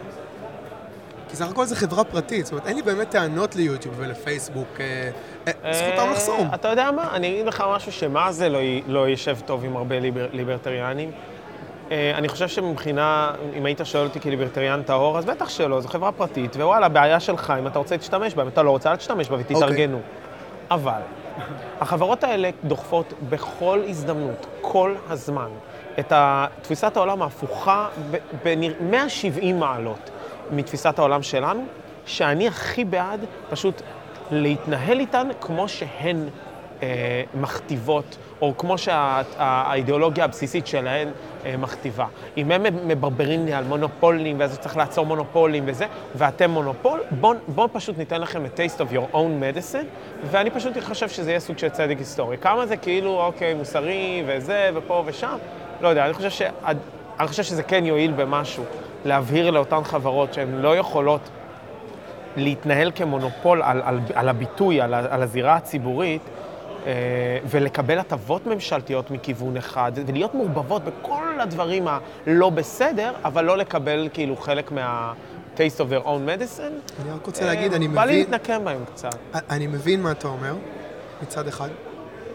כי 1.29 1.37
סך 1.37 1.51
הכל 1.51 1.65
זה 1.65 1.77
חברה 1.77 2.05
פרטית, 2.05 2.47
זאת 2.47 2.53
אומרת, 2.53 2.67
אין 2.67 2.77
לי 2.77 2.83
באמת 2.83 3.11
טענות 3.11 3.57
ליוטיוב 3.57 3.95
ולפייסבוק, 3.99 4.69
זכותם 5.47 6.11
לחסום. 6.13 6.49
אתה 6.55 6.69
יודע 6.69 6.91
מה, 6.91 7.09
אני 7.13 7.29
אגיד 7.29 7.47
לך 7.47 7.65
משהו 7.69 7.93
שמה 7.93 8.33
זה 8.33 8.49
לא, 8.49 8.59
לא 8.87 9.09
יישב 9.09 9.39
טוב 9.47 9.65
עם 9.65 9.77
הרבה 9.77 9.97
ליברטריאנים. 10.33 11.11
אה, 11.91 12.13
אני 12.15 12.29
חושב 12.29 12.49
שמבחינה, 12.49 13.33
אם 13.59 13.67
היית 13.67 13.81
שואל 13.85 14.07
אותי 14.07 14.21
כליברטריאן 14.21 14.83
טהור, 14.83 15.19
אז 15.19 15.25
בטח 15.25 15.49
שלא, 15.49 15.81
זו 15.81 15.89
חברה 15.89 16.13
פרטית, 16.13 16.57
ווואלה, 16.57 16.89
בעיה 16.89 17.21
שלך 17.21 17.55
אם 17.59 17.67
אתה 17.67 17.79
רוצה 17.79 17.97
להשתמש 17.97 18.35
בה, 18.35 18.43
אם 18.43 18.49
אתה 18.49 18.63
לא 18.63 18.71
רוצה, 18.71 18.91
אל 18.91 18.97
תשתמש 18.97 19.29
בה 19.29 19.37
ותתארגנו. 19.41 19.99
Okay. 19.99 20.75
אבל 20.75 21.01
החברות 21.81 22.25
האלה 22.25 22.51
דוחפות 22.65 23.13
בכל 23.29 23.83
הזדמנות, 23.89 24.47
כל 24.61 24.95
הזמן, 25.09 25.49
את 25.99 26.13
תפיסת 26.63 26.97
העולם 26.97 27.23
ההפוכה 27.23 27.89
ב-170 28.45 29.55
מעלות 29.55 30.11
מתפיסת 30.51 30.99
העולם 30.99 31.23
שלנו, 31.23 31.65
שאני 32.07 32.49
הכי 32.49 32.85
בעד 32.85 33.21
פשוט 33.51 33.83
להתנהל 34.31 35.01
איתן 35.01 35.29
כמו 35.41 35.69
שהן 35.69 36.29
אה, 36.83 37.23
מכתיבות, 37.35 38.17
או 38.43 38.57
כמו 38.59 38.79
שהאידיאולוגיה 38.79 40.25
הבסיסית 40.25 40.67
שלהן 40.67 41.09
אה, 41.47 41.57
מכתיבה. 41.57 42.07
אם 42.37 42.53
הם 42.53 42.63
מברברים 42.89 43.47
לי 43.47 43.53
על 43.53 43.65
מונופולים, 43.65 44.41
ואז 44.41 44.59
צריך 44.59 44.77
לעצור 44.77 45.07
מונופולים 45.07 45.65
וזה, 45.67 45.87
ואתם 46.15 46.51
מונופול, 46.51 47.01
בואו 47.11 47.37
בוא 47.49 47.69
פשוט 47.73 47.99
ניתן 47.99 48.21
לכם 48.21 48.45
את 48.47 48.61
taste 48.61 48.79
of 48.81 48.95
your 48.95 49.15
own 49.15 49.17
medicine, 49.43 49.87
ואני 50.31 50.51
פשוט 50.51 50.73
חושב 50.83 51.09
שזה 51.09 51.31
יהיה 51.31 51.41
סוג 51.41 51.59
של 51.59 51.69
צדק 51.69 51.99
היסטורי. 51.99 52.39
כמה 52.39 52.67
זה 52.67 52.77
כאילו, 52.77 53.21
אוקיי, 53.21 53.55
מוסרי 53.55 54.23
וזה, 54.27 54.71
ופה 54.75 55.03
ושם, 55.07 55.37
לא 55.81 55.89
יודע, 55.89 56.05
אני 56.05 56.13
חושב, 56.13 56.31
ש... 56.31 56.43
אני 57.21 57.29
חושב 57.29 57.43
שזה 57.43 57.63
כן 57.63 57.87
יועיל 57.87 58.13
במשהו, 58.13 58.65
להבהיר 59.05 59.51
לאותן 59.51 59.85
חברות 59.85 60.35
שהן 60.35 60.61
לא 60.61 60.77
יכולות 60.77 61.21
להתנהל 62.37 62.91
כמונופול 62.95 63.63
על, 63.63 63.83
על, 63.85 64.01
על 64.15 64.29
הביטוי, 64.29 64.81
על, 64.81 64.95
על 64.95 65.23
הזירה 65.23 65.57
הציבורית, 65.57 66.23
ולקבל 67.51 67.99
הטבות 67.99 68.47
ממשלתיות 68.47 69.11
מכיוון 69.11 69.57
אחד, 69.57 69.93
ולהיות 70.07 70.35
מעורבבות 70.35 70.83
בכל 70.85 71.41
הדברים 71.41 71.87
הלא 71.89 72.51
בסדר, 72.51 73.13
אבל 73.25 73.45
לא 73.45 73.57
לקבל 73.57 74.09
כאילו 74.13 74.37
חלק 74.37 74.73
מה... 74.73 75.13
taste 75.57 75.81
of 75.81 75.91
their 75.91 76.07
own 76.07 76.27
medicine. 76.27 77.01
אני 77.03 77.11
רק 77.11 77.27
רוצה 77.27 77.45
להגיד, 77.45 77.75
אני 77.75 77.87
מבין... 77.87 77.97
בא 77.97 78.05
לי 78.05 78.19
להתנקם 78.19 78.65
בהם 78.65 78.85
קצת. 78.85 79.17
אני 79.35 79.67
מבין 79.67 80.03
מה 80.03 80.13
אתה 80.13 80.29
אומר, 80.29 80.55
מצד 81.23 81.49
אחד. 81.49 81.69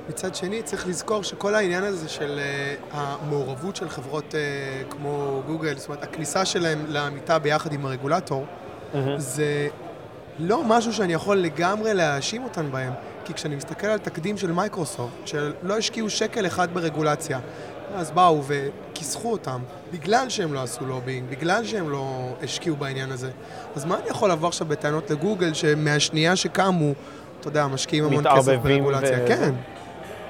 מצד 0.09 0.35
שני, 0.35 0.63
צריך 0.63 0.87
לזכור 0.87 1.23
שכל 1.23 1.55
העניין 1.55 1.83
הזה 1.83 2.09
של 2.09 2.39
uh, 2.39 2.95
המעורבות 2.95 3.75
של 3.75 3.89
חברות 3.89 4.33
uh, 4.33 4.93
כמו 4.93 5.41
גוגל, 5.47 5.77
זאת 5.77 5.89
אומרת, 5.89 6.03
הכניסה 6.03 6.45
שלהם 6.45 6.85
למיטה 6.87 7.39
ביחד 7.39 7.73
עם 7.73 7.85
הרגולטור, 7.85 8.45
mm-hmm. 8.45 8.97
זה 9.17 9.67
לא 10.39 10.63
משהו 10.63 10.93
שאני 10.93 11.13
יכול 11.13 11.37
לגמרי 11.37 11.93
להאשים 11.93 12.43
אותן 12.43 12.71
בהם. 12.71 12.93
כי 13.25 13.33
כשאני 13.33 13.55
מסתכל 13.55 13.87
על 13.87 13.97
תקדים 13.97 14.37
של 14.37 14.51
מייקרוסופט, 14.51 15.13
שלא 15.25 15.77
השקיעו 15.77 16.09
שקל 16.09 16.45
אחד 16.45 16.73
ברגולציה, 16.73 17.39
אז 17.95 18.11
באו 18.11 18.41
וכיסחו 18.47 19.31
אותם, 19.31 19.61
בגלל 19.93 20.29
שהם 20.29 20.53
לא 20.53 20.63
עשו 20.63 20.85
לובינג, 20.85 21.29
בגלל 21.29 21.63
שהם 21.63 21.89
לא 21.89 22.33
השקיעו 22.43 22.75
בעניין 22.75 23.11
הזה. 23.11 23.29
אז 23.75 23.85
מה 23.85 23.99
אני 23.99 24.09
יכול 24.09 24.31
לבוא 24.31 24.47
עכשיו 24.47 24.67
בטענות 24.67 25.11
לגוגל, 25.11 25.53
שמהשנייה 25.53 26.35
שקמו, 26.35 26.93
אתה 27.39 27.47
יודע, 27.47 27.67
משקיעים 27.67 28.05
המון 28.05 28.23
כסף 28.37 28.55
ברגולציה? 28.63 29.19
ו... 29.23 29.27
כן. 29.27 29.53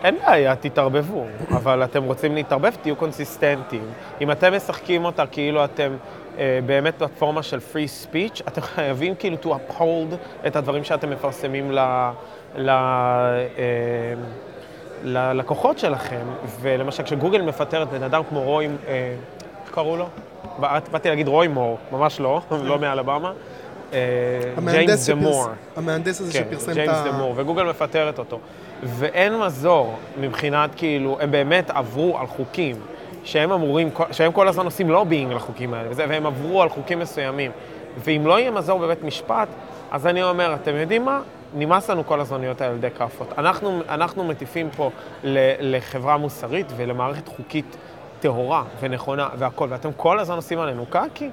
אין 0.03 0.15
בעיה, 0.25 0.55
תתערבבו, 0.55 1.25
אבל 1.49 1.83
אתם 1.83 2.03
רוצים 2.03 2.35
להתערבב, 2.35 2.71
תהיו 2.81 2.95
קונסיסטנטים. 2.95 3.83
אם 4.21 4.31
אתם 4.31 4.53
משחקים 4.53 5.05
אותה 5.05 5.25
כאילו 5.25 5.65
אתם 5.65 5.95
אה, 6.37 6.59
באמת 6.65 6.95
פלטפורמה 6.97 7.43
של 7.43 7.59
free 7.73 8.05
speech, 8.05 8.41
אתם 8.47 8.61
חייבים 8.61 9.15
כאילו 9.15 9.37
to 9.43 9.45
uphold 9.45 10.15
את 10.47 10.55
הדברים 10.55 10.83
שאתם 10.83 11.09
מפרסמים 11.09 11.71
ל... 11.71 11.79
ל... 12.58 12.70
אה, 12.70 14.14
ללקוחות 15.03 15.80
שלכם, 15.80 16.26
ולמשל 16.62 17.03
כשגוגל 17.03 17.41
מפטרת 17.41 17.89
בן 17.89 18.03
אדם 18.03 18.22
כמו 18.30 18.41
רוי, 18.41 18.66
אה, 18.88 19.16
איך 19.66 19.74
קראו 19.74 19.97
לו? 19.97 20.06
באתי 20.91 21.10
להגיד 21.10 21.28
רוי 21.28 21.47
מור, 21.47 21.78
ממש 21.91 22.20
לא, 22.20 22.41
לא 22.64 22.80
מאלבמה. 22.80 23.32
אה, 23.93 23.99
ג'יימס 24.72 25.06
שפרס- 25.06 25.10
דמור. 25.10 25.45
המהנדס 25.76 26.22
הזה 26.22 26.34
כן, 26.34 26.43
שפרסם 26.49 26.72
את 26.72 26.76
ג'יימס 26.76 26.95
ה... 26.97 27.12
דמור, 27.12 27.34
וגוגל 27.36 27.64
מפטרת 27.64 28.20
אותו. 28.20 28.39
ואין 28.84 29.39
מזור 29.39 29.95
מבחינת 30.20 30.70
כאילו, 30.76 31.18
הם 31.22 31.32
באמת 31.32 31.70
עברו 31.70 32.18
על 32.20 32.28
חוקים 32.28 32.76
שהם 33.24 33.51
אמורים, 33.51 33.89
שהם 34.12 34.32
כל 34.32 34.47
הזמן 34.47 34.66
עושים 34.66 34.89
לובינג 34.89 35.32
לחוקים 35.34 35.74
האלה, 35.74 35.89
וזה, 35.89 36.06
והם 36.10 36.26
עברו 36.26 36.62
על 36.62 36.70
חוקים 36.70 36.99
מסוימים. 36.99 37.51
ואם 37.97 38.28
לא 38.28 38.39
יהיה 38.39 38.51
מזור 38.51 38.80
בבית 38.80 39.03
משפט, 39.03 39.47
אז 39.91 40.08
אני 40.08 40.24
אומר, 40.24 40.53
אתם 40.53 40.76
יודעים 40.76 41.06
מה? 41.06 41.22
נמאס 41.56 41.89
לנו 41.89 42.06
כל 42.06 42.22
הזוניות 42.22 42.62
האלה 42.62 42.78
די 42.78 42.88
כאפות. 42.97 43.34
אנחנו, 43.38 43.82
אנחנו 43.89 44.24
מטיפים 44.24 44.70
פה 44.76 44.91
לחברה 45.60 46.18
מוסרית 46.18 46.68
ולמערכת 46.76 47.28
חוקית 47.28 47.78
טהורה 48.20 48.64
ונכונה 48.80 49.30
והכול, 49.38 49.70
ואתם 49.72 49.89
כל 49.97 50.20
הזמן 50.20 50.36
עושים 50.36 50.60
עלינו 50.60 50.86
קקי? 50.86 51.30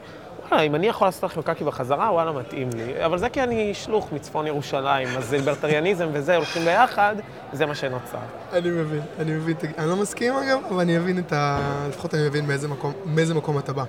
וואלה, 0.49 0.63
אם 0.63 0.75
אני 0.75 0.87
יכול 0.87 1.07
לעשות 1.07 1.25
לכם 1.25 1.43
קקי 1.43 1.65
בחזרה, 1.65 2.13
וואלה, 2.13 2.33
מתאים 2.33 2.71
לי. 2.77 3.05
אבל 3.05 3.19
זה 3.19 3.29
כי 3.29 3.43
אני 3.43 3.75
שלוח 3.75 4.13
מצפון 4.13 4.47
ירושלים, 4.47 5.09
אז 5.19 5.33
ליברטריאניזם 5.35 6.09
וזה 6.13 6.37
הולכים 6.37 6.65
ביחד, 6.65 7.17
זה 7.53 7.67
מה 7.67 7.75
שנוצר. 7.75 8.19
אני 8.53 8.71
מבין, 8.71 9.01
אני 9.19 9.33
מבין. 9.33 9.57
אני 9.79 9.89
לא 9.89 9.97
מסכים 9.97 10.33
אגב, 10.33 10.59
אבל 10.69 10.81
אני 10.81 10.99
מבין 10.99 11.19
את 11.19 11.33
ה... 11.33 11.59
לפחות 11.89 12.15
אני 12.15 12.23
מבין 12.29 12.47
מאיזה 12.47 12.69
מקום, 12.69 12.93
מאיזה 13.07 13.35
מקום 13.35 13.59
אתה 13.59 13.73
בא. 13.73 13.85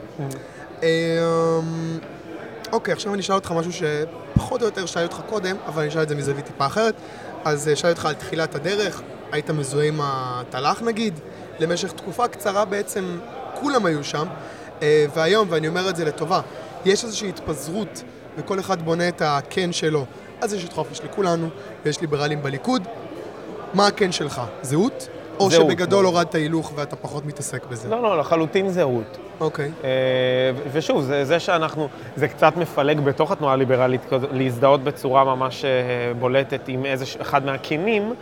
אמ, 0.83 0.87
אוקיי, 2.71 2.91
עכשיו 2.91 3.13
אני 3.13 3.21
אשאל 3.21 3.35
אותך 3.35 3.51
משהו 3.51 3.71
שפחות 4.33 4.61
או 4.61 4.65
יותר 4.65 4.85
שאלתי 4.85 5.13
אותך 5.13 5.29
קודם, 5.29 5.55
אבל 5.65 5.81
אני 5.81 5.89
אשאל 5.89 6.01
את 6.01 6.09
זה 6.09 6.15
מזווית 6.15 6.45
טיפה 6.45 6.65
אחרת. 6.65 6.95
אז 7.45 7.67
אה, 7.67 7.75
שאלתי 7.75 7.91
אותך 7.99 8.05
על 8.05 8.13
תחילת 8.13 8.55
הדרך, 8.55 9.01
היית 9.31 9.49
מזוהה 9.49 9.87
עם 9.87 9.99
התל"ח 10.03 10.81
נגיד, 10.81 11.19
למשך 11.59 11.91
תקופה 11.91 12.27
קצרה 12.27 12.65
בעצם 12.65 13.19
כולם 13.59 13.85
היו 13.85 14.03
שם, 14.03 14.27
אה, 14.81 15.05
והיום, 15.13 15.47
ואני 15.49 15.67
אומר 15.67 15.89
את 15.89 15.95
זה 15.95 16.05
לטובה, 16.05 16.41
יש 16.85 17.03
איזושהי 17.03 17.29
התפזרות 17.29 18.03
וכל 18.37 18.59
אחד 18.59 18.81
בונה 18.81 19.07
את 19.07 19.21
הכן 19.25 19.71
שלו. 19.71 20.05
אז 20.41 20.53
יש 20.53 20.65
את 20.65 20.73
חופש 20.73 21.01
לכולנו, 21.01 21.49
ויש 21.85 22.01
ליברלים 22.01 22.43
בליכוד. 22.43 22.87
מה 23.73 23.87
הכן 23.87 24.11
שלך? 24.11 24.41
זהות? 24.61 25.07
או 25.39 25.49
זהות, 25.49 25.71
שבגדול 25.71 26.03
מאוד. 26.03 26.13
הורדת 26.13 26.35
הילוך 26.35 26.71
ואתה 26.75 26.95
פחות 26.95 27.25
מתעסק 27.25 27.65
בזה? 27.65 27.89
לא, 27.89 28.03
לא, 28.03 28.19
לחלוטין 28.19 28.69
זהות. 28.69 29.17
אוקיי. 29.39 29.71
אה, 29.83 29.89
ושוב, 30.71 31.01
זה, 31.01 31.25
זה 31.25 31.39
שאנחנו, 31.39 31.87
זה 32.15 32.27
קצת 32.27 32.57
מפלג 32.57 32.99
בתוך 32.99 33.31
התנועה 33.31 33.53
הליברלית 33.53 34.01
להזדהות 34.31 34.83
בצורה 34.83 35.23
ממש 35.23 35.65
אה, 35.65 35.69
בולטת 36.19 36.67
עם 36.67 36.85
איזה 36.85 37.05
אחד 37.21 37.45
מהכינים, 37.45 38.13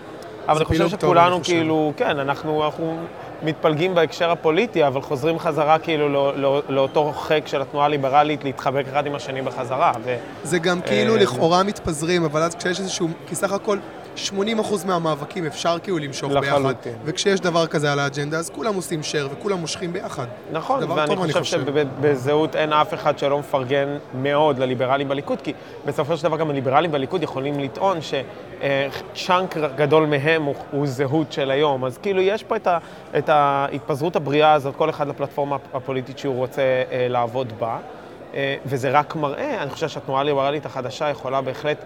אבל 0.48 0.58
אני 0.58 0.66
חושב 0.66 0.90
טוב, 0.90 1.00
שכולנו 1.00 1.40
חושב. 1.40 1.54
כאילו, 1.54 1.94
כן, 1.98 2.20
אנחנו, 2.20 2.66
אנחנו 2.66 2.98
מתפלגים 3.44 3.96
בהקשר 3.96 4.32
הפוליטי, 4.32 4.88
אבל 4.88 5.02
חוזרים 5.02 5.40
חזרה 5.40 5.80
כאילו 5.80 6.10
לא, 6.10 6.38
לא, 6.38 6.62
לאותו 6.70 7.14
חק 7.16 7.42
של 7.46 7.62
התנועה 7.62 7.86
הליברלית 7.86 8.44
להתחבק 8.44 8.86
אחד 8.92 9.06
עם 9.06 9.16
השני 9.16 9.42
בחזרה. 9.42 9.92
ו... 10.04 10.16
זה 10.44 10.60
גם 10.60 10.82
כאילו 10.82 11.16
אה, 11.16 11.20
לכאורה 11.20 11.64
מתפזרים, 11.64 12.24
אבל 12.24 12.42
אז 12.42 12.56
כשיש 12.56 12.80
איזשהו... 12.80 13.08
כי 13.28 13.36
סך 13.36 13.52
הכל 13.52 13.78
80% 14.16 14.86
מהמאבקים 14.86 15.46
אפשר 15.46 15.78
כאילו 15.84 15.98
למשוך 15.98 16.32
ביחד. 16.32 16.48
לחלוטין. 16.48 16.94
וכשיש 17.06 17.40
דבר 17.40 17.68
כזה 17.68 17.92
על 17.92 18.00
האג'נדה, 18.00 18.38
אז 18.38 18.50
כולם 18.50 18.76
עושים 18.76 19.00
share 19.00 19.34
וכולם 19.34 19.58
מושכים 19.58 19.94
ביחד. 19.94 20.26
נכון, 20.52 20.92
ואני 20.92 21.16
טוב, 21.16 21.26
חושב 21.26 21.40
חושב. 21.40 21.66
שבזהות 21.66 22.56
אין 22.56 22.74
אף 22.74 22.94
אחד 22.94 23.20
שלא 23.20 23.40
מפרגן 23.40 23.98
מאוד 24.14 24.60
לליברלים 24.60 25.10
בליכוד, 25.10 25.42
כי 25.42 25.54
בסופו 25.86 26.18
של 26.18 26.24
דבר 26.24 26.38
גם 26.38 26.50
הליברלים 26.50 26.92
בליכוד 26.92 27.24
יכולים 27.24 27.60
לטעון 27.60 27.98
שצ'אנק 28.02 29.58
גדול 29.76 30.06
מהם 30.06 30.44
הוא, 30.44 30.56
הוא 30.72 30.88
זהות 30.88 31.32
של 31.32 31.52
היום. 31.52 31.86
אז 31.86 31.98
כאילו 31.98 32.22
יש 32.22 32.44
פה 32.44 32.56
את, 32.56 32.68
ה, 32.68 32.78
את 33.18 33.30
ההתפזרות 33.30 34.16
הבריאה 34.16 34.54
הזאת, 34.54 34.76
כל 34.76 34.90
אחד 34.90 35.08
לפלטפורמה 35.08 35.58
הפוליטית 35.74 36.18
שהוא 36.18 36.36
רוצה 36.36 36.62
אה, 36.62 37.08
לעבוד 37.10 37.54
בה, 37.60 37.78
אה, 38.34 38.56
וזה 38.66 38.90
רק 38.92 39.16
מראה, 39.16 39.64
אני 39.64 39.70
חושב 39.70 39.88
שהתנועה 39.88 40.22
הליברלית 40.22 40.66
החדשה 40.66 41.10
יכולה 41.10 41.42
בהחלט... 41.42 41.78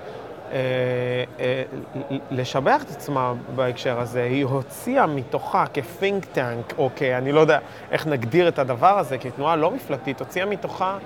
אה, 0.52 0.58
אה, 1.40 1.64
לשבח 2.32 2.84
את 2.84 2.90
עצמה 2.90 3.34
בהקשר 3.56 4.00
הזה, 4.00 4.24
היא 4.24 4.46
הוציאה 4.46 5.06
מתוכה 5.06 5.66
כ-think 5.74 6.38
tank, 6.38 6.74
או 6.78 6.90
כ... 6.96 7.02
אני 7.02 7.32
לא 7.32 7.40
יודע 7.40 7.60
איך 7.92 8.08
נגדיר 8.08 8.48
את 8.48 8.60
הדבר 8.60 9.00
הזה, 9.00 9.18
כתנועה 9.18 9.56
לא 9.56 9.72
מפלגתית, 9.72 10.20
הוציאה 10.20 10.46
מתוכה 10.46 10.98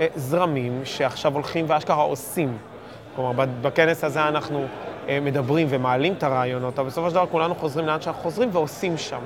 אה, 0.00 0.06
זרמים 0.14 0.80
שעכשיו 0.84 1.34
הולכים 1.34 1.64
ואשכרה 1.68 2.02
עושים. 2.02 2.58
כלומר, 3.16 3.44
בכנס 3.62 4.04
הזה 4.04 4.28
אנחנו 4.28 4.66
מדברים 5.22 5.66
ומעלים 5.70 6.12
את 6.12 6.22
הרעיונות, 6.22 6.78
אבל 6.78 6.88
בסופו 6.88 7.08
של 7.08 7.14
דבר 7.14 7.26
כולנו 7.26 7.54
חוזרים 7.54 7.86
לאן 7.86 8.00
שאנחנו 8.00 8.22
חוזרים 8.22 8.48
ועושים 8.52 8.98
שם. 8.98 9.20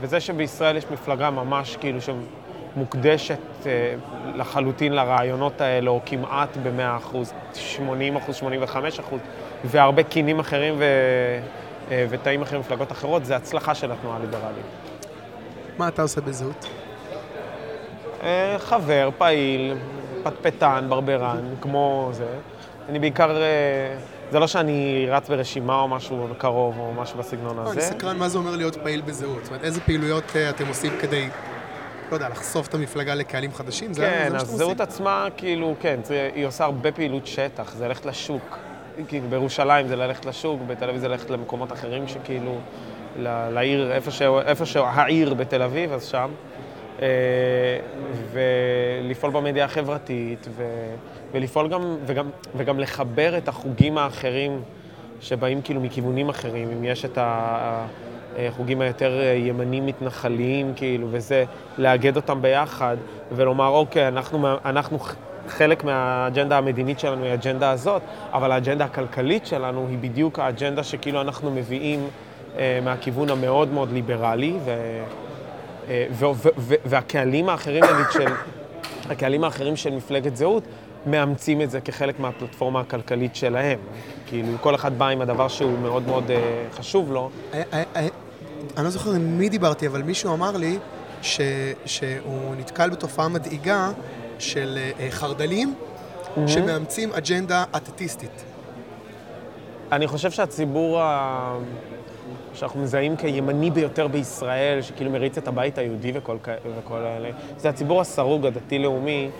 וזה 0.00 0.20
שבישראל 0.20 0.76
יש 0.76 0.84
מפלגה 0.90 1.30
ממש 1.30 1.76
כאילו 1.76 1.98
שמוקדשת 2.74 3.38
אה, 3.66 3.94
לחלוטין 4.34 4.92
לרעיונות 4.92 5.60
האלה, 5.60 5.90
או 5.90 6.00
כמעט 6.06 6.56
ב-100 6.56 6.96
אחוז, 6.96 7.32
80 7.54 8.16
אחוז, 8.16 8.36
85 8.36 9.00
אחוז, 9.00 9.20
והרבה 9.64 10.02
קינים 10.02 10.40
אחרים 10.40 10.74
ו... 10.78 10.84
אה, 11.90 12.06
ותאים 12.10 12.42
אחרים 12.42 12.60
במפלגות 12.60 12.92
אחרות, 12.92 13.24
זה 13.24 13.36
הצלחה 13.36 13.74
של 13.74 13.92
התנועה 13.92 14.16
הליברלית. 14.16 14.64
מה 15.78 15.88
אתה 15.88 16.02
עושה 16.02 16.20
בזהות? 16.20 16.66
אה, 18.22 18.56
חבר, 18.58 19.10
פעיל, 19.18 19.74
פטפטן, 20.22 20.86
ברברן, 20.88 21.44
כמו 21.60 22.08
זה. 22.12 22.26
אני 22.88 22.98
בעיקר, 22.98 23.36
זה 24.30 24.38
לא 24.38 24.46
שאני 24.46 25.06
רץ 25.10 25.28
ברשימה 25.28 25.80
או 25.80 25.88
משהו 25.88 26.26
קרוב 26.38 26.78
או 26.78 26.92
משהו 26.92 27.18
בסגנון 27.18 27.56
לא, 27.56 27.62
אני 27.62 27.70
הזה. 27.70 27.80
סקרן 27.80 28.18
מה 28.18 28.28
זה 28.28 28.38
אומר 28.38 28.56
להיות 28.56 28.76
פעיל 28.76 29.00
בזהות. 29.00 29.44
זאת 29.44 29.48
אומרת, 29.48 29.64
איזה 29.64 29.80
פעילויות 29.80 30.36
אתם 30.50 30.68
עושים 30.68 30.92
כדי, 31.00 31.28
לא 32.10 32.16
יודע, 32.16 32.28
לחשוף 32.28 32.68
את 32.68 32.74
המפלגה 32.74 33.14
לקהלים 33.14 33.52
חדשים? 33.52 33.94
זה 33.94 34.02
כן, 34.02 34.24
זה 34.26 34.32
מה 34.32 34.40
שאתם 34.40 34.52
הזהות? 34.54 34.80
עצמה, 34.80 35.26
כאילו, 35.36 35.74
כן, 35.80 36.00
זה, 36.04 36.30
היא 36.34 36.46
עושה 36.46 36.64
הרבה 36.64 36.92
פעילות 36.92 37.26
שטח, 37.26 37.74
זה 37.74 37.88
ללכת 37.88 38.06
לשוק. 38.06 38.58
כאילו, 39.08 39.28
בירושלים 39.28 39.88
זה 39.88 39.96
ללכת 39.96 40.26
לשוק, 40.26 40.60
בתל 40.66 40.88
אביב 40.88 41.00
זה 41.00 41.08
ללכת 41.08 41.30
למקומות 41.30 41.72
אחרים 41.72 42.08
שכאילו, 42.08 42.58
לעיר, 43.50 43.92
איפה, 43.92 44.10
ש... 44.10 44.22
איפה 44.22 44.66
שהעיר 44.66 45.34
בתל 45.34 45.62
אביב, 45.62 45.92
אז 45.92 46.04
שם. 46.04 46.30
אה, 47.02 47.06
ולפעול 48.32 49.32
במדיה 49.32 49.64
החברתית, 49.64 50.46
ו... 50.56 50.64
ולפעול 51.32 51.68
גם, 51.68 51.96
וגם, 52.06 52.30
וגם 52.56 52.80
לחבר 52.80 53.38
את 53.38 53.48
החוגים 53.48 53.98
האחרים 53.98 54.62
שבאים 55.20 55.62
כאילו 55.62 55.80
מכיוונים 55.80 56.28
אחרים, 56.28 56.70
אם 56.70 56.84
יש 56.84 57.04
את 57.04 57.18
החוגים 58.38 58.80
היותר 58.80 59.20
ימנים 59.36 59.86
מתנחליים, 59.86 60.72
כאילו, 60.76 61.08
וזה, 61.10 61.44
לאגד 61.78 62.16
אותם 62.16 62.42
ביחד 62.42 62.96
ולומר, 63.32 63.68
אוקיי, 63.68 64.08
אנחנו, 64.08 64.48
אנחנו 64.64 64.98
חלק 65.48 65.84
מהאג'נדה 65.84 66.58
המדינית 66.58 67.00
שלנו 67.00 67.24
היא 67.24 67.30
האג'נדה 67.30 67.70
הזאת, 67.70 68.02
אבל 68.32 68.52
האג'נדה 68.52 68.84
הכלכלית 68.84 69.46
שלנו 69.46 69.86
היא 69.90 69.98
בדיוק 69.98 70.38
האג'נדה 70.38 70.82
שכאילו 70.82 71.20
אנחנו 71.20 71.50
מביאים 71.50 72.08
אה, 72.58 72.78
מהכיוון 72.84 73.30
המאוד 73.30 73.72
מאוד 73.72 73.92
ליברלי, 73.92 74.54
ו... 74.64 74.70
אה, 75.88 76.06
ו- 76.10 76.24
ו- 76.34 76.48
ו- 76.58 76.74
והקהלים 76.84 77.48
האחרים, 77.48 77.84
נגיד, 77.84 78.06
של... 78.12 78.32
הקהלים 79.10 79.44
האחרים 79.44 79.76
של 79.76 79.94
מפלגת 79.94 80.36
זהות, 80.36 80.62
מאמצים 81.06 81.62
את 81.62 81.70
זה 81.70 81.80
כחלק 81.80 82.20
מהפלטפורמה 82.20 82.80
הכלכלית 82.80 83.36
שלהם. 83.36 83.78
כאילו, 84.26 84.48
כל 84.60 84.74
אחד 84.74 84.98
בא 84.98 85.08
עם 85.08 85.20
הדבר 85.20 85.48
שהוא 85.48 85.78
מאוד 85.78 86.06
מאוד 86.06 86.30
אה, 86.30 86.36
חשוב 86.72 87.12
לו. 87.12 87.30
אה, 87.54 87.62
אה, 87.72 88.06
אני 88.76 88.84
לא 88.84 88.90
זוכר 88.90 89.10
עם 89.10 89.38
מי 89.38 89.48
דיברתי, 89.48 89.86
אבל 89.86 90.02
מישהו 90.02 90.34
אמר 90.34 90.56
לי 90.56 90.78
ש- 91.22 91.40
שהוא 91.84 92.54
נתקל 92.58 92.90
בתופעה 92.90 93.28
מדאיגה 93.28 93.90
של 94.38 94.78
חרד"לים 95.10 95.74
שמאמצים 96.46 97.12
אג'נדה 97.12 97.64
אתטיסטית. 97.76 98.44
אני 99.92 100.06
חושב 100.06 100.30
שהציבור 100.30 101.00
ה... 101.00 101.58
שאנחנו 102.54 102.80
מזהים 102.82 103.16
כימני 103.16 103.70
ביותר 103.70 104.08
בישראל, 104.08 104.82
שכאילו 104.82 105.10
מריץ 105.10 105.38
את 105.38 105.48
הבית 105.48 105.78
היהודי 105.78 106.12
וכל, 106.14 106.36
וכל 106.78 106.98
האלה, 106.98 107.30
זה 107.58 107.68
הציבור 107.68 108.00
הסרוג, 108.00 108.46
הדתי-לאומי. 108.46 109.30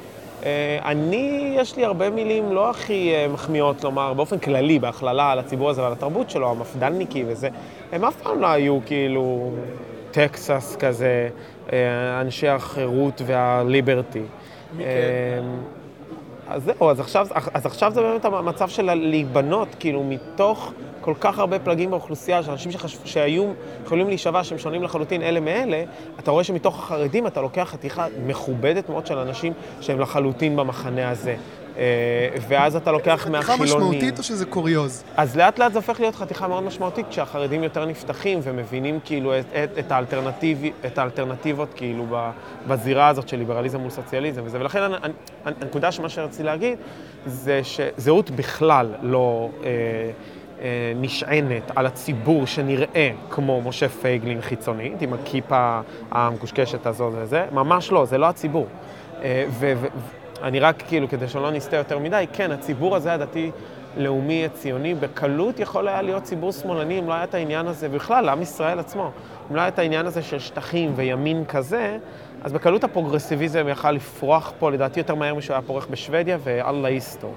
אה, 0.44 0.78
אני, 0.84 1.54
יש 1.56 1.76
לי 1.76 1.84
הרבה 1.84 2.10
מילים 2.10 2.52
לא 2.52 2.70
הכי 2.70 3.14
אה, 3.14 3.28
מחמיאות 3.28 3.84
לומר, 3.84 4.12
באופן 4.14 4.38
כללי, 4.38 4.78
בהכללה 4.78 5.32
על 5.32 5.38
הציבור 5.38 5.70
הזה 5.70 5.82
ועל 5.82 5.92
התרבות 5.92 6.30
שלו, 6.30 6.50
המפד"לניקי 6.50 7.24
וזה, 7.26 7.48
הם 7.92 8.04
אף 8.04 8.16
פעם 8.22 8.40
לא 8.40 8.46
היו 8.46 8.78
כאילו 8.86 9.50
טקסס 10.10 10.76
כזה, 10.76 11.28
אה, 11.72 12.20
אנשי 12.20 12.48
החירות 12.48 13.22
והליברטי. 13.26 14.22
מי 14.76 14.84
אה, 14.84 14.88
אז 16.48 16.64
זהו, 16.64 16.90
אז 16.90 17.00
עכשיו, 17.00 17.26
אז 17.54 17.66
עכשיו 17.66 17.92
זה 17.92 18.00
באמת 18.00 18.24
המצב 18.24 18.68
של 18.68 18.94
להיבנות, 18.94 19.68
כאילו, 19.78 20.04
מתוך 20.04 20.72
כל 21.00 21.14
כך 21.20 21.38
הרבה 21.38 21.58
פלגים 21.58 21.90
באוכלוסייה, 21.90 22.42
שאנשים 22.42 22.72
שחשב, 22.72 22.98
שהיו 23.04 23.52
יכולים 23.84 24.08
להישבע 24.08 24.44
שהם 24.44 24.58
שונים 24.58 24.82
לחלוטין 24.82 25.22
אלה 25.22 25.40
מאלה, 25.40 25.84
אתה 26.18 26.30
רואה 26.30 26.44
שמתוך 26.44 26.78
החרדים 26.78 27.26
אתה 27.26 27.40
לוקח 27.40 27.68
חתיכה 27.72 28.06
מכובדת 28.26 28.88
מאוד 28.88 29.06
של 29.06 29.18
אנשים 29.18 29.52
שהם 29.80 30.00
לחלוטין 30.00 30.56
במחנה 30.56 31.10
הזה. 31.10 31.36
אה, 31.76 32.28
ואז 32.48 32.76
אתה 32.76 32.92
לוקח 32.92 33.26
מהחילונים. 33.30 33.42
חתיכה 33.42 33.76
משמעותית 33.76 34.18
או 34.18 34.22
שזה 34.22 34.46
קוריוז? 34.46 35.04
אז 35.16 35.36
לאט 35.36 35.58
לאט 35.58 35.72
זה 35.72 35.78
הופך 35.78 36.00
להיות 36.00 36.14
חתיכה 36.14 36.48
מאוד 36.48 36.62
משמעותית, 36.62 37.06
כשהחרדים 37.10 37.64
יותר 37.64 37.84
נפתחים 37.84 38.40
ומבינים 38.42 38.98
כאילו 39.04 39.38
את, 39.38 39.44
את, 39.64 39.78
את, 39.78 39.92
האלטרנטיב, 39.92 40.62
את 40.86 40.98
האלטרנטיבות 40.98 41.68
כאילו 41.74 42.06
בזירה 42.68 43.08
הזאת 43.08 43.28
של 43.28 43.36
ליברליזם 43.36 43.80
מול 43.80 43.90
סוציאליזם 43.90 44.42
וזה. 44.44 44.60
ולכן 44.60 44.80
הנקודה 45.44 45.92
שמה 45.92 46.08
שרציתי 46.08 46.42
להגיד 46.42 46.78
זה 47.26 47.60
שזהות 47.64 48.30
בכלל 48.30 48.94
לא... 49.02 49.50
אה, 49.64 49.68
אה, 49.68 50.10
נשענת 50.96 51.70
על 51.76 51.86
הציבור 51.86 52.46
שנראה 52.46 53.10
כמו 53.30 53.62
משה 53.62 53.88
פייגלין 53.88 54.40
חיצונית, 54.40 55.02
עם 55.02 55.12
הכיפה 55.12 55.80
המקושקשת 56.10 56.86
הזו 56.86 57.10
וזה, 57.14 57.46
ממש 57.52 57.92
לא, 57.92 58.04
זה 58.04 58.18
לא 58.18 58.26
הציבור. 58.26 58.66
אה, 59.22 59.44
ואני 60.40 60.60
רק 60.60 60.82
כאילו, 60.88 61.08
כדי 61.08 61.28
שלא 61.28 61.50
נסטה 61.50 61.76
יותר 61.76 61.98
מדי, 61.98 62.24
כן, 62.32 62.50
הציבור 62.50 62.96
הזה 62.96 63.12
הדתי... 63.12 63.50
לאומי 63.96 64.46
ציוני, 64.54 64.94
בקלות 64.94 65.60
יכול 65.60 65.88
היה 65.88 66.02
להיות 66.02 66.22
ציבור 66.22 66.52
שמאלני 66.52 66.98
אם 66.98 67.08
לא 67.08 67.14
היה 67.14 67.24
את 67.24 67.34
העניין 67.34 67.66
הזה, 67.66 67.88
בכלל, 67.88 68.24
לעם 68.24 68.42
ישראל 68.42 68.78
עצמו, 68.78 69.10
אם 69.50 69.56
לא 69.56 69.60
היה 69.60 69.68
את 69.68 69.78
העניין 69.78 70.06
הזה 70.06 70.22
של 70.22 70.38
שטחים 70.38 70.92
וימין 70.96 71.44
כזה, 71.44 71.98
אז 72.42 72.52
בקלות 72.52 72.84
הפרוגרסיביזם 72.84 73.68
יכל 73.68 73.92
לפרוח 73.92 74.52
פה, 74.58 74.70
לדעתי 74.70 75.00
יותר 75.00 75.14
מהר 75.14 75.34
משהוא 75.34 75.54
היה 75.54 75.62
פורח 75.62 75.86
בשוודיה, 75.90 76.38
ואללה 76.44 76.88
היסטור. 76.88 77.34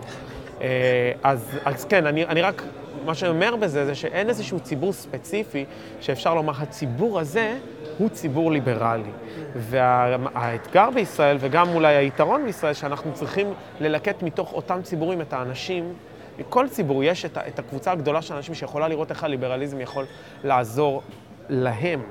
אה, 0.61 1.11
אז, 1.24 1.59
אז 1.65 1.86
כן, 1.86 2.05
אני, 2.05 2.26
אני 2.26 2.41
רק 2.41 2.63
מה 3.06 3.16
שאני 3.16 3.32
אומר 3.32 3.56
בזה 3.56 3.86
זה 3.86 3.95
שאין 3.95 4.30
איזשהו 4.30 4.60
ציבור 4.60 4.93
ספציפי 4.93 5.66
שאפשר 5.99 6.36
לומר, 6.36 6.54
הציבור 6.58 7.20
הזה 7.20 7.58
הוא 7.97 8.10
ציבור 8.10 8.51
ליברלי. 8.51 9.12
והאתגר 9.56 10.89
בישראל, 10.89 11.38
וגם 11.39 11.70
אולי 11.70 11.95
היתרון 11.95 12.45
בישראל, 12.45 12.74
שאנחנו 12.74 13.14
צריכים 13.14 13.54
ללקט 13.80 14.24
מתוך 14.24 14.54
אותם 14.54 14.80
ציבורים 14.84 15.22
את 15.22 15.34
האנשים, 15.34 15.93
מכל 16.39 16.68
ציבור 16.70 17.04
יש 17.04 17.26
את, 17.26 17.38
את 17.47 17.60
הקבוצה 17.60 17.91
הגדולה 17.91 18.22
של 18.22 18.34
אנשים 18.34 18.56
שיכולה 18.56 18.88
לראות 18.88 19.12
איך 19.12 19.24
הליברליזם 19.24 19.82
יכול 19.82 20.06
לעזור 20.43 21.01
להם 21.49 22.01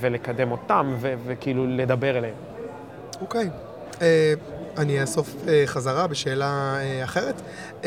ולקדם 0.00 0.50
אותם 0.50 0.94
ו- 1.00 1.14
וכאילו 1.26 1.66
לדבר 1.66 2.18
אליהם. 2.18 2.34
אוקיי. 3.20 3.50
Okay. 3.50 3.94
uh, 3.94 4.00
אני 4.76 5.00
אאסוף 5.00 5.34
uh, 5.34 5.48
חזרה 5.66 6.06
בשאלה 6.06 6.76
uh, 6.76 7.04
אחרת. 7.04 7.40
Uh, 7.82 7.84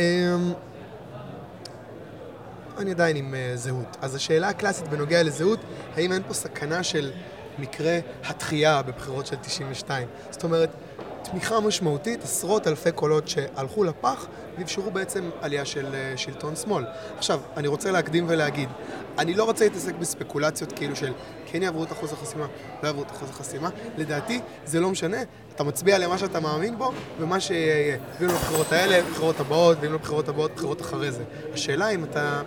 אני 2.78 2.91
עדיין 2.91 3.15
עם 3.15 3.34
uh, 3.34 3.57
זהות. 3.57 3.97
אז 4.01 4.15
השאלה 4.15 4.49
הקלאסית 4.49 4.88
בנוגע 4.88 5.23
לזהות, 5.23 5.59
האם 5.95 6.11
אין 6.11 6.23
פה 6.28 6.34
סכנה 6.34 6.84
של 6.84 7.11
מקרה 7.59 7.99
התחייה 8.23 8.82
בבחירות 8.82 9.28
של 9.28 9.36
92? 9.36 10.07
זאת 10.30 10.43
אומרת, 10.43 10.69
תמיכה 11.23 11.59
משמעותית, 11.59 12.23
עשרות 12.23 12.67
אלפי 12.67 12.91
קולות 12.91 13.28
שהלכו 13.28 13.84
לפח 13.84 14.28
ואפשרו 14.57 14.91
בעצם 14.91 15.30
עלייה 15.41 15.65
של 15.65 15.86
uh, 15.86 16.17
שלטון 16.17 16.55
שמאל. 16.55 16.86
עכשיו, 17.17 17.39
אני 17.57 17.67
רוצה 17.67 17.91
להקדים 17.91 18.25
ולהגיד, 18.28 18.69
אני 19.17 19.34
לא 19.34 19.43
רוצה 19.43 19.63
להתעסק 19.63 19.95
בספקולציות 19.95 20.71
כאילו 20.71 20.95
של 20.95 21.13
כן 21.45 21.63
יעברו 21.63 21.84
את 21.84 21.91
אחוז 21.91 22.13
החסימה, 22.13 22.45
לא 22.84 22.88
יעברו 22.88 23.03
את 23.03 23.11
אחוז 23.11 23.30
החסימה. 23.30 23.69
לדעתי, 23.97 24.41
זה 24.65 24.80
לא 24.80 24.89
משנה, 24.89 25.17
אתה 25.55 25.63
מצביע 25.63 25.97
למה 25.97 26.17
שאתה 26.17 26.39
מאמין 26.39 26.78
בו 26.78 26.91
ומה 27.19 27.39
שיהיה. 27.39 27.97
ואם 28.19 28.28
לא 28.28 28.34
בבחירות 28.34 28.71
האלה, 28.71 29.03
בבחירות 29.03 29.39
הבאות, 29.39 29.78
ואם 29.82 29.91
לא 29.91 29.97
בבחירות 29.97 30.30
הבאות, 30.30 30.51
בבחירות 30.51 30.82
אחרי 30.82 31.11
זה. 31.11 31.23
השאלה 31.53 31.89
אם 31.89 32.03
אתה 32.03 32.41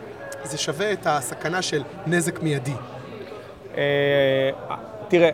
זה 0.44 0.58
שווה 0.58 0.92
את 0.92 1.06
הסכנה 1.06 1.62
של 1.62 1.82
נזק 2.06 2.42
מיידי. 2.42 2.74
אה, 3.76 4.50
תראה, 5.08 5.30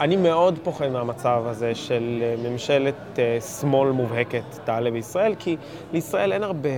אני 0.00 0.16
מאוד 0.16 0.58
פוחד 0.62 0.88
מהמצב 0.88 1.42
הזה 1.46 1.74
של 1.74 2.22
אה, 2.22 2.50
ממשלת 2.50 2.94
אה, 3.18 3.38
שמאל 3.40 3.90
מובהקת 3.90 4.42
תעלה 4.64 4.90
בישראל, 4.90 5.34
כי 5.38 5.56
לישראל 5.92 6.32
אין 6.32 6.42
הרבה, 6.42 6.68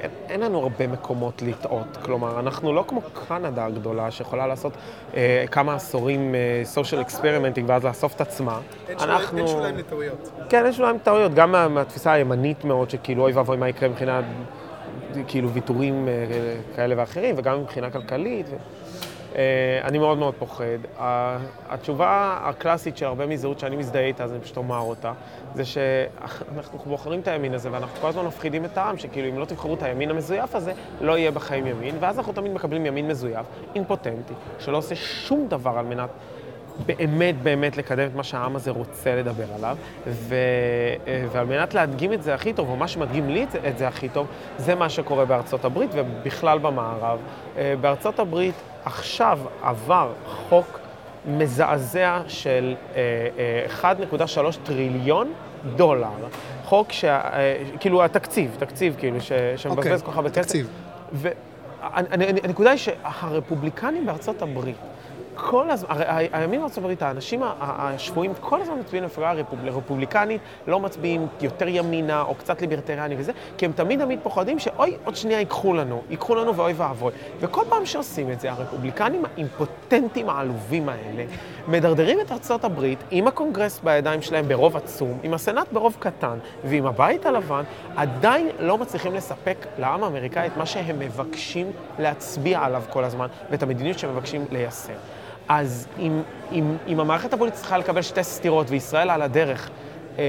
אין, 0.00 0.10
אין 0.28 0.40
לנו 0.40 0.62
הרבה 0.62 0.86
מקומות 0.86 1.42
לטעות. 1.42 1.96
כלומר, 2.02 2.40
אנחנו 2.40 2.72
לא 2.72 2.84
כמו 2.88 3.00
קנדה 3.28 3.64
הגדולה, 3.66 4.10
שיכולה 4.10 4.46
לעשות 4.46 4.72
אה, 5.16 5.44
כמה 5.50 5.74
עשורים 5.74 6.34
social 6.64 7.00
אה, 7.00 7.06
experimenting 7.06 7.68
ואז 7.68 7.84
לאסוף 7.84 8.14
את 8.14 8.20
עצמה. 8.20 8.60
אין, 8.88 8.98
אנחנו... 9.00 9.38
אין 9.38 9.46
שוליים 9.46 9.76
לטעויות. 9.78 10.30
כן, 10.48 10.64
אין 10.64 10.72
שוליים 10.72 10.96
לטעויות, 10.96 11.34
גם 11.34 11.52
מה, 11.52 11.68
מהתפיסה 11.68 12.12
הימנית 12.12 12.64
מאוד, 12.64 12.90
שכאילו 12.90 13.22
אוי 13.22 13.32
ואבוי 13.32 13.56
מה 13.56 13.68
יקרה 13.68 13.88
מבחינת 13.88 14.24
כאילו 15.28 15.50
ויתורים 15.50 16.08
אה, 16.08 16.12
כאלה 16.76 16.94
ואחרים, 16.98 17.34
וגם 17.38 17.60
מבחינה 17.60 17.90
כלכלית. 17.90 18.46
אה, 19.36 19.80
אני 19.84 19.98
מאוד 19.98 20.18
מאוד 20.18 20.34
פוחד. 20.38 20.64
התשובה 21.68 22.38
הקלאסית 22.42 22.96
של 22.96 23.06
הרבה 23.06 23.26
מזהות 23.26 23.58
שאני 23.58 23.76
מזדהה 23.76 24.04
איתה, 24.04 24.24
אז 24.24 24.32
אני 24.32 24.40
פשוט 24.40 24.56
אומר 24.56 24.78
אותה, 24.78 25.12
זה 25.54 25.64
שאנחנו 25.64 26.78
בוחרים 26.86 27.20
את 27.20 27.28
הימין 27.28 27.54
הזה, 27.54 27.72
ואנחנו 27.72 28.00
כל 28.00 28.08
הזמן 28.08 28.24
מפחידים 28.24 28.64
את 28.64 28.78
העם, 28.78 28.98
שכאילו 28.98 29.28
אם 29.28 29.38
לא 29.38 29.44
תבחרו 29.44 29.74
את 29.74 29.82
הימין 29.82 30.10
המזויף 30.10 30.54
הזה, 30.54 30.72
לא 31.00 31.18
יהיה 31.18 31.30
בחיים 31.30 31.66
ימין, 31.66 31.96
ואז 32.00 32.18
אנחנו 32.18 32.32
תמיד 32.32 32.52
מקבלים 32.52 32.86
ימין 32.86 33.08
מזויף, 33.08 33.46
אימפוטנטי, 33.74 34.34
שלא 34.58 34.76
עושה 34.76 34.94
שום 34.94 35.46
דבר 35.48 35.78
על 35.78 35.86
מנת 35.86 36.10
באמת 36.86 37.42
באמת 37.42 37.76
לקדם 37.76 38.06
את 38.06 38.14
מה 38.14 38.22
שהעם 38.22 38.56
הזה 38.56 38.70
רוצה 38.70 39.16
לדבר 39.16 39.44
עליו, 39.54 39.76
ו, 40.06 40.34
אה, 41.06 41.24
ועל 41.32 41.46
מנת 41.46 41.74
להדגים 41.74 42.12
את 42.12 42.22
זה 42.22 42.34
הכי 42.34 42.52
טוב, 42.52 42.68
או 42.68 42.76
מה 42.76 42.88
שמדגים 42.88 43.28
לי 43.28 43.46
את 43.68 43.78
זה 43.78 43.88
הכי 43.88 44.08
טוב, 44.08 44.26
זה 44.58 44.74
מה 44.74 44.88
שקורה 44.88 45.24
בארצות 45.24 45.64
הברית 45.64 45.90
ובכלל 45.94 46.58
במערב. 46.58 47.18
אה, 47.56 47.74
בארצות 47.80 48.18
הברית 48.18 48.54
עכשיו 48.84 49.38
עבר 49.62 50.12
חוק 50.26 50.80
מזעזע 51.26 52.20
של 52.28 52.74
1.3 53.82 53.84
אה, 54.38 54.52
טריליון 54.64 55.32
דולר. 55.76 56.08
חוק 56.64 56.92
ש... 56.92 57.04
כאילו 57.80 58.04
התקציב, 58.04 58.56
תקציב 58.58 58.96
כאילו, 58.98 59.20
ש... 59.20 59.32
שמבזבז 59.56 60.00
okay, 60.00 60.04
כל 60.04 60.10
כך 60.10 60.16
הרבה 60.16 60.30
כסף. 60.30 60.42
תקציב. 60.42 60.68
והנקודה 61.12 62.70
היא 62.70 62.78
שהרפובליקנים 62.78 64.06
בארצות 64.06 64.42
הברית, 64.42 64.76
כל 65.34 65.70
הזמן, 65.70 65.90
הרי 65.90 66.28
הימין 66.32 66.60
הברית, 66.76 67.02
האנשים 67.02 67.42
השפויים 67.60 68.32
כל 68.40 68.62
הזמן 68.62 68.78
מצביעים 68.80 69.04
למפלגה 69.04 69.30
הרפובליקנית, 69.64 70.40
לא 70.66 70.80
מצביעים 70.80 71.26
יותר 71.40 71.68
ימינה 71.68 72.22
או 72.22 72.34
קצת 72.34 72.60
ליברטריאני 72.60 73.14
וזה, 73.18 73.32
כי 73.58 73.64
הם 73.64 73.72
תמיד 73.72 74.00
תמיד 74.00 74.18
פוחדים 74.22 74.58
שאוי, 74.58 74.96
עוד 75.04 75.16
שנייה 75.16 75.38
ייקחו 75.38 75.74
לנו, 75.74 76.02
ייקחו 76.10 76.34
לנו 76.34 76.56
ואוי 76.56 76.72
ואבוי. 76.72 77.12
וכל 77.40 77.62
פעם 77.68 77.86
שעושים 77.86 78.30
את 78.30 78.40
זה, 78.40 78.52
הרפובליקנים 78.52 79.24
האימפוטנטים 79.24 80.28
העלובים 80.28 80.88
האלה, 80.88 81.24
מדרדרים 81.68 82.20
את 82.20 82.30
הברית 82.64 82.98
עם 83.10 83.28
הקונגרס 83.28 83.80
בידיים 83.84 84.22
שלהם 84.22 84.48
ברוב 84.48 84.76
עצום, 84.76 85.18
עם 85.22 85.34
הסנאט 85.34 85.72
ברוב 85.72 85.96
קטן 85.98 86.38
ועם 86.64 86.86
הבית 86.86 87.26
הלבן, 87.26 87.62
עדיין 87.96 88.48
לא 88.58 88.78
מצליחים 88.78 89.14
לספק 89.14 89.66
לעם 89.78 90.04
האמריקאי 90.04 90.46
את 90.46 90.56
מה 90.56 90.66
שהם 90.66 90.98
מבקשים 90.98 91.70
להצביע 91.98 92.60
עליו 92.62 92.82
כל 92.90 93.04
הזמן, 93.04 93.26
ואת 93.50 93.62
המדיניות 93.62 93.98
שהם 93.98 94.10
מבקשים 94.10 94.44
ליישם. 94.50 95.23
אז 95.48 95.88
אם, 95.98 96.22
אם, 96.52 96.76
אם 96.88 97.00
המערכת 97.00 97.32
הפוליטית 97.32 97.60
צריכה 97.60 97.78
לקבל 97.78 98.02
שתי 98.02 98.24
סתירות 98.24 98.70
וישראל 98.70 99.10
על 99.10 99.22
הדרך 99.22 99.70
אה, 100.18 100.24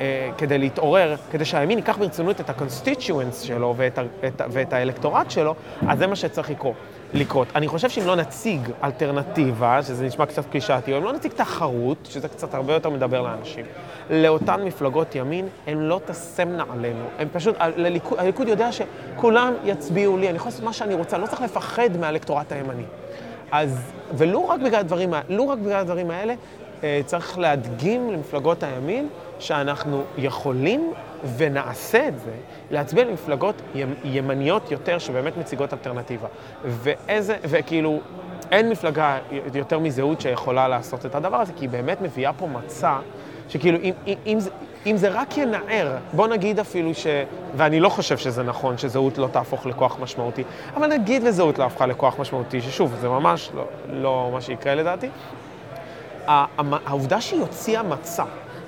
אה, 0.00 0.30
כדי 0.38 0.58
להתעורר, 0.58 1.16
כדי 1.30 1.44
שהימין 1.44 1.78
ייקח 1.78 1.98
ברצינות 1.98 2.40
את 2.40 2.50
ה-constituents 2.50 3.44
שלו 3.44 3.74
ואת, 3.76 3.98
את, 3.98 4.42
ואת 4.50 4.72
האלקטורט 4.72 5.30
שלו, 5.30 5.54
אז 5.88 5.98
זה 5.98 6.06
מה 6.06 6.16
שצריך 6.16 6.50
לקרות. 6.50 6.74
לקרות. 7.14 7.48
אני 7.54 7.68
חושב 7.68 7.88
שאם 7.88 8.06
לא 8.06 8.16
נציג 8.16 8.60
אלטרנטיבה, 8.84 9.82
שזה 9.82 10.06
נשמע 10.06 10.26
קצת 10.26 10.46
קלישאתי, 10.50 10.92
או 10.92 10.98
אם 10.98 11.04
לא 11.04 11.12
נציג 11.12 11.32
תחרות, 11.32 12.08
שזה 12.10 12.28
קצת 12.28 12.54
הרבה 12.54 12.74
יותר 12.74 12.90
מדבר 12.90 13.22
לאנשים, 13.22 13.64
לאותן 14.10 14.62
מפלגות 14.64 15.14
ימין, 15.14 15.48
הן 15.66 15.78
לא 15.78 16.00
תשמנה 16.06 16.64
עלינו. 16.72 17.04
הם 17.18 17.28
פשוט, 17.32 17.54
הליכוד, 17.58 18.18
הליכוד 18.18 18.48
יודע 18.48 18.68
שכולם 18.72 19.52
יצביעו 19.64 20.16
לי, 20.16 20.28
אני 20.28 20.36
יכול 20.36 20.48
לעשות 20.48 20.64
מה 20.64 20.72
שאני 20.72 20.94
רוצה, 20.94 21.16
אני 21.16 21.22
לא 21.22 21.28
צריך 21.28 21.42
לפחד 21.42 21.96
מהאלקטורט 22.00 22.52
הימני. 22.52 22.84
אז, 23.52 23.92
ולו 24.16 24.48
רק 24.48 24.60
בגלל 24.60 24.80
הדברים, 24.80 25.14
רק 25.50 25.58
בגלל 25.58 25.80
הדברים 25.80 26.10
האלה, 26.10 26.34
אה, 26.84 27.00
צריך 27.06 27.38
להדגים 27.38 28.10
למפלגות 28.10 28.62
הימין 28.62 29.08
שאנחנו 29.38 30.02
יכולים 30.18 30.92
ונעשה 31.36 32.08
את 32.08 32.18
זה, 32.18 32.32
להצביע 32.70 33.04
למפלגות 33.04 33.62
ימניות 34.04 34.70
יותר 34.70 34.98
שבאמת 34.98 35.36
מציגות 35.36 35.72
אלטרנטיבה. 35.72 36.28
ואיזה, 36.64 37.36
וכאילו, 37.42 38.00
אין 38.52 38.68
מפלגה 38.68 39.18
יותר 39.54 39.78
מזהות 39.78 40.20
שיכולה 40.20 40.68
לעשות 40.68 41.06
את 41.06 41.14
הדבר 41.14 41.36
הזה, 41.36 41.52
כי 41.52 41.64
היא 41.64 41.70
באמת 41.70 42.00
מביאה 42.00 42.32
פה 42.32 42.46
מצע 42.46 42.98
שכאילו, 43.48 43.78
אם, 43.82 43.92
אם, 44.06 44.14
אם, 44.26 44.38
אם 44.86 44.96
זה 44.96 45.08
רק 45.08 45.38
ינער, 45.38 45.96
בוא 46.12 46.28
נגיד 46.28 46.58
אפילו 46.58 46.94
ש... 46.94 47.06
ואני 47.56 47.80
לא 47.80 47.88
חושב 47.88 48.18
שזה 48.18 48.42
נכון 48.42 48.78
שזהות 48.78 49.18
לא 49.18 49.28
תהפוך 49.32 49.66
לכוח 49.66 49.96
משמעותי, 50.00 50.44
אבל 50.76 50.86
נגיד 50.86 51.22
וזהות 51.26 51.58
לא 51.58 51.64
הפכה 51.64 51.86
לכוח 51.86 52.18
משמעותי, 52.18 52.60
ששוב, 52.60 52.94
זה 53.00 53.08
ממש 53.08 53.50
לא, 53.54 53.64
לא 53.90 54.30
מה 54.32 54.40
שיקרה 54.40 54.74
לדעתי. 54.74 55.08
העובדה 56.26 57.20
שהיא 57.20 57.40
הוציאה 57.40 57.82
מצע, 57.82 58.24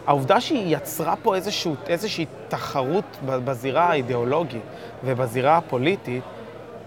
העובדה 0.07 0.41
שהיא 0.41 0.77
יצרה 0.77 1.15
פה 1.23 1.35
איזשהו, 1.35 1.75
איזושהי 1.87 2.27
תחרות 2.49 3.05
בזירה 3.25 3.85
האידיאולוגית 3.85 4.63
ובזירה 5.05 5.57
הפוליטית, 5.57 6.23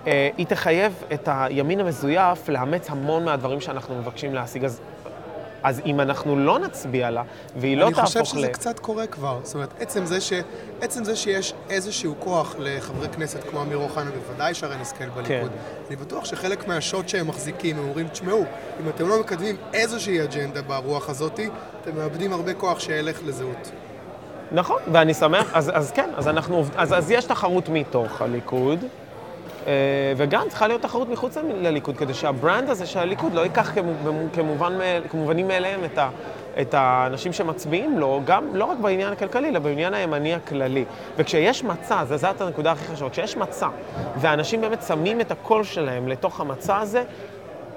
אה, 0.07 0.29
היא 0.37 0.45
תחייב 0.45 1.03
את 1.13 1.29
הימין 1.31 1.79
המזויף 1.79 2.49
לאמץ 2.49 2.89
המון 2.89 3.25
מהדברים 3.25 3.61
שאנחנו 3.61 3.95
מבקשים 3.95 4.33
להשיג. 4.33 4.65
אז, 4.65 4.81
אז 5.63 5.81
אם 5.85 5.99
אנחנו 5.99 6.35
לא 6.35 6.59
נצביע 6.59 7.09
לה, 7.09 7.23
והיא 7.55 7.77
לא 7.77 7.85
אני 7.85 7.93
תהפוך 7.93 8.07
חושב 8.07 8.19
ל... 8.19 8.25
שזה 8.25 8.47
קצת 8.47 8.79
קורה 8.79 9.07
כבר. 9.07 9.39
זאת 9.43 9.55
אומרת, 9.55 9.69
עצם 9.79 10.05
זה, 10.05 10.21
ש... 10.21 10.33
עצם 10.81 11.03
זה 11.03 11.15
שיש 11.15 11.53
איזשהו 11.69 12.15
כוח 12.19 12.55
לחברי 12.59 13.09
כנסת 13.09 13.43
כמו 13.49 13.61
אמיר 13.61 13.77
אוחנה, 13.77 14.11
בוודאי 14.11 14.53
שרן 14.53 14.81
השכל 14.81 15.09
בליכוד, 15.09 15.51
כן. 15.51 15.57
אני 15.87 15.95
בטוח 15.95 16.25
שחלק 16.25 16.67
מהשוט 16.67 17.09
שהם 17.09 17.27
מחזיקים, 17.27 17.77
הם 17.77 17.83
אומרים, 17.83 18.07
תשמעו, 18.07 18.43
אם 18.83 18.89
אתם 18.89 19.07
לא 19.07 19.19
מקדמים 19.19 19.55
איזושהי 19.73 20.23
אג'נדה 20.23 20.61
ברוח 20.61 21.09
הזאת, 21.09 21.39
אתם 21.81 21.97
מאבדים 21.97 22.33
הרבה 22.33 22.53
כוח 22.53 22.79
שילך 22.79 23.19
לזהות. 23.25 23.71
נכון, 24.51 24.81
ואני 24.91 25.13
שמח, 25.13 25.51
אז, 25.53 25.71
אז 25.73 25.91
כן, 25.91 26.09
אז, 26.15 26.27
אנחנו, 26.27 26.63
אז, 26.75 26.93
אז 26.93 27.11
יש 27.11 27.25
תחרות 27.25 27.69
מתוך 27.69 28.21
הליכוד, 28.21 28.85
וגם 30.17 30.49
צריכה 30.49 30.67
להיות 30.67 30.81
תחרות 30.81 31.09
מחוץ 31.09 31.37
לליכוד, 31.37 31.97
כדי 31.97 32.13
שהברנד 32.13 32.69
הזה 32.69 32.85
של 32.85 32.99
הליכוד 32.99 33.33
לא 33.33 33.41
ייקח 33.41 33.71
כמובן, 34.33 34.73
כמובנים 35.09 35.47
מאליהם 35.47 35.83
את, 35.83 35.97
ה, 35.97 36.09
את 36.61 36.73
האנשים 36.73 37.33
שמצביעים 37.33 37.99
לו, 37.99 38.21
גם 38.25 38.55
לא 38.55 38.65
רק 38.65 38.77
בעניין 38.77 39.13
הכלכלי, 39.13 39.49
אלא 39.49 39.59
בעניין 39.59 39.93
הימני 39.93 40.33
הכללי. 40.33 40.85
וכשיש 41.17 41.63
מצע, 41.63 42.05
זו 42.05 42.17
זאת 42.17 42.41
הנקודה 42.41 42.71
הכי 42.71 42.85
חשובה, 42.85 43.09
כשיש 43.09 43.37
מצע, 43.37 43.67
ואנשים 44.17 44.61
באמת 44.61 44.83
שמים 44.87 45.21
את 45.21 45.31
הקול 45.31 45.63
שלהם 45.63 46.07
לתוך 46.07 46.39
המצע 46.39 46.79
הזה, 46.79 47.03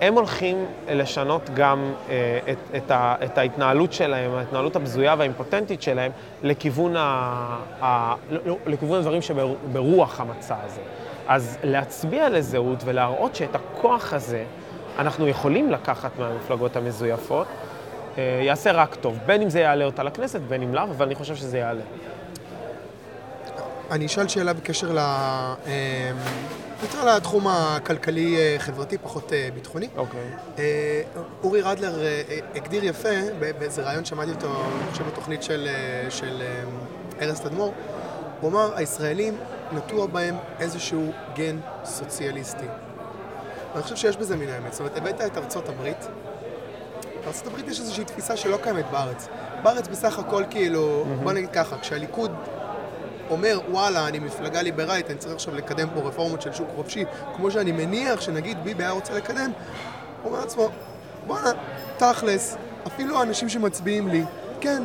הם 0.00 0.14
הולכים 0.14 0.66
לשנות 0.88 1.50
גם 1.54 1.92
אה, 2.08 2.38
את, 2.52 2.58
את, 2.76 2.90
ה, 2.90 3.14
את 3.24 3.38
ההתנהלות 3.38 3.92
שלהם, 3.92 4.34
ההתנהלות 4.34 4.76
הבזויה 4.76 5.14
והאימפוטנטית 5.18 5.82
שלהם, 5.82 6.12
לכיוון, 6.42 6.96
ה, 6.96 7.00
ה, 7.82 8.14
לא, 8.30 8.38
לא, 8.46 8.56
לכיוון 8.66 8.98
הדברים 8.98 9.22
שברוח 9.22 10.20
המצע 10.20 10.56
הזה. 10.64 10.80
אז 11.28 11.58
להצביע 11.64 12.28
לזהות 12.28 12.78
ולהראות 12.84 13.34
שאת 13.34 13.54
הכוח 13.54 14.12
הזה 14.12 14.44
אנחנו 14.98 15.28
יכולים 15.28 15.70
לקחת 15.70 16.10
מהמפלגות 16.18 16.76
המזויפות, 16.76 17.46
אה, 18.18 18.40
יעשה 18.42 18.72
רק 18.72 18.94
טוב. 18.94 19.18
בין 19.26 19.42
אם 19.42 19.50
זה 19.50 19.60
יעלה 19.60 19.84
אותה 19.84 20.02
לכנסת, 20.02 20.40
בין 20.40 20.62
אם 20.62 20.74
לאו, 20.74 20.84
אבל 20.84 21.06
אני 21.06 21.14
חושב 21.14 21.36
שזה 21.36 21.58
יעלה. 21.58 21.82
אני 23.90 24.06
אשאל 24.06 24.28
שאלה 24.28 24.52
בקשר 24.52 24.92
ל... 24.92 24.98
אה, 24.98 26.12
יותר 26.82 27.16
לתחום 27.16 27.46
הכלכלי-חברתי, 27.48 28.98
פחות 28.98 29.32
אה, 29.32 29.48
ביטחוני. 29.54 29.88
אוקיי. 29.96 30.20
אה, 30.58 31.02
אורי 31.42 31.60
רדלר 31.60 32.00
אה, 32.00 32.22
אה, 32.28 32.38
הגדיר 32.54 32.84
יפה, 32.84 33.08
באיזה 33.58 33.82
ראיון 33.82 34.04
שמעתי 34.04 34.30
אותו, 34.30 34.46
אני 34.46 34.90
חושב 34.90 35.04
בתוכנית 35.06 35.42
של, 35.42 35.68
אה, 35.68 36.10
של 36.10 36.42
אה, 36.42 37.26
ארז 37.26 37.40
תדמור, 37.40 37.74
הוא 38.40 38.50
אמר, 38.50 38.70
הישראלים 38.76 39.36
נטוע 39.72 40.06
בהם 40.06 40.36
איזשהו 40.60 41.12
גן 41.34 41.58
סוציאליסטי. 41.84 42.66
ואני 43.72 43.82
חושב 43.82 43.96
שיש 43.96 44.16
בזה 44.16 44.36
מן 44.36 44.48
האמת. 44.48 44.72
זאת 44.72 44.80
אומרת, 44.80 44.96
הבאת 44.96 45.20
את 45.20 45.38
ארצות 45.38 45.68
הברית, 45.68 46.06
בארצות 47.24 47.46
הברית 47.46 47.68
יש 47.68 47.80
איזושהי 47.80 48.04
תפיסה 48.04 48.36
שלא 48.36 48.56
קיימת 48.62 48.84
בארץ. 48.90 49.28
בארץ 49.62 49.88
בסך 49.88 50.18
הכל 50.18 50.44
כאילו, 50.50 51.04
בוא 51.22 51.32
נגיד 51.32 51.50
ככה, 51.50 51.78
כשהליכוד 51.78 52.30
אומר, 53.30 53.60
וואלה, 53.70 54.08
אני 54.08 54.18
מפלגה 54.18 54.62
ליברלית, 54.62 55.10
אני 55.10 55.18
צריך 55.18 55.34
עכשיו 55.34 55.54
לקדם 55.54 55.88
פה 55.94 56.00
רפורמות 56.00 56.42
של 56.42 56.52
שוק 56.52 56.68
חופשי, 56.76 57.04
כמו 57.36 57.50
שאני 57.50 57.72
מניח 57.72 58.20
שנגיד 58.20 58.64
ביבי 58.64 58.82
היה 58.82 58.92
רוצה 58.92 59.14
לקדם, 59.14 59.50
הוא 60.22 60.30
אומר 60.30 60.40
לעצמו, 60.40 60.68
בואנה, 61.26 61.50
תכלס, 61.96 62.56
אפילו 62.86 63.18
האנשים 63.18 63.48
שמצביעים 63.48 64.08
לי, 64.08 64.24
כן, 64.60 64.82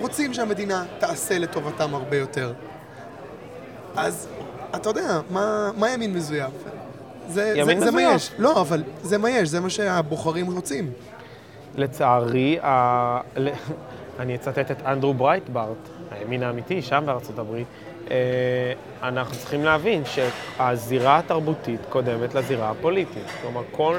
רוצים 0.00 0.34
שהמדינה 0.34 0.84
תעשה 0.98 1.38
לטובתם 1.38 1.94
הרבה 1.94 2.16
יותר. 2.16 2.52
אז 3.96 4.28
אתה 4.74 4.88
יודע, 4.88 5.20
מה, 5.30 5.70
מה 5.76 5.90
ימין 5.90 6.14
מזויף? 6.14 6.50
זה, 7.28 7.52
ימין 7.56 7.80
זה, 7.80 7.84
זה 7.86 7.90
מה 7.90 7.98
מזויף. 7.98 8.16
יש. 8.16 8.30
לא, 8.38 8.60
אבל 8.60 8.82
זה 9.02 9.18
מה 9.18 9.30
יש, 9.30 9.48
זה 9.48 9.60
מה 9.60 9.70
שהבוחרים 9.70 10.52
רוצים. 10.52 10.92
לצערי, 11.76 12.58
ה... 12.62 13.20
אני 14.20 14.34
אצטט 14.34 14.70
את 14.70 14.82
אנדרו 14.86 15.14
ברייטברט, 15.14 15.76
הימין 16.10 16.42
האמיתי, 16.42 16.82
שם 16.82 17.02
בארצות 17.06 17.38
הברית, 17.38 17.66
אה, 18.10 18.72
אנחנו 19.02 19.36
צריכים 19.36 19.64
להבין 19.64 20.02
שהזירה 20.04 21.18
התרבותית 21.18 21.80
קודמת 21.88 22.34
לזירה 22.34 22.70
הפוליטית. 22.70 23.26
כלומר, 23.42 23.62
כל, 23.70 23.96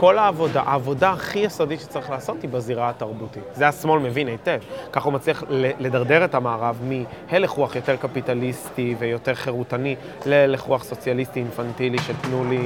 כל 0.00 0.18
העבודה, 0.18 0.62
העבודה 0.66 1.10
הכי 1.10 1.38
יסודית 1.38 1.80
שצריך 1.80 2.10
לעשות 2.10 2.42
היא 2.42 2.50
בזירה 2.50 2.88
התרבותית. 2.88 3.42
זה 3.54 3.68
השמאל 3.68 4.02
מבין 4.02 4.28
היטב. 4.28 4.58
ככה 4.92 5.04
הוא 5.04 5.12
מצליח 5.12 5.44
לדרדר 5.80 6.24
את 6.24 6.34
המערב 6.34 6.82
מהלך 6.82 7.50
רוח 7.50 7.76
יותר 7.76 7.96
קפיטליסטי 7.96 8.94
ויותר 8.98 9.34
חירותני 9.34 9.96
להלך 10.26 10.60
רוח 10.60 10.84
סוציאליסטי 10.84 11.40
אינפנטילי 11.40 11.98
של 11.98 12.12
תנו 12.20 12.44
לי, 12.44 12.58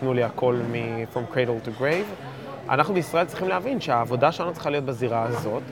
תנו 0.00 0.14
לי 0.14 0.22
הכל 0.22 0.54
מ- 0.72 1.02
from 1.14 1.34
cradle 1.34 1.68
to 1.68 1.80
grave. 1.80 2.24
אנחנו 2.70 2.94
בישראל 2.94 3.24
צריכים 3.26 3.48
להבין 3.48 3.80
שהעבודה 3.80 4.32
שלנו 4.32 4.52
צריכה 4.52 4.70
להיות 4.70 4.84
בזירה 4.84 5.22
הזאת. 5.22 5.62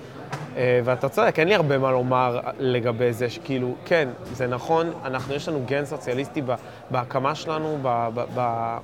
אה, 0.56 0.80
ואתה 0.84 1.08
צודק, 1.08 1.38
אין 1.38 1.48
לי 1.48 1.54
הרבה 1.54 1.78
מה 1.78 1.90
לומר 1.90 2.40
לגבי 2.58 3.12
זה, 3.12 3.30
שכאילו, 3.30 3.74
כן, 3.84 4.08
זה 4.32 4.46
נכון, 4.46 4.90
אנחנו, 5.04 5.34
יש 5.34 5.48
לנו 5.48 5.62
גן 5.66 5.84
סוציאליסטי 5.84 6.42
בהקמה 6.90 7.34
שלנו, 7.34 7.78
ב... 7.82 8.08
ב, 8.14 8.24
ב 8.34 8.76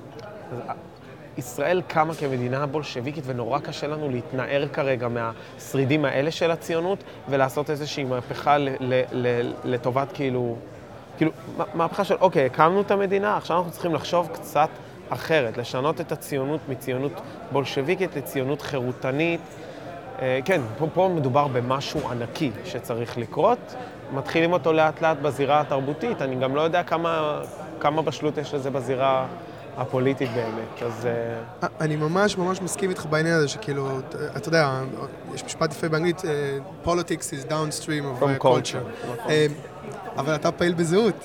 ישראל 1.37 1.81
קמה 1.87 2.13
כמדינה 2.13 2.65
בולשביקית 2.65 3.23
ונורא 3.27 3.59
קשה 3.59 3.87
לנו 3.87 4.09
להתנער 4.09 4.67
כרגע 4.73 5.07
מהשרידים 5.07 6.05
האלה 6.05 6.31
של 6.31 6.51
הציונות 6.51 7.03
ולעשות 7.29 7.69
איזושהי 7.69 8.03
מהפכה 8.03 8.57
ל, 8.57 8.69
ל, 8.79 9.01
ל, 9.11 9.53
לטובת 9.63 10.11
כאילו, 10.13 10.55
כאילו, 11.17 11.31
מה- 11.57 11.65
מהפכה 11.73 12.03
של, 12.03 12.15
אוקיי, 12.21 12.45
הקמנו 12.45 12.81
את 12.81 12.91
המדינה, 12.91 13.37
עכשיו 13.37 13.57
אנחנו 13.57 13.71
צריכים 13.71 13.95
לחשוב 13.95 14.29
קצת 14.33 14.69
אחרת, 15.09 15.57
לשנות 15.57 16.01
את 16.01 16.11
הציונות 16.11 16.61
מציונות 16.69 17.11
בולשביקית 17.51 18.15
לציונות 18.15 18.61
חירותנית. 18.61 19.41
אה, 20.21 20.39
כן, 20.45 20.61
פה, 20.77 20.87
פה 20.93 21.09
מדובר 21.15 21.47
במשהו 21.47 22.09
ענקי 22.09 22.51
שצריך 22.65 23.17
לקרות. 23.17 23.75
מתחילים 24.13 24.53
אותו 24.53 24.73
לאט 24.73 25.01
לאט 25.01 25.17
בזירה 25.17 25.59
התרבותית, 25.61 26.21
אני 26.21 26.35
גם 26.35 26.55
לא 26.55 26.61
יודע 26.61 26.83
כמה, 26.83 27.41
כמה 27.79 28.01
בשלות 28.01 28.37
יש 28.37 28.53
לזה 28.53 28.69
בזירה 28.69 29.25
הפוליטית 29.77 30.29
באמת, 30.35 30.83
אז... 30.85 31.05
אה, 31.05 31.67
אני 31.81 31.95
ממש 31.95 32.37
ממש 32.37 32.61
מסכים 32.61 32.89
איתך 32.89 33.05
בעניין 33.05 33.35
הזה, 33.35 33.47
שכאילו, 33.47 34.01
ת- 34.01 34.15
אתה 34.37 34.47
יודע, 34.49 34.79
יש 35.33 35.43
משפט 35.43 35.71
יפה 35.71 35.89
באנגלית, 35.89 36.21
אה, 36.25 36.31
politics 36.85 37.23
is 37.47 37.51
downstream 37.51 38.21
of 38.21 38.41
culture. 38.43 38.43
culture, 38.43 39.29
אה, 39.29 39.45
אבל 40.17 40.35
אתה 40.35 40.51
פעיל 40.51 40.73
בזהות. 40.73 41.15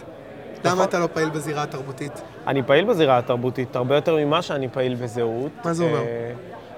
נכון. 0.64 0.70
למה 0.72 0.84
אתה 0.84 0.99
לא 0.99 1.09
פעיל 1.14 1.28
בזירה 1.30 1.62
התרבותית? 1.62 2.12
אני 2.46 2.62
פעיל 2.62 2.84
בזירה 2.84 3.18
התרבותית 3.18 3.76
הרבה 3.76 3.94
יותר 3.94 4.16
ממה 4.16 4.42
שאני 4.42 4.68
פעיל 4.68 4.94
בזהות. 4.94 5.53
מה 5.64 5.72
זה 5.72 5.84
אומר? 5.84 6.01
אה, 6.01 6.32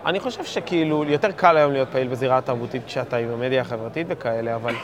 אני 0.06 0.20
חושב 0.20 0.44
שכאילו, 0.44 1.04
יותר 1.04 1.30
קל 1.32 1.56
היום 1.56 1.72
להיות 1.72 1.88
פעיל 1.92 2.08
בזירה 2.08 2.38
התרבותית 2.38 2.82
כשאתה 2.86 3.16
עם 3.16 3.28
המדיה 3.30 3.60
החברתית 3.60 4.06
וכאלה, 4.10 4.54
אבל 4.54 4.74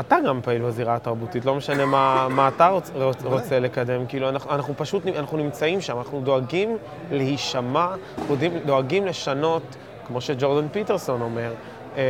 אתה 0.00 0.16
גם 0.26 0.40
פעיל 0.42 0.62
בזירה 0.62 0.94
התרבותית, 0.94 1.44
לא 1.44 1.54
משנה 1.54 1.86
מה, 1.86 2.26
מה 2.30 2.48
אתה 2.48 2.68
רוצ, 2.68 2.90
רוצ, 2.94 3.16
רוצה 3.24 3.58
לקדם, 3.60 4.06
כאילו 4.06 4.28
אנחנו, 4.28 4.50
אנחנו 4.50 4.74
פשוט, 4.76 5.02
אנחנו 5.18 5.38
נמצאים 5.38 5.80
שם, 5.80 5.98
אנחנו 5.98 6.20
דואגים 6.20 6.76
להישמע, 7.10 7.86
אנחנו 8.18 8.36
דואגים- 8.66 9.06
לשנות, 9.06 9.62
כמו 10.06 10.20
שג'ורדן 10.20 10.68
פיטרסון 10.68 11.20
אומר, 11.22 11.52
אה, 11.96 12.02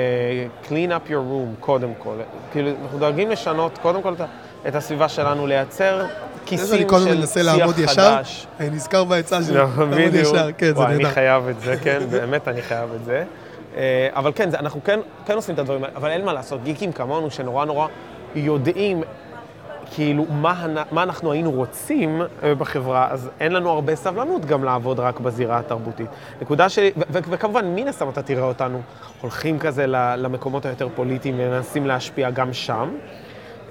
clean 0.68 0.70
up 0.90 1.08
your 1.10 1.30
room, 1.30 1.60
קודם 1.60 1.90
כל. 1.98 2.14
כאילו, 2.52 2.70
אנחנו 2.82 2.98
דואגים 2.98 3.30
לשנות, 3.30 3.78
קודם 3.82 4.02
כל, 4.02 4.14
את 4.68 4.74
הסביבה 4.74 5.08
שלנו, 5.08 5.46
לייצר 5.46 6.04
כיסים 6.46 6.66
שאני 6.78 6.88
כל 6.88 6.96
הזמן 6.96 7.10
של 7.12 7.18
מנסה 7.18 7.40
שיח 7.42 7.54
לעמוד 7.58 7.78
ישר, 7.78 7.92
חדש. 8.16 8.46
אני 8.60 8.70
נזכר 8.70 9.04
בעצה 9.04 9.42
שלי, 9.42 9.54
לא, 9.54 9.64
לעמוד. 9.78 10.14
ישר, 10.14 10.48
כן, 10.58 10.66
זה 10.66 10.72
וואי, 10.78 10.86
אני 10.86 10.96
נהדר. 11.02 11.10
חייב 11.14 11.48
את 11.48 11.60
זה, 11.60 11.76
כן, 11.82 11.98
באמת 12.10 12.48
אני 12.48 12.62
חייב 12.62 12.90
את 12.94 13.04
זה. 13.04 13.24
אה, 13.76 14.08
אבל 14.12 14.32
כן, 14.34 14.48
אנחנו 14.54 14.84
כן, 14.84 15.00
כן 15.26 15.34
עושים 15.34 15.54
את 15.54 15.58
הדברים 15.58 15.84
האלה, 15.84 15.96
אבל 15.96 16.10
אין 16.10 16.24
מה 16.24 16.32
לעשות, 16.32 16.62
גיקים 16.62 16.92
כמונו 16.92 17.30
שנורא 17.30 17.64
נורא 17.64 17.86
יודעים 18.34 19.02
כאילו 19.94 20.26
מה, 20.30 20.66
מה 20.90 21.02
אנחנו 21.02 21.32
היינו 21.32 21.52
רוצים 21.52 22.22
אה, 22.42 22.54
בחברה, 22.54 23.08
אז 23.10 23.30
אין 23.40 23.52
לנו 23.52 23.70
הרבה 23.70 23.96
סבלנות 23.96 24.44
גם 24.44 24.64
לעבוד 24.64 25.00
רק 25.00 25.20
בזירה 25.20 25.58
התרבותית. 25.58 26.06
נקודה 26.42 26.68
שלי, 26.68 26.92
ו- 26.96 27.00
ו- 27.10 27.18
וכמובן, 27.30 27.74
מן 27.74 27.88
הסתם 27.88 28.08
אתה 28.08 28.22
תראה 28.22 28.44
אותנו 28.44 28.80
הולכים 29.20 29.58
כזה 29.58 29.86
למקומות 30.16 30.66
היותר 30.66 30.88
פוליטיים 30.94 31.34
ומנסים 31.38 31.86
להשפיע 31.86 32.30
גם 32.30 32.52
שם. 32.52 32.88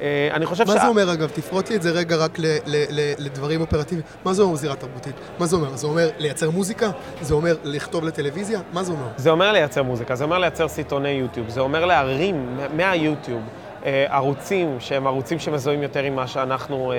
אה, 0.02 0.30
אני 0.34 0.46
חושב 0.46 0.68
מה 0.68 0.74
שה- 0.74 0.80
זה 0.80 0.88
אומר 0.88 1.14
אגב? 1.14 1.30
תפרוט 1.30 1.70
לי 1.70 1.76
את 1.76 1.82
זה 1.82 1.90
רגע 1.92 2.16
רק 2.16 2.40
ל- 2.40 2.46
ל- 2.46 2.86
ל- 2.90 3.14
לדברים 3.18 3.62
אופרטיביים. 3.62 4.06
מה 4.26 4.34
זה 4.34 4.42
אומר 4.44 4.56
זירה 4.56 4.76
תרבותית? 4.76 5.16
מה 5.40 5.46
זה 5.46 5.56
אומר? 5.56 5.76
זה 5.76 5.88
אומר 5.88 6.10
לייצר 6.18 6.50
מוזיקה? 6.50 6.90
זה 7.22 7.34
אומר 7.34 7.56
לכתוב 7.64 8.06
לטלוויזיה? 8.06 8.60
מה 8.74 8.84
זה 8.84 8.92
אומר? 8.92 9.08
זה 9.18 9.30
אומר 9.30 9.52
לייצר 9.52 9.84
מוזיקה, 9.84 10.16
זה 10.16 10.24
אומר 10.24 10.38
לייצר 10.38 10.68
סרטוני 10.68 11.10
יוטיוב, 11.10 11.50
זה 11.50 11.60
אומר 11.62 11.86
להרים 11.86 12.58
מה- 12.58 12.68
מהיוטיוב 12.76 13.42
אה, 13.86 14.06
ערוצים 14.10 14.76
שהם 14.80 15.08
ערוצים 15.08 15.40
שמזוהים 15.40 15.84
יותר 15.84 16.04
עם 16.04 16.16
מה 16.16 16.28
שאנחנו 16.28 16.92
אה, 16.92 16.98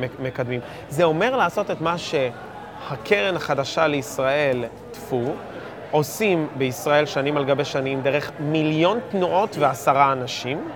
מק- 0.00 0.20
מקדמים. 0.20 0.60
זה 0.88 1.04
אומר 1.04 1.36
לעשות 1.36 1.70
את 1.70 1.80
מה 1.80 1.94
שהקרן 1.98 3.36
החדשה 3.36 3.86
לישראל, 3.86 4.64
טפו, 4.90 5.22
עושים 5.90 6.46
בישראל 6.58 7.06
שנים 7.06 7.36
על 7.36 7.44
גבי 7.44 7.64
שנים 7.64 8.02
דרך 8.02 8.30
מיליון 8.40 8.98
תנועות 9.10 9.56
ועשרה 9.60 10.12
אנשים. 10.12 10.68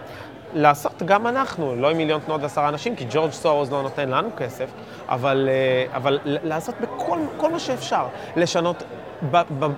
לעשות 0.54 1.02
גם 1.02 1.26
אנחנו, 1.26 1.76
לא 1.76 1.90
עם 1.90 1.96
מיליון 1.96 2.20
תנועות 2.20 2.42
ועשרה 2.42 2.68
אנשים, 2.68 2.96
כי 2.96 3.06
ג'ורג' 3.10 3.32
סורוס 3.32 3.70
לא 3.70 3.82
נותן 3.82 4.08
לנו 4.08 4.28
כסף, 4.36 4.70
אבל, 5.08 5.48
אה, 5.48 5.96
אבל 5.96 6.18
לעשות 6.24 6.74
בכל 6.80 7.18
כל 7.36 7.52
מה 7.52 7.58
שאפשר, 7.58 8.06
לשנות 8.36 8.82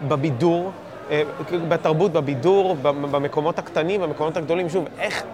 בבידור, 0.08 0.70
אה, 1.10 1.22
בתרבות, 1.68 2.12
בבידור, 2.12 2.76
במקומות 2.82 3.58
הקטנים, 3.58 4.00
במקומות 4.00 4.36
הגדולים. 4.36 4.68
שוב, 4.68 4.84
איך, 4.98 5.24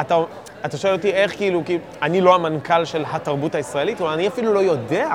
אתה, 0.00 0.18
אתה 0.64 0.76
שואל 0.76 0.92
אותי 0.92 1.10
איך 1.10 1.36
כאילו, 1.36 1.62
כאילו, 1.64 1.80
אני 2.02 2.20
לא 2.20 2.34
המנכ"ל 2.34 2.84
של 2.84 3.04
התרבות 3.10 3.54
הישראלית, 3.54 4.00
אבל 4.00 4.10
אני 4.10 4.28
אפילו 4.28 4.52
לא 4.52 4.58
יודע 4.58 5.14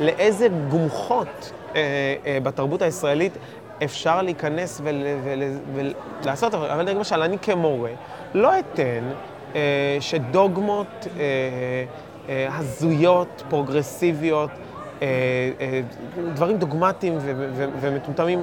לאיזה 0.00 0.48
גומחות 0.68 1.52
אה, 1.74 1.80
אה, 2.26 2.38
בתרבות 2.42 2.82
הישראלית 2.82 3.32
אפשר 3.84 4.22
להיכנס 4.22 4.80
ול, 4.84 5.02
ול, 5.24 5.42
ולעשות, 6.22 6.54
אבל 6.54 6.90
למשל, 6.90 7.22
אני 7.22 7.38
כמורה 7.38 7.90
לא 8.34 8.58
אתן 8.58 9.04
אה, 9.54 9.60
שדוגמות 10.00 10.86
אה, 11.16 11.22
אה, 12.28 12.48
הזויות, 12.56 13.42
פרוגרסיביות, 13.48 14.50
אה, 15.02 15.06
אה, 15.60 15.80
דברים 16.34 16.56
דוגמטיים 16.58 17.18
ומטומטמים 17.80 18.42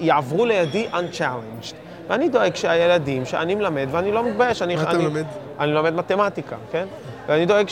יעברו 0.00 0.46
לידי 0.46 0.86
unchallenged. 0.92 1.74
ואני 2.08 2.28
דואג 2.28 2.54
שהילדים 2.54 3.24
שאני 3.24 3.54
מלמד, 3.54 3.86
ואני 3.90 4.12
לא 4.12 4.24
מתבייש, 4.24 4.62
אני... 4.62 4.76
מה 4.76 4.82
אתה 4.82 4.90
אני, 4.90 5.04
מלמד? 5.04 5.24
אני 5.60 5.72
לומד 5.72 5.94
מתמטיקה, 5.94 6.56
כן? 6.72 6.86
ואני 7.26 7.46
דואג 7.46 7.66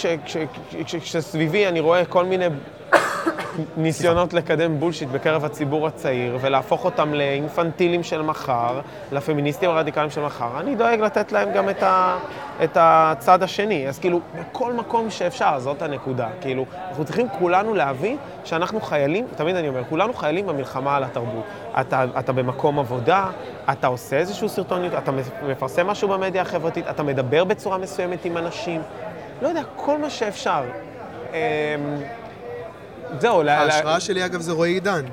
שכשסביבי 0.87 1.67
אני 1.69 1.81
רואה 1.81 2.05
כל 2.05 2.25
מיני 2.25 2.45
ניסיונות 3.77 4.33
לקדם 4.33 4.81
בולשיט 4.81 5.09
בקרב 5.09 5.45
הציבור 5.45 5.87
הצעיר 5.87 6.39
ולהפוך 6.41 6.85
אותם 6.85 7.15
לאינפנטילים 7.15 8.03
של 8.03 8.23
מחר, 8.23 8.81
לפמיניסטים 9.13 9.71
הרדיקליים 9.71 10.11
של 10.11 10.21
מחר, 10.21 10.61
אני 10.61 10.75
דואג 10.75 11.01
לתת 11.01 11.33
להם 11.33 11.53
גם 11.53 11.71
את, 11.71 11.83
ה, 11.83 12.19
את 12.65 12.77
הצד 12.81 13.43
השני. 13.43 13.89
אז 13.89 13.99
כאילו, 13.99 14.21
בכל 14.39 14.73
מקום 14.73 15.11
שאפשר, 15.11 15.59
זאת 15.59 15.83
הנקודה. 15.83 16.29
כאילו, 16.41 16.65
אנחנו 16.89 17.05
צריכים 17.05 17.29
כולנו 17.29 17.75
להבין 17.75 18.17
שאנחנו 18.45 18.81
חיילים, 18.81 19.27
תמיד 19.37 19.57
אני 19.57 19.69
אומר, 19.69 19.85
כולנו 19.85 20.15
חיילים 20.15 20.47
במלחמה 20.47 20.97
על 20.97 21.05
התרבות. 21.05 21.45
אתה, 21.81 22.05
אתה 22.19 22.33
במקום 22.33 22.79
עבודה, 22.79 23.27
אתה 23.73 23.87
עושה 23.87 24.17
איזשהו 24.17 24.49
סרטון, 24.49 24.85
אתה 24.99 25.13
מפרסם 25.49 25.87
משהו 25.87 26.09
במדיה 26.09 26.43
החברתית, 26.43 26.85
אתה 26.91 27.03
מדבר 27.03 27.45
בצורה 27.45 27.79
מסוימת 27.79 28.25
עם 28.25 28.37
אנשים, 28.37 28.83
לא 29.43 29.49
יודע, 29.49 29.63
כל 29.77 29.99
מה 29.99 30.11
שאפשר. 30.11 30.63
זהו, 33.21 33.43
ל- 33.43 33.47
ל- 33.47 33.49
ההשראה 33.49 34.01
שלי, 34.01 34.25
אגב, 34.25 34.41
זה 34.41 34.53
רועי 34.53 34.73
עידן. 34.73 35.05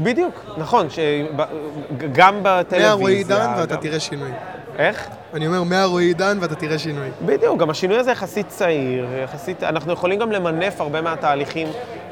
בדיוק, 0.00 0.34
נכון, 0.56 0.86
שגם 0.90 2.38
בטלוויזיה... 2.42 2.88
מהרועי 2.88 3.14
עידן 3.14 3.52
ואתה 3.58 3.74
גם- 3.74 3.80
תראה 3.80 4.00
שינוי. 4.00 4.30
איך? 4.78 5.08
אני 5.34 5.46
אומר, 5.46 5.62
מהרועי 5.62 6.04
עידן 6.06 6.38
ואתה 6.40 6.54
תראה 6.54 6.78
שינוי. 6.78 7.08
בדיוק, 7.26 7.58
גם 7.60 7.70
השינוי 7.70 7.98
הזה 7.98 8.10
יחסית 8.10 8.48
צעיר, 8.48 9.06
יחסית, 9.24 9.62
אנחנו 9.62 9.92
יכולים 9.92 10.18
גם 10.18 10.32
למנף 10.32 10.80
הרבה 10.80 11.00
מהתהליכים, 11.00 11.68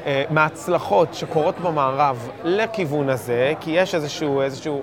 אה, 0.06 0.24
מההצלחות 0.30 1.14
שקורות 1.14 1.58
במערב 1.60 2.28
לכיוון 2.44 3.08
הזה, 3.08 3.52
כי 3.60 3.70
יש 3.70 3.94
איזשהו, 3.94 4.42
איזשהו, 4.42 4.82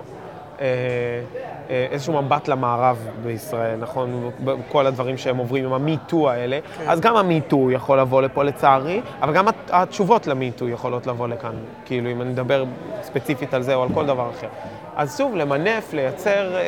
איזשהו 1.90 2.22
מבט 2.22 2.48
למערב 2.48 3.08
בישראל, 3.22 3.76
נכון? 3.76 4.30
כל 4.68 4.86
הדברים 4.86 5.16
שהם 5.18 5.36
עוברים 5.36 5.64
עם 5.64 5.72
המיטו 5.72 6.30
האלה. 6.30 6.58
אז 6.86 7.00
גם 7.00 7.16
המיטו 7.16 7.70
יכול 7.70 8.00
לבוא 8.00 8.22
לפה 8.22 8.42
לצערי, 8.44 9.00
אבל 9.22 9.32
גם 9.34 9.48
הת- 9.48 9.70
התשובות 9.72 10.26
למיטו 10.26 10.68
יכולות 10.68 11.06
לבוא 11.06 11.28
לכאן, 11.28 11.52
כאילו, 11.84 12.10
אם 12.10 12.22
אני 12.22 12.30
מדבר 12.30 12.64
ספציפית 13.02 13.54
על 13.54 13.62
זה 13.62 13.74
או 13.74 13.82
על 13.82 13.88
כל 13.94 14.06
דבר 14.06 14.30
אחר. 14.30 14.48
אז 14.96 15.18
שוב, 15.18 15.36
למנף, 15.36 15.92
לייצר, 15.92 16.56
אה, 16.56 16.60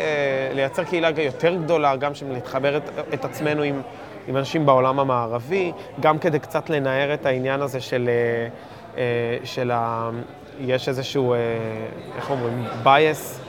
לייצר 0.54 0.84
קהילה 0.84 1.10
יותר 1.20 1.54
גדולה, 1.54 1.96
גם 1.96 2.14
של 2.14 2.26
להתחבר 2.32 2.76
את, 2.76 2.82
את 3.14 3.24
עצמנו 3.24 3.62
עם, 3.62 3.80
עם 4.28 4.36
אנשים 4.36 4.66
בעולם 4.66 5.00
המערבי, 5.00 5.72
גם 6.00 6.18
כדי 6.18 6.38
קצת 6.38 6.70
לנער 6.70 7.14
את 7.14 7.26
העניין 7.26 7.60
הזה 7.62 7.80
של, 7.80 8.08
אה, 8.08 8.48
אה, 8.98 9.02
של 9.44 9.70
ה... 9.74 10.10
יש 10.60 10.88
איזשהו, 10.88 11.32
אה, 11.34 11.38
איך 12.16 12.30
אומרים, 12.30 12.64
bias, 12.84 12.88
אה, 12.88 13.43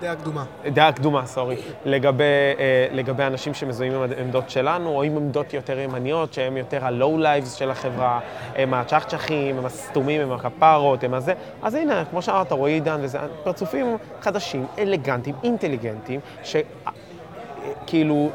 דעה 0.00 0.16
קדומה. 0.16 0.44
דעה 0.72 0.92
קדומה, 0.92 1.26
סורי, 1.26 1.56
לגבי, 1.84 2.24
אה, 2.58 2.86
לגבי 2.92 3.22
אנשים 3.22 3.54
שמזוהים 3.54 3.94
עם 3.94 4.02
העמדות 4.18 4.50
שלנו, 4.50 4.88
או 4.88 5.02
עם 5.02 5.16
עמדות 5.16 5.54
יותר 5.54 5.78
ימניות, 5.78 6.32
שהם 6.32 6.56
יותר 6.56 6.84
ה-low 6.84 7.18
lives 7.18 7.58
של 7.58 7.70
החברה, 7.70 8.20
הם 8.56 8.74
הצ'חצ'חים, 8.74 9.58
הם 9.58 9.66
הסתומים, 9.66 10.20
הם 10.20 10.32
הכפרות, 10.32 11.04
הם 11.04 11.14
הזה. 11.14 11.34
אז 11.62 11.74
הנה, 11.74 12.04
כמו 12.10 12.22
שאמרת, 12.22 12.52
רועי 12.52 12.72
עידן 12.72 12.98
וזה, 13.02 13.18
פרצופים 13.44 13.96
חדשים, 14.20 14.66
אלגנטיים, 14.78 15.36
אינטליגנטיים, 15.44 16.20
שכאילו, 16.42 18.30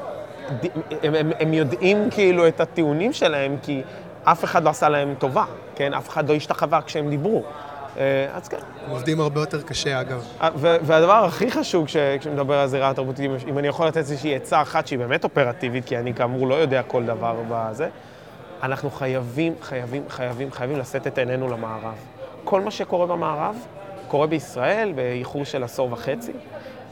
הם, 1.03 1.15
הם, 1.15 1.31
הם 1.39 1.53
יודעים 1.53 2.09
כאילו 2.11 2.47
את 2.47 2.61
הטיעונים 2.61 3.13
שלהם, 3.13 3.57
כי 3.61 3.81
אף 4.23 4.43
אחד 4.43 4.63
לא 4.63 4.69
עשה 4.69 4.89
להם 4.89 5.13
טובה, 5.19 5.45
כן? 5.75 5.93
אף 5.93 6.09
אחד 6.09 6.29
לא 6.29 6.35
השתחווה 6.35 6.81
כשהם 6.81 7.09
דיברו. 7.09 7.43
אה, 7.97 8.27
אז 8.33 8.47
כן. 8.47 8.57
עובדים 8.89 9.19
הרבה 9.21 9.39
יותר 9.41 9.61
קשה, 9.61 10.01
אגב. 10.01 10.27
ו- 10.55 10.75
והדבר 10.81 11.11
הכי 11.25 11.51
חשוב 11.51 11.85
כש- 11.85 11.95
כשמדבר 12.19 12.53
על 12.59 12.67
זירה 12.67 12.89
התרבותית, 12.89 13.25
אם- 13.25 13.49
אם 13.49 13.57
אני 13.57 13.67
יכול 13.67 13.87
לתת 13.87 13.97
איזושהי 13.97 14.35
עצה 14.35 14.61
אחת 14.61 14.87
שהיא 14.87 14.99
באמת 14.99 15.23
אופרטיבית, 15.23 15.85
כי 15.85 15.97
אני 15.97 16.13
כאמור 16.13 16.47
לא 16.47 16.55
יודע 16.55 16.83
כל 16.83 17.03
דבר 17.05 17.35
בזה, 17.49 17.89
אנחנו 18.63 18.91
חייבים, 18.91 19.53
חייבים, 19.61 20.03
חייבים, 20.09 20.51
חייבים 20.51 20.79
לשאת 20.79 21.07
את 21.07 21.17
עינינו 21.17 21.47
למערב. 21.47 21.93
כל 22.43 22.61
מה 22.61 22.71
שקורה 22.71 23.05
במערב, 23.07 23.55
קורה 24.07 24.27
בישראל 24.27 24.91
באיחור 24.95 25.45
של 25.45 25.63
עשור 25.63 25.91
וחצי, 25.93 26.31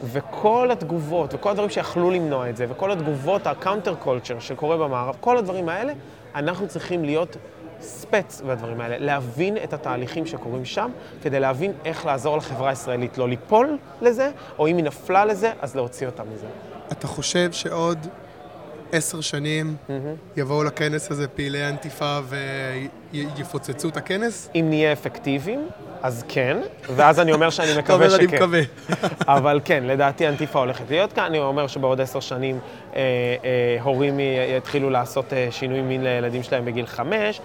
וכל 0.04 0.70
התגובות, 0.72 1.34
וכל 1.34 1.49
הדברים 1.49 1.70
שיכלו 1.70 2.12
למנוע 2.12 2.49
את 2.49 2.58
זה, 2.58 2.66
וכל 2.70 2.91
התגובות, 2.91 3.47
ה 3.47 3.53
counter 3.53 3.95
culture 3.95 4.39
שקורה 4.39 4.78
במערב, 4.78 5.16
כל 5.20 5.38
הדברים 5.38 5.70
האלה, 5.70 5.93
אנחנו 6.36 6.68
צריכים 6.68 7.06
להיות 7.06 7.38
ספץ 7.82 8.41
בדברים 8.47 8.82
האלה, 8.82 8.97
להבין 8.97 9.57
את 9.63 9.73
התהליכים 9.73 10.25
שקורים 10.25 10.65
שם, 10.65 10.91
כדי 11.21 11.39
להבין 11.39 11.73
איך 11.86 12.05
לעזור 12.05 12.38
לחברה 12.38 12.69
הישראלית 12.69 13.17
לא 13.17 13.29
ליפול 13.29 13.77
לזה, 14.01 14.32
או 14.59 14.67
אם 14.67 14.77
היא 14.77 14.86
נפלה 14.86 15.25
לזה, 15.25 15.51
אז 15.61 15.75
להוציא 15.75 16.07
אותה 16.07 16.23
מזה. 16.23 16.47
אתה 16.91 17.07
חושב 17.07 17.51
שעוד 17.51 18.07
עשר 18.91 19.21
שנים 19.21 19.75
יבואו 20.38 20.63
לכנס 20.63 21.11
הזה 21.11 21.27
פעילי 21.27 21.69
אנטיפה 21.69 22.19
ויפוצצו 23.13 23.89
את 23.89 23.97
הכנס? 23.97 24.49
אם 24.55 24.65
נהיה 24.69 24.93
אפקטיביים, 24.93 25.67
אז 26.04 26.24
כן, 26.28 26.58
ואז 26.95 27.20
אני 27.20 27.34
אומר 27.34 27.49
שאני 27.49 27.72
אתה 27.72 27.80
מקווה 27.80 27.95
אומר, 27.95 28.10
שכן. 28.10 28.24
אני 28.28 28.36
מקווה. 28.36 28.62
אבל 29.38 29.60
כן, 29.66 29.84
לדעתי 29.84 30.28
אנטיפה 30.28 30.60
הולכת 30.60 30.89
להיות 30.89 31.14
כאן. 31.14 31.24
אני 31.24 31.39
אומר 31.39 31.68
שבעוד 31.68 32.02
עשר 32.02 32.20
שנים 32.20 32.60
אה, 32.95 33.02
אה, 33.43 33.78
הורים 33.82 34.20
יתחילו 34.58 34.89
לעשות 34.89 35.34
אה, 35.34 35.47
שינוי 35.52 35.82
מין 35.82 36.04
לילדים 36.04 36.43
שלהם 36.43 36.66
בגיל 36.66 36.86
חמש. 36.86 37.41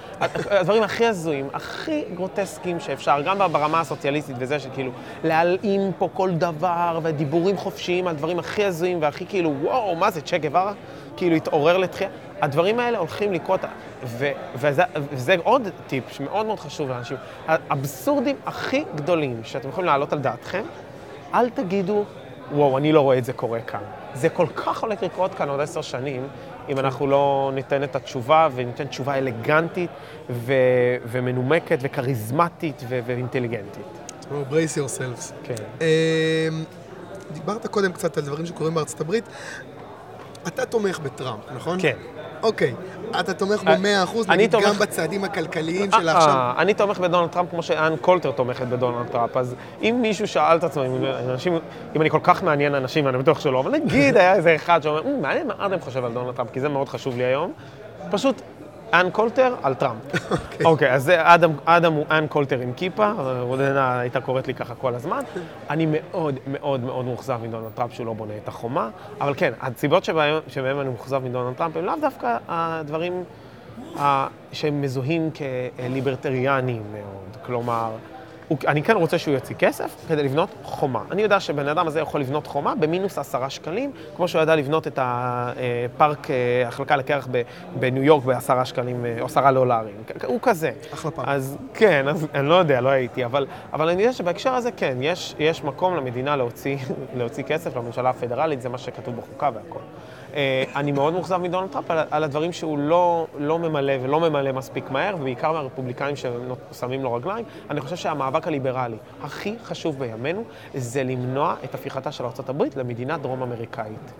הדברים 0.50 0.82
הכי 0.82 1.06
הזויים, 1.06 1.48
הכי 1.54 2.04
גרוטסקיים 2.14 2.80
שאפשר, 2.80 3.20
גם 3.24 3.38
ברמה 3.38 3.80
הסוציאליסטית 3.80 4.36
וזה, 4.38 4.60
שכאילו 4.60 4.90
להלאים 5.24 5.92
פה 5.98 6.08
כל 6.14 6.30
דבר, 6.30 7.00
ודיבורים 7.02 7.56
חופשיים 7.56 8.06
על 8.06 8.16
דברים 8.16 8.38
הכי 8.38 8.64
הזויים 8.64 9.02
והכי 9.02 9.26
כאילו, 9.26 9.54
וואו, 9.62 9.96
מה 9.96 10.10
זה, 10.10 10.20
צ'ה 10.20 10.38
גווארה? 10.38 10.72
כאילו 11.16 11.36
התעורר 11.36 11.76
לתחייה. 11.76 12.10
הדברים 12.42 12.80
האלה 12.80 12.98
הולכים 12.98 13.32
לקרות, 13.32 13.60
ו- 14.04 14.30
וזה, 14.54 14.82
וזה 14.96 15.36
עוד 15.42 15.68
טיפ 15.86 16.04
שמאוד 16.10 16.46
מאוד 16.46 16.60
חשוב 16.60 16.88
לאנשים. 16.88 17.16
האבסורדים 17.46 18.36
הכי 18.46 18.84
גדולים 18.94 19.40
שאתם 19.44 19.68
יכולים 19.68 19.86
להעלות 19.86 20.12
על 20.12 20.18
דעתכם, 20.18 20.62
אל 21.34 21.50
תגידו, 21.50 22.04
וואו, 22.52 22.78
אני 22.78 22.92
לא 22.92 23.00
רואה 23.00 23.18
את 23.18 23.24
זה 23.24 23.32
קורה 23.32 23.60
כאן. 23.60 23.80
זה 24.14 24.28
כל 24.28 24.46
כך 24.56 24.82
הולך 24.82 25.02
לקרות 25.02 25.34
כאן 25.34 25.48
עוד 25.48 25.60
עשר 25.60 25.82
שנים, 25.82 26.28
אם 26.68 26.78
אנחנו 26.78 27.06
לא 27.06 27.50
ניתן 27.54 27.82
את 27.82 27.96
התשובה, 27.96 28.48
וניתן 28.54 28.86
תשובה 28.86 29.18
אלגנטית 29.18 29.90
ו- 30.30 30.52
ומנומקת 31.06 31.78
וכריזמטית 31.80 32.82
ו- 32.88 33.00
ואינטליגנטית. 33.06 33.86
אומרת, 34.30 34.46
brace 34.50 34.78
yourselves. 34.78 35.32
כן. 35.44 35.54
אמ, 35.80 36.64
דיברת 37.32 37.66
קודם 37.66 37.92
קצת 37.92 38.16
על 38.16 38.22
דברים 38.24 38.46
שקורים 38.46 38.74
בארצות 38.74 39.00
הברית. 39.00 39.24
אתה 40.46 40.66
תומך 40.66 40.98
בטראמפ, 40.98 41.40
נכון? 41.56 41.78
כן. 41.82 41.96
אוקיי. 42.42 42.74
אתה 43.20 43.34
תומך 43.34 43.62
בו 43.62 43.70
אה, 43.70 44.04
100%, 44.04 44.16
אני 44.28 44.36
נגיד 44.36 44.50
תומך- 44.50 44.64
גם 44.66 44.74
בצעדים 44.74 45.24
הכלכליים 45.24 45.90
אה, 45.94 46.00
של 46.00 46.08
עכשיו. 46.08 46.28
אה, 46.30 46.54
אני 46.58 46.74
תומך 46.74 46.98
בדונלד 47.00 47.30
טראמפ 47.30 47.50
כמו 47.50 47.62
שאן 47.62 47.94
קולטר 48.00 48.30
תומכת 48.30 48.66
בדונלד 48.66 49.06
טראמפ, 49.08 49.36
אז 49.36 49.54
אם 49.82 49.98
מישהו 50.02 50.28
שאל 50.28 50.56
את 50.56 50.64
עצמו, 50.64 50.84
אם 50.84 50.96
אנשים, 51.30 51.58
אם 51.96 52.00
אני 52.00 52.10
כל 52.10 52.20
כך 52.22 52.42
מעניין 52.42 52.74
אנשים, 52.74 53.06
ואני 53.06 53.18
בטוח 53.18 53.40
שלא, 53.40 53.60
אבל 53.60 53.70
נגיד 53.70 54.16
היה 54.16 54.34
איזה 54.34 54.54
אחד 54.54 54.82
שאומר, 54.82 55.02
"מ, 55.02 55.22
מעניין 55.22 55.46
מה 55.46 55.54
אדם 55.58 55.80
חושב 55.80 56.04
על 56.04 56.12
דונלד 56.12 56.34
טראמפ, 56.34 56.50
כי 56.52 56.60
זה 56.60 56.68
מאוד 56.68 56.88
חשוב 56.88 57.16
לי 57.16 57.24
היום, 57.24 57.52
פשוט 58.10 58.42
אן 58.94 59.10
קולטר 59.10 59.54
על 59.62 59.74
טראמפ. 59.74 60.00
אוקיי, 60.64 60.92
אז 60.92 61.02
זה 61.04 61.34
אדם, 61.34 61.50
אדם 61.64 61.92
הוא 61.92 62.04
אן 62.10 62.26
קולטר 62.26 62.60
עם 62.60 62.72
כיפה, 62.72 63.12
רודנה 63.40 64.00
הייתה 64.00 64.20
קוראת 64.20 64.46
לי 64.46 64.54
ככה 64.54 64.74
כל 64.74 64.94
הזמן. 64.94 65.20
אני 65.70 65.86
מאוד 65.86 66.34
מאוד 66.46 66.80
מאוד 66.80 67.04
מאוכזב 67.04 67.38
מדונלד 67.42 67.70
טראמפ 67.74 67.92
שהוא 67.92 68.06
לא 68.06 68.12
בונה 68.12 68.32
את 68.44 68.48
החומה, 68.48 68.88
אבל 69.20 69.34
כן, 69.36 69.52
הסיבות 69.60 70.04
שבהם, 70.04 70.38
שבהם 70.48 70.80
אני 70.80 70.88
מאוכזב 70.88 71.18
מדונלד 71.24 71.54
טראמפ 71.56 71.76
הם 71.76 71.84
לאו 71.84 71.94
דווקא 72.00 72.36
הדברים 72.48 73.24
ה- 73.98 74.26
שהם 74.52 74.82
מזוהים 74.82 75.30
כליברטריאנים 75.76 76.82
מאוד. 76.92 77.36
כלומר, 77.46 77.90
אני 78.66 78.82
כן 78.82 78.96
רוצה 78.96 79.18
שהוא 79.18 79.34
יוציא 79.34 79.56
כסף 79.56 79.96
כדי 80.08 80.22
לבנות 80.22 80.48
חומה. 80.62 81.02
אני 81.10 81.22
יודע 81.22 81.40
שבן 81.40 81.68
אדם 81.68 81.86
הזה 81.86 82.00
יכול 82.00 82.20
לבנות 82.20 82.46
חומה 82.46 82.74
במינוס 82.74 83.18
עשרה 83.18 83.50
שקלים, 83.50 83.92
כמו 84.16 84.28
שהוא 84.28 84.42
ידע 84.42 84.56
לבנות 84.56 84.86
את 84.86 84.98
הפארק 85.02 86.30
אה, 86.30 86.68
החלקה 86.68 86.96
לקרח 86.96 87.28
בניו 87.80 88.02
יורק 88.02 88.24
בעשרה 88.24 88.64
שקלים 88.64 89.06
אה, 89.06 89.16
או 89.20 89.26
עשרה 89.26 89.52
דולרים. 89.52 89.94
הוא 90.26 90.38
כזה. 90.42 90.70
אחלה 90.94 91.10
פארק. 91.10 91.28
אז 91.28 91.56
כן, 91.74 92.08
אז 92.08 92.26
אני 92.34 92.48
לא 92.48 92.54
יודע, 92.54 92.80
לא 92.80 92.88
הייתי, 92.88 93.24
אבל, 93.24 93.46
אבל 93.72 93.88
אני 93.88 94.02
יודע 94.02 94.12
שבהקשר 94.12 94.54
הזה 94.54 94.72
כן, 94.72 94.96
יש, 95.00 95.34
יש 95.38 95.64
מקום 95.64 95.96
למדינה 95.96 96.36
להוציא, 96.36 96.76
להוציא 97.18 97.42
כסף 97.42 97.76
לממשלה 97.76 98.10
הפדרלית, 98.10 98.62
זה 98.62 98.68
מה 98.68 98.78
שכתוב 98.78 99.16
בחוקה 99.16 99.50
והכל. 99.54 99.80
אה, 100.34 100.64
אני 100.76 100.92
מאוד 100.92 101.12
מאוכזב 101.12 101.36
מדונלד 101.36 101.70
טראמפ 101.70 101.90
על, 101.90 101.98
על 102.10 102.24
הדברים 102.24 102.52
שהוא 102.52 102.78
לא, 102.78 103.26
לא 103.38 103.58
ממלא 103.58 103.92
ולא 104.02 104.20
ממלא 104.20 104.52
מספיק 104.52 104.90
מהר, 104.90 105.16
ובעיקר 105.20 105.52
מהרפובליקאים 105.52 106.16
ששמים 106.16 107.02
לו 107.02 107.14
רגליים. 107.14 107.44
אני 107.70 107.80
חושב 107.80 107.96
שהמאבק 107.96 108.35
הליברלי 108.46 108.96
הכי 109.22 109.54
חשוב 109.64 109.98
בימינו 109.98 110.44
זה 110.74 111.02
למנוע 111.04 111.54
את 111.64 111.74
הפיכתה 111.74 112.12
של 112.12 112.24
ארה"ב 112.24 112.62
למדינה 112.76 113.18
דרום-אמריקאית. 113.18 114.12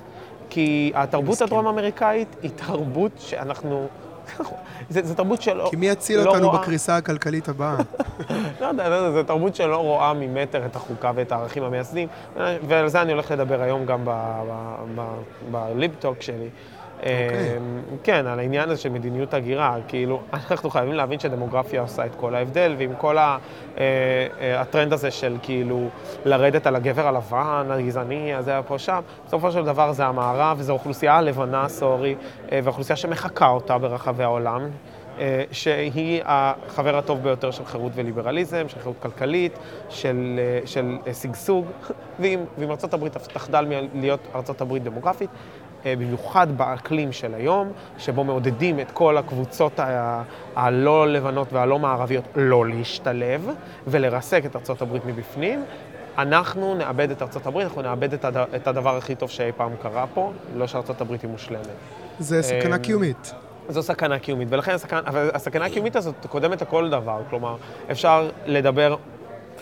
כי 0.50 0.92
התרבות. 0.94 1.42
הדרום-אמריקאית 1.42 2.36
היא 2.42 2.50
תרבות 2.56 3.12
שאנחנו... 3.18 3.86
זה 4.90 5.14
תרבות 5.14 5.42
שלא... 5.42 5.66
כי 5.70 5.76
מי 5.76 5.86
יציל 5.88 6.20
לא 6.20 6.30
אותנו 6.30 6.48
רואה- 6.50 6.62
בקריסה 6.62 6.96
הכלכלית 6.96 7.48
הבאה? 7.48 7.76
לא 8.60 8.66
יודע, 8.66 8.88
לא 8.88 9.12
זו 9.12 9.22
תרבות 9.22 9.54
שלא 9.54 9.76
רואה 9.76 10.12
ממטר 10.14 10.66
את 10.66 10.76
החוקה 10.76 11.12
ואת 11.14 11.32
הערכים 11.32 11.62
המייסדים, 11.62 12.08
ועל 12.36 12.88
זה 12.88 13.02
אני 13.02 13.12
הולך 13.12 13.30
לדבר 13.30 13.60
היום 13.62 13.86
גם 13.86 14.04
בליפטוק 15.50 16.22
שלי. 16.22 16.48
אוקיי. 16.98 17.58
כן, 18.02 18.26
על 18.26 18.38
העניין 18.38 18.70
הזה 18.70 18.80
של 18.80 18.88
מדיניות 18.88 19.34
הגירה, 19.34 19.76
כאילו, 19.88 20.20
אנחנו 20.32 20.70
חייבים 20.70 20.94
להבין 20.94 21.18
שדמוגרפיה 21.18 21.80
עושה 21.80 22.06
את 22.06 22.14
כל 22.14 22.34
ההבדל, 22.34 22.74
ועם 22.78 22.94
כל 22.98 23.18
ה- 23.18 23.38
אה, 23.78 23.84
אה, 24.40 24.60
הטרנד 24.60 24.92
הזה 24.92 25.10
של 25.10 25.36
כאילו 25.42 25.88
לרדת 26.24 26.66
על 26.66 26.76
הגבר 26.76 27.06
הלבן, 27.06 27.66
הגזעני, 27.70 28.34
הזה 28.34 28.60
פה 28.66 28.78
שם, 28.78 29.00
בסופו 29.26 29.52
של 29.52 29.64
דבר 29.64 29.92
זה 29.92 30.06
המערב, 30.06 30.60
זו 30.60 30.72
אוכלוסייה 30.72 31.14
הלבנה, 31.16 31.68
סורי, 31.68 32.14
אה, 32.52 32.60
ואוכלוסייה 32.64 32.96
שמחקה 32.96 33.48
אותה 33.48 33.78
ברחבי 33.78 34.24
העולם. 34.24 34.68
שהיא 35.52 36.22
החבר 36.24 36.98
הטוב 36.98 37.22
ביותר 37.22 37.50
של 37.50 37.64
חירות 37.64 37.92
וליברליזם, 37.94 38.68
של 38.68 38.80
חירות 38.80 38.96
כלכלית, 39.02 39.58
של, 39.88 40.40
של 40.64 40.96
שגשוג, 41.12 41.66
ואם, 42.18 42.40
ואם 42.58 42.70
ארה"ב 42.70 43.08
תחדל 43.08 43.66
מלהיות 43.94 44.20
ארה"ב 44.34 44.78
דמוגרפית, 44.78 45.30
במיוחד 45.98 46.58
באקלים 46.58 47.12
של 47.12 47.34
היום, 47.34 47.72
שבו 47.98 48.24
מעודדים 48.24 48.80
את 48.80 48.90
כל 48.90 49.16
הקבוצות 49.18 49.80
ה- 49.80 50.22
הלא 50.56 51.08
לבנות 51.08 51.52
והלא 51.52 51.78
מערביות 51.78 52.24
לא 52.36 52.66
להשתלב 52.66 53.48
ולרסק 53.86 54.42
את 54.46 54.56
ארה"ב 54.56 55.06
מבפנים. 55.06 55.64
אנחנו 56.18 56.74
נאבד 56.74 57.10
את 57.10 57.22
ארצות 57.22 57.46
הברית, 57.46 57.66
אנחנו 57.66 57.82
נאבד 57.82 58.12
את, 58.12 58.24
הד... 58.24 58.36
את 58.36 58.66
הדבר 58.66 58.96
הכי 58.96 59.14
טוב 59.14 59.30
שאי 59.30 59.52
פעם 59.56 59.70
קרה 59.82 60.04
פה, 60.14 60.32
לא 60.56 60.66
שארצות 60.66 61.00
הברית 61.00 61.22
היא 61.22 61.30
מושלמת. 61.30 61.66
זה 62.18 62.42
סכנה 62.42 62.76
אמ, 62.76 62.82
קיומית. 62.82 63.34
זו 63.68 63.82
סכנה 63.82 64.18
קיומית, 64.18 64.48
ולכן 64.50 64.72
הסכנה, 64.74 65.00
אבל 65.06 65.30
הסכנה 65.34 65.64
הקיומית 65.64 65.96
הזאת 65.96 66.26
קודמת 66.28 66.62
לכל 66.62 66.90
דבר. 66.90 67.20
כלומר, 67.30 67.56
אפשר 67.90 68.28
לדבר, 68.46 68.96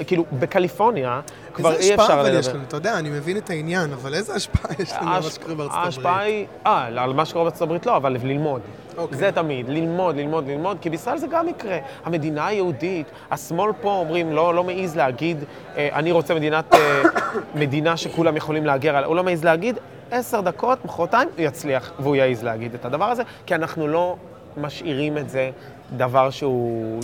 כאילו, 0.06 0.24
בקליפורניה 0.38 1.20
כבר 1.54 1.72
איזה 1.72 1.82
אי 1.82 1.90
השפעה 1.90 2.06
אפשר 2.06 2.20
אבל 2.20 2.28
לדבר. 2.28 2.38
יש 2.38 2.48
לנו? 2.48 2.62
אתה 2.68 2.76
יודע, 2.76 2.98
אני 2.98 3.10
מבין 3.10 3.36
את 3.36 3.50
העניין, 3.50 3.92
אבל 3.92 4.14
איזה 4.14 4.34
השפעה 4.34 4.70
יש 4.78 4.92
לנו 4.92 5.10
על 5.10 5.22
מה 5.22 5.30
שקורה 5.30 5.54
בארצות 5.54 5.76
הברית? 5.76 5.84
ההשפעה 5.84 6.20
היא, 6.20 6.46
אה, 6.66 6.86
על 6.86 7.12
מה 7.12 7.24
שקורה 7.24 7.44
בארצות 7.44 7.62
הברית 7.62 7.86
לא, 7.86 7.96
אבל 7.96 8.16
ללמוד. 8.22 8.60
אוקיי. 8.96 9.18
זה 9.18 9.30
תמיד, 9.32 9.68
ללמוד, 9.68 10.16
ללמוד, 10.16 10.46
ללמוד, 10.46 10.76
כי 10.80 10.90
בישראל 10.90 11.18
זה 11.18 11.26
גם 11.26 11.48
יקרה. 11.48 11.78
המדינה 12.04 12.46
היהודית, 12.46 13.06
השמאל 13.30 13.72
פה 13.80 13.90
אומרים, 13.90 14.32
לא, 14.32 14.54
לא 14.54 14.64
מעז 14.64 14.96
להגיד, 14.96 15.44
אה, 15.76 15.88
אני 15.92 16.12
רוצה 16.12 16.34
מדינת, 16.34 16.74
אה, 16.74 17.02
מדינה 17.60 17.96
שכולם 17.96 18.36
יכולים 18.36 18.66
להגר 18.66 18.96
עליה. 18.96 19.08
הוא 19.08 19.16
לא 19.16 19.24
מעז 19.24 19.44
להגיד, 19.44 19.78
עשר 20.10 20.40
דקות, 20.40 20.84
מחרתיים, 20.84 21.28
הוא 21.36 21.44
יצליח, 21.44 21.92
והוא 21.98 22.16
יעז 22.16 22.44
להגיד 22.44 22.74
את 22.74 22.84
הדבר 22.84 23.04
הזה, 23.04 23.22
כי 23.46 23.54
אנחנו 23.54 23.88
לא 23.88 24.16
משאירים 24.56 25.18
את 25.18 25.30
זה 25.30 25.50
דבר 25.96 26.30
שהוא... 26.30 27.00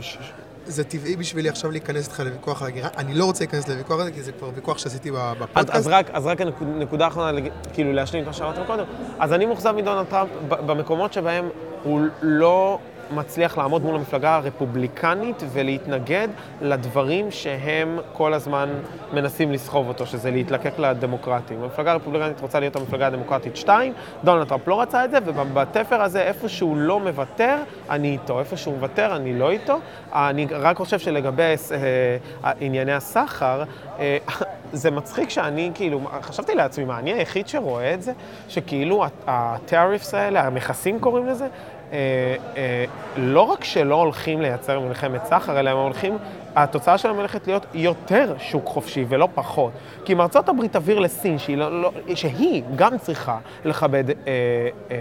זה 0.71 0.85
טבעי 0.85 1.17
בשבילי 1.17 1.49
עכשיו 1.49 1.71
להיכנס 1.71 2.07
איתך 2.07 2.21
לוויכוח 2.21 2.63
על 2.63 2.69
הגירה. 2.69 2.89
אני 2.97 3.15
לא 3.15 3.25
רוצה 3.25 3.45
להיכנס 3.45 3.69
לוויכוח 3.69 4.01
הזה, 4.01 4.11
כי 4.13 4.23
זה 4.23 4.33
כבר 4.33 4.51
ויכוח 4.55 4.79
שעשיתי 4.79 5.11
ב- 5.11 5.15
אז, 5.17 5.37
בפודקאסט. 5.41 5.75
אז, 5.75 5.87
רק, 5.89 6.07
אז 6.13 6.27
רק 6.27 6.41
הנקוד- 6.41 6.69
נקודה 6.79 7.07
אחרונה, 7.07 7.41
כאילו 7.73 7.93
להשלים 7.93 8.23
את 8.23 8.27
מה 8.27 8.33
שאמרתם 8.33 8.63
קודם. 8.67 8.85
אז 9.19 9.33
אני 9.33 9.47
מאוכזב 9.47 9.73
מדונלד 9.73 10.07
טראמפ 10.07 10.29
במקומות 10.49 11.13
שבהם 11.13 11.49
הוא 11.83 12.01
לא 12.23 12.79
מצליח 13.13 13.59
לעמוד 13.59 13.83
מול 13.83 13.95
המפלגה 13.95 14.37
הרפובליקנית 14.37 15.43
ולהתנגד 15.53 16.29
לדברים 16.61 17.31
שהם 17.31 17.99
כל 18.13 18.35
הזמן 18.35 18.69
מנסים 19.13 19.53
לסחוב 19.53 19.89
אותו, 19.89 20.07
שזה 20.07 20.31
להתלקק 20.31 20.79
לדמוקרטים. 20.79 21.63
המפלגה 21.63 21.93
הרפובליקנית 21.93 22.41
רוצה 22.41 22.61
להיות 22.61 22.77
המפלגה 22.77 23.07
הדמוקרטית 23.07 23.57
2, 23.57 23.93
דונלד 24.25 24.49
טראמפ 24.49 24.69
לא 24.69 24.81
רצה 24.81 25.05
את 25.05 25.11
זה, 25.11 25.19
ובתפר 25.25 26.03
הזה, 26.03 26.23
איפה 26.23 26.49
שהוא 26.49 26.77
לא 26.77 27.01
מוותר, 27.01 27.57
אני 27.91 28.11
איתו. 28.11 28.41
איפה 28.41 28.57
שהוא 28.57 28.75
מוותר, 28.75 29.17
אני 29.17 29.39
לא 29.39 29.51
איתו. 29.51 29.79
אני 30.13 30.47
רק 30.51 30.77
חושב 30.77 30.99
שלגבי 30.99 31.43
אה, 31.43 32.53
ענייני 32.61 32.93
הסחר, 32.93 33.63
אה, 33.99 34.19
זה 34.73 34.91
מצחיק 34.91 35.31
שאני 35.31 35.71
כאילו, 35.75 36.01
חשבתי 36.23 36.55
לעצמי, 36.55 36.85
מה, 36.85 36.99
אני 36.99 37.13
היחיד 37.13 37.49
שרואה 37.49 37.95
את 37.95 38.03
זה? 38.03 38.13
שכאילו 38.49 39.05
הטריפס 39.27 40.15
האלה, 40.15 40.47
המכסים 40.47 41.01
קוראים 41.01 41.27
לזה, 41.27 41.47
לא 43.17 43.41
רק 43.41 43.65
שלא 43.65 43.95
הולכים 43.95 44.41
לייצר 44.41 44.81
מלחמת 44.81 45.25
סחר, 45.25 45.61
אלא 45.61 45.71
הם 45.71 45.77
הולכים, 45.77 46.19
התוצאה 46.57 46.99
שלהם 46.99 47.17
הולכת 47.17 47.47
להיות 47.47 47.67
יותר 47.75 48.35
שוק 48.39 48.67
חופשי 48.67 49.05
ולא 49.09 49.29
פחות. 49.35 49.73
כי 50.05 50.13
אם 50.13 50.21
ארצות 50.21 50.49
הברית 50.49 50.73
תעביר 50.73 50.99
לסין, 50.99 51.39
שהיא, 51.39 51.57
לא, 51.57 51.83
לא, 51.83 51.93
שהיא 52.15 52.63
גם 52.77 52.99
צריכה 52.99 53.39
לכבד 53.65 54.11
אה, 54.11 54.15
אה, 54.91 54.97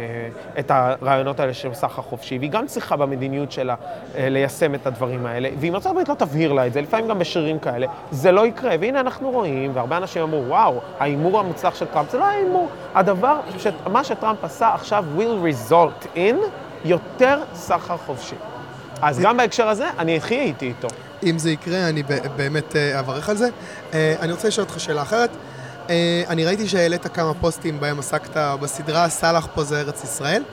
את 0.60 0.72
הרעיונות 0.72 1.40
האלה 1.40 1.54
של 1.54 1.74
סחר 1.74 2.02
חופשי, 2.02 2.38
והיא 2.38 2.52
גם 2.52 2.68
צריכה 2.68 2.96
במדיניות 2.96 3.52
שלה 3.52 3.76
אה, 4.16 4.30
ליישם 4.30 4.76
את 4.76 4.88
הדברים 4.88 5.26
האלה, 5.26 5.50
ואם 5.60 5.76
ארצות 5.76 5.92
הברית 5.92 6.10
לא 6.10 6.14
תבהיר 6.14 6.54
לה 6.54 6.68
את 6.68 6.74
זה, 6.74 6.82
לפעמים 6.82 7.08
גם 7.08 7.20
בשרירים 7.20 7.60
כאלה, 7.60 7.88
זה 8.12 8.32
לא 8.32 8.48
יקרה. 8.48 8.76
והנה 8.80 9.00
אנחנו 9.00 9.32
רואים, 9.32 9.72
והרבה 9.74 9.98
אנשים 9.98 10.22
אמרו, 10.22 10.44
וואו, 10.48 10.80
ההימור 11.00 11.40
המוצלח 11.40 11.76
של 11.76 11.86
טראמפ, 11.86 12.12
זה 12.12 12.18
לא 12.18 12.24
ההימור. 12.24 12.70
הדבר, 12.96 13.40
ש... 13.58 13.68
מה 13.92 14.04
שטראמפ 14.04 14.44
עשה 14.44 14.74
עכשיו 14.74 15.06
will 15.18 15.72
result 15.72 16.06
in 16.16 16.36
יותר 16.86 17.42
סחר 17.54 17.98
חופשי. 17.98 18.36
אז 19.02 19.20
גם 19.20 19.38
בהקשר 19.38 19.68
הזה, 19.68 19.88
אני 20.00 20.18
הכי 20.18 20.36
הייתי 20.36 20.68
איתו. 20.68 20.88
אם 21.24 21.38
זה 21.38 21.52
יקרה, 21.52 21.90
אני 21.90 22.04
באמת 22.36 22.76
אה, 22.76 23.00
אברך 23.00 23.30
על 23.30 23.38
זה. 23.38 23.50
אה, 23.94 24.16
אני 24.20 24.32
רוצה 24.32 24.48
לשאול 24.48 24.68
אותך 24.68 24.80
שאלה 24.80 25.02
אחרת. 25.02 25.30
אה, 25.90 26.24
אני 26.30 26.46
ראיתי 26.46 26.68
שהעלית 26.68 27.08
כמה 27.08 27.34
פוסטים 27.34 27.80
בהם 27.80 28.00
עסקת 28.00 28.38
בסדרה 28.62 29.10
סאלח 29.10 29.48
פה 29.56 29.64
זה 29.64 29.80
ארץ 29.80 30.04
ישראל. 30.04 30.44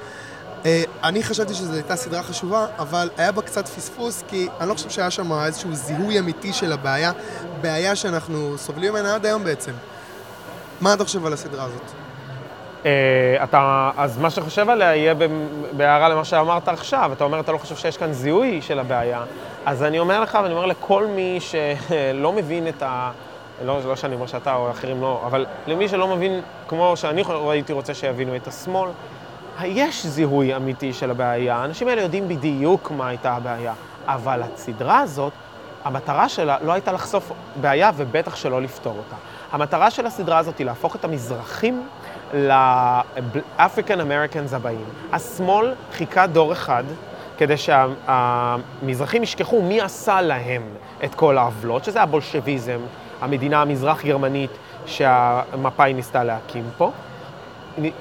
אני 1.04 1.22
חשבתי 1.22 1.54
שזו 1.54 1.72
הייתה 1.72 1.96
סדרה 1.96 2.22
חשובה, 2.22 2.66
אבל 2.78 3.10
היה 3.16 3.32
בה 3.32 3.42
קצת 3.42 3.68
פספוס, 3.68 4.24
כי 4.28 4.48
אני 4.60 4.68
לא 4.68 4.74
חושב 4.74 4.90
שהיה 4.90 5.10
שם 5.10 5.32
איזשהו 5.32 5.74
זיהוי 5.74 6.18
אמיתי 6.18 6.52
של 6.52 6.72
הבעיה, 6.72 7.12
בעיה 7.60 7.96
שאנחנו 7.96 8.58
סובלים 8.58 8.92
ממנה 8.92 9.14
עד 9.14 9.26
היום 9.26 9.44
בעצם. 9.44 9.72
מה 10.80 10.94
אתה 10.94 11.04
חושב 11.04 11.26
על 11.26 11.32
הסדרה 11.32 11.64
הזאת? 11.64 11.92
אתה, 13.42 13.90
אז 13.96 14.18
מה 14.18 14.30
שחושב 14.30 14.70
עליה 14.70 14.96
יהיה 14.96 15.14
בהערה 15.72 16.08
למה 16.08 16.24
שאמרת 16.24 16.68
עכשיו. 16.68 17.10
אתה 17.12 17.24
אומר, 17.24 17.40
אתה 17.40 17.52
לא 17.52 17.58
חושב 17.58 17.76
שיש 17.76 17.96
כאן 17.96 18.12
זיהוי 18.12 18.62
של 18.62 18.78
הבעיה. 18.78 19.22
אז 19.66 19.82
אני 19.82 19.98
אומר 19.98 20.20
לך, 20.20 20.38
ואני 20.42 20.54
אומר 20.54 20.66
לכל 20.66 21.06
מי 21.06 21.38
שלא 21.40 22.32
מבין 22.32 22.68
את 22.68 22.82
ה... 22.82 23.10
לא, 23.64 23.78
לא 23.84 23.96
שאני 23.96 24.14
אומר 24.14 24.26
שאתה 24.26 24.54
או 24.54 24.70
אחרים 24.70 25.00
לא, 25.00 25.22
אבל 25.26 25.46
למי 25.66 25.88
שלא 25.88 26.16
מבין, 26.16 26.40
כמו 26.68 26.96
שאני 26.96 27.22
הייתי 27.50 27.72
רוצה 27.72 27.94
שיבינו 27.94 28.36
את 28.36 28.46
השמאל, 28.46 28.90
יש 29.64 30.06
זיהוי 30.06 30.56
אמיתי 30.56 30.92
של 30.92 31.10
הבעיה. 31.10 31.56
האנשים 31.56 31.88
האלה 31.88 32.02
יודעים 32.02 32.28
בדיוק 32.28 32.90
מה 32.90 33.08
הייתה 33.08 33.32
הבעיה. 33.32 33.72
אבל 34.06 34.42
הסדרה 34.42 34.98
הזאת, 34.98 35.32
המטרה 35.84 36.28
שלה 36.28 36.56
לא 36.62 36.72
הייתה 36.72 36.92
לחשוף 36.92 37.32
בעיה 37.60 37.90
ובטח 37.96 38.36
שלא 38.36 38.62
לפתור 38.62 38.94
אותה. 38.96 39.16
המטרה 39.52 39.90
של 39.90 40.06
הסדרה 40.06 40.38
הזאת 40.38 40.58
היא 40.58 40.66
להפוך 40.66 40.96
את 40.96 41.04
המזרחים 41.04 41.88
ל-African 42.34 43.98
Americans 43.98 44.56
הבאים. 44.56 44.84
השמאל 45.12 45.74
חיכה 45.92 46.26
דור 46.26 46.52
אחד 46.52 46.84
כדי 47.38 47.54
שהמזרחים 47.56 49.22
ישכחו 49.22 49.62
מי 49.62 49.80
עשה 49.80 50.20
להם 50.20 50.62
את 51.04 51.14
כל 51.14 51.38
העוולות, 51.38 51.84
שזה 51.84 52.02
הבולשביזם, 52.02 52.78
המדינה 53.20 53.62
המזרח-גרמנית 53.62 54.50
שהמפא"י 54.86 55.92
ניסתה 55.94 56.24
להקים 56.24 56.64
פה. 56.76 56.90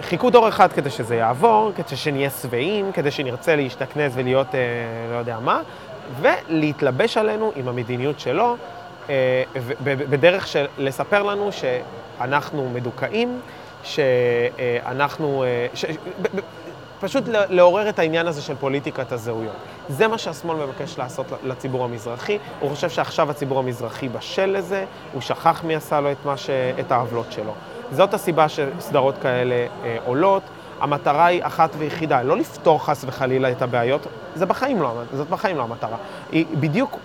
חיכו 0.01 0.29
דור 0.29 0.47
אחד 0.49 0.71
כדי 0.71 0.89
שזה 0.89 1.15
יעבור, 1.15 1.71
כדי 1.75 1.95
שנהיה 1.95 2.29
שבעים, 2.29 2.91
כדי 2.91 3.11
שנרצה 3.11 3.55
להשתכנז 3.55 4.11
ולהיות 4.15 4.55
אה, 4.55 4.59
לא 5.11 5.17
יודע 5.17 5.39
מה, 5.39 5.61
ולהתלבש 6.21 7.17
עלינו 7.17 7.51
עם 7.55 7.67
המדיניות 7.67 8.19
שלו, 8.19 8.55
אה, 9.09 9.43
בדרך 9.83 10.47
של 10.47 10.65
לספר 10.77 11.23
לנו 11.23 11.49
שאנחנו 11.51 12.69
מדוכאים, 12.73 13.39
שאנחנו... 13.83 15.43
אה, 15.43 15.67
ש- 15.73 15.85
פשוט 16.99 17.23
לעורר 17.27 17.89
את 17.89 17.99
העניין 17.99 18.27
הזה 18.27 18.41
של 18.41 18.55
פוליטיקת 18.55 19.11
הזהויות. 19.11 19.55
זה 19.89 20.07
מה 20.07 20.17
שהשמאל 20.17 20.57
מבקש 20.57 20.97
לעשות 20.97 21.25
לציבור 21.43 21.83
המזרחי. 21.83 22.37
הוא 22.59 22.69
חושב 22.69 22.89
שעכשיו 22.89 23.31
הציבור 23.31 23.59
המזרחי 23.59 24.09
בשל 24.09 24.45
לזה, 24.45 24.85
הוא 25.13 25.21
שכח 25.21 25.63
מי 25.63 25.75
עשה 25.75 25.99
לו 25.99 26.11
את, 26.11 26.17
ש... 26.35 26.49
את 26.79 26.91
העוולות 26.91 27.31
שלו. 27.31 27.53
זאת 27.91 28.13
הסיבה 28.13 28.49
שסדרות 28.49 29.15
כאלה 29.21 29.67
אה, 29.83 29.97
עולות. 30.05 30.43
המטרה 30.79 31.25
היא 31.25 31.43
אחת 31.43 31.69
ויחידה, 31.77 32.21
לא 32.23 32.37
לפתור 32.37 32.85
חס 32.85 33.05
וחלילה 33.07 33.51
את 33.51 33.61
הבעיות, 33.61 34.07
זה 34.35 34.45
בחיים 34.45 34.81
לא, 34.81 34.93
זאת 35.13 35.29
בחיים 35.29 35.57
לא 35.57 35.63
המטרה. 35.63 35.97
היא 36.31 36.45
בדיוק 36.59 36.97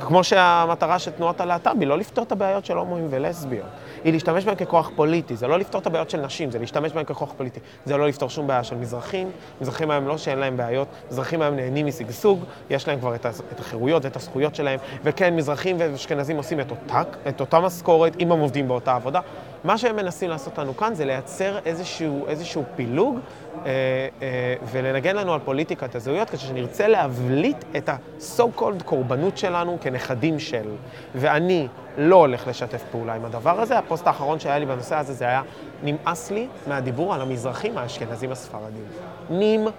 כמו 0.00 0.24
שהמטרה 0.24 0.98
של 0.98 1.10
תנועת 1.10 1.40
הלהט"ב 1.40 1.74
היא 1.80 1.88
לא 1.88 1.98
לפתור 1.98 2.24
את 2.24 2.32
הבעיות 2.32 2.64
של 2.64 2.76
הומואים 2.76 3.06
ולסביות, 3.10 3.66
היא 4.04 4.12
להשתמש 4.12 4.44
בהם 4.44 4.54
ככוח 4.54 4.90
פוליטי, 4.96 5.36
זה 5.36 5.46
לא 5.46 5.58
לפתור 5.58 5.80
את 5.80 5.86
הבעיות 5.86 6.10
של 6.10 6.20
נשים, 6.20 6.50
זה 6.50 6.58
להשתמש 6.58 6.92
בהם 6.92 7.04
ככוח 7.04 7.32
פוליטי, 7.36 7.60
זה 7.84 7.96
לא 7.96 8.08
לפתור 8.08 8.30
שום 8.30 8.46
בעיה 8.46 8.64
של 8.64 8.76
מזרחים, 8.76 9.30
מזרחים 9.60 9.90
היום 9.90 10.08
לא 10.08 10.18
שאין 10.18 10.38
להם 10.38 10.56
בעיות, 10.56 10.88
מזרחים 11.10 11.42
היום 11.42 11.56
נהנים 11.56 11.86
משגשוג, 11.86 12.44
יש 12.70 12.88
להם 12.88 13.00
כבר 13.00 13.14
את, 13.14 13.26
החירויות 13.58 14.04
ואת 14.04 14.16
הזכויות 14.16 14.54
שלהם, 14.54 14.78
וכן, 15.04 15.36
מזרחים 15.36 15.76
ואשכנזים 15.78 16.36
עושים 16.36 16.60
את 16.60 16.70
אותה, 16.70 17.02
את 17.28 17.40
אותה 17.40 17.60
משכורת, 17.60 18.16
אם 18.20 18.32
הם 18.32 18.38
עובדים 18.38 18.68
באותה 18.68 18.94
עבודה. 18.94 19.20
מה 19.64 19.78
שהם 19.78 19.96
מנסים 19.96 20.30
לעשות 20.30 20.58
לנו 20.58 20.76
כאן 20.76 20.94
זה 20.94 21.04
לייצר 21.04 21.58
איזשהו, 21.64 22.26
איזשהו 22.26 22.64
פילוג 22.76 23.18
אה, 23.18 23.70
אה, 24.22 24.54
ולנגן 24.72 25.16
לנו 25.16 25.34
על 25.34 25.40
פוליטיקת 25.44 25.94
הזהויות, 25.94 26.30
כדי 26.30 26.40
שנרצה 26.40 26.88
להבליט 26.88 27.64
את 27.76 27.88
ה-so 27.88 28.60
called 28.60 28.82
קורבנות 28.84 29.38
שלנו 29.38 29.78
כנכדים 29.80 30.38
של. 30.38 30.68
ואני 31.14 31.68
לא 31.98 32.16
הולך 32.16 32.46
לשתף 32.46 32.82
פעולה 32.90 33.14
עם 33.14 33.24
הדבר 33.24 33.60
הזה. 33.60 33.78
הפוסט 33.78 34.06
האחרון 34.06 34.40
שהיה 34.40 34.58
לי 34.58 34.66
בנושא 34.66 34.96
הזה 34.96 35.12
זה 35.12 35.24
היה, 35.24 35.42
נמאס 35.82 36.30
לי 36.30 36.46
מהדיבור 36.66 37.14
על 37.14 37.20
המזרחים 37.20 37.78
האשכנזים 37.78 38.32
הספרדים. 38.32 38.84
נמאס. 39.30 39.72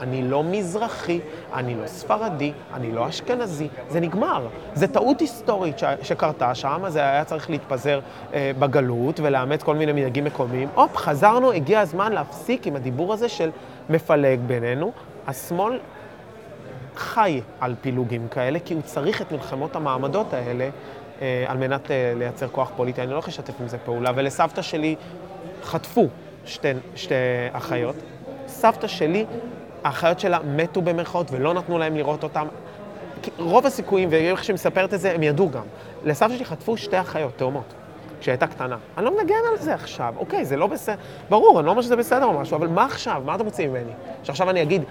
אני 0.00 0.22
לא 0.22 0.44
מזרחי, 0.44 1.20
אני 1.54 1.74
לא 1.74 1.86
ספרדי, 1.86 2.52
אני 2.74 2.92
לא 2.92 3.08
אשכנזי. 3.08 3.68
זה 3.88 4.00
נגמר. 4.00 4.46
זו 4.74 4.86
טעות 4.86 5.20
היסטורית 5.20 5.78
ש- 5.78 5.84
שקרתה 6.02 6.54
שם, 6.54 6.84
זה 6.88 7.00
היה 7.00 7.24
צריך 7.24 7.50
להתפזר 7.50 8.00
אה, 8.34 8.50
בגלות 8.58 9.20
ולאמץ 9.20 9.62
כל 9.62 9.74
מיני 9.76 9.92
מנהגים 9.92 10.24
מקומיים. 10.24 10.68
הופ, 10.74 10.96
חזרנו, 10.96 11.52
הגיע 11.52 11.80
הזמן 11.80 12.12
להפסיק 12.12 12.66
עם 12.66 12.76
הדיבור 12.76 13.12
הזה 13.12 13.28
של 13.28 13.50
מפלג 13.90 14.40
בינינו. 14.46 14.92
השמאל 15.26 15.78
חי 16.96 17.40
על 17.60 17.74
פילוגים 17.80 18.28
כאלה, 18.28 18.58
כי 18.64 18.74
הוא 18.74 18.82
צריך 18.82 19.22
את 19.22 19.32
מלחמות 19.32 19.76
המעמדות 19.76 20.34
האלה 20.34 20.68
אה, 21.22 21.44
על 21.48 21.56
מנת 21.56 21.90
אה, 21.90 22.12
לייצר 22.16 22.48
כוח 22.48 22.70
פוליטי. 22.76 23.02
אני 23.02 23.10
לא 23.10 23.16
יכול 23.16 23.28
לשתף 23.30 23.60
עם 23.60 23.68
זה 23.68 23.78
פעולה. 23.78 24.10
ולסבתא 24.14 24.62
שלי 24.62 24.96
חטפו 25.62 26.08
שתי, 26.46 26.68
שתי 26.96 27.14
אחיות. 27.52 27.96
סבתא 28.60 28.86
שלי, 28.86 29.24
האחיות 29.84 30.20
שלה 30.20 30.38
מתו 30.44 30.82
במרכאות 30.82 31.26
ולא 31.30 31.54
נתנו 31.54 31.78
להם 31.78 31.96
לראות 31.96 32.22
אותם. 32.22 32.46
רוב 33.38 33.66
הסיכויים, 33.66 34.08
ואיך 34.12 34.44
שהיא 34.44 34.54
מספרת 34.54 34.94
את 34.94 35.00
זה, 35.00 35.12
הם 35.12 35.22
ידעו 35.22 35.50
גם. 35.50 35.62
לסבתא 36.04 36.34
שלי 36.34 36.44
חטפו 36.44 36.76
שתי 36.76 37.00
אחיות 37.00 37.32
תאומות. 37.36 37.74
כשהיא 38.20 38.32
הייתה 38.32 38.46
קטנה. 38.46 38.76
אני 38.96 39.04
לא 39.04 39.18
מנגן 39.18 39.34
על 39.50 39.58
זה 39.58 39.74
עכשיו. 39.74 40.14
אוקיי, 40.16 40.44
זה 40.44 40.56
לא 40.56 40.66
בסדר. 40.66 40.96
ברור, 41.30 41.58
אני 41.58 41.66
לא 41.66 41.70
אומר 41.70 41.82
שזה 41.82 41.96
בסדר 41.96 42.24
או 42.24 42.32
משהו, 42.32 42.56
אבל 42.56 42.66
מה 42.66 42.84
עכשיו? 42.84 43.22
מה 43.24 43.34
אתם 43.34 43.44
רוצים 43.44 43.70
ממני? 43.70 43.92
שעכשיו 44.22 44.50
אני 44.50 44.62
אגיד, 44.62 44.82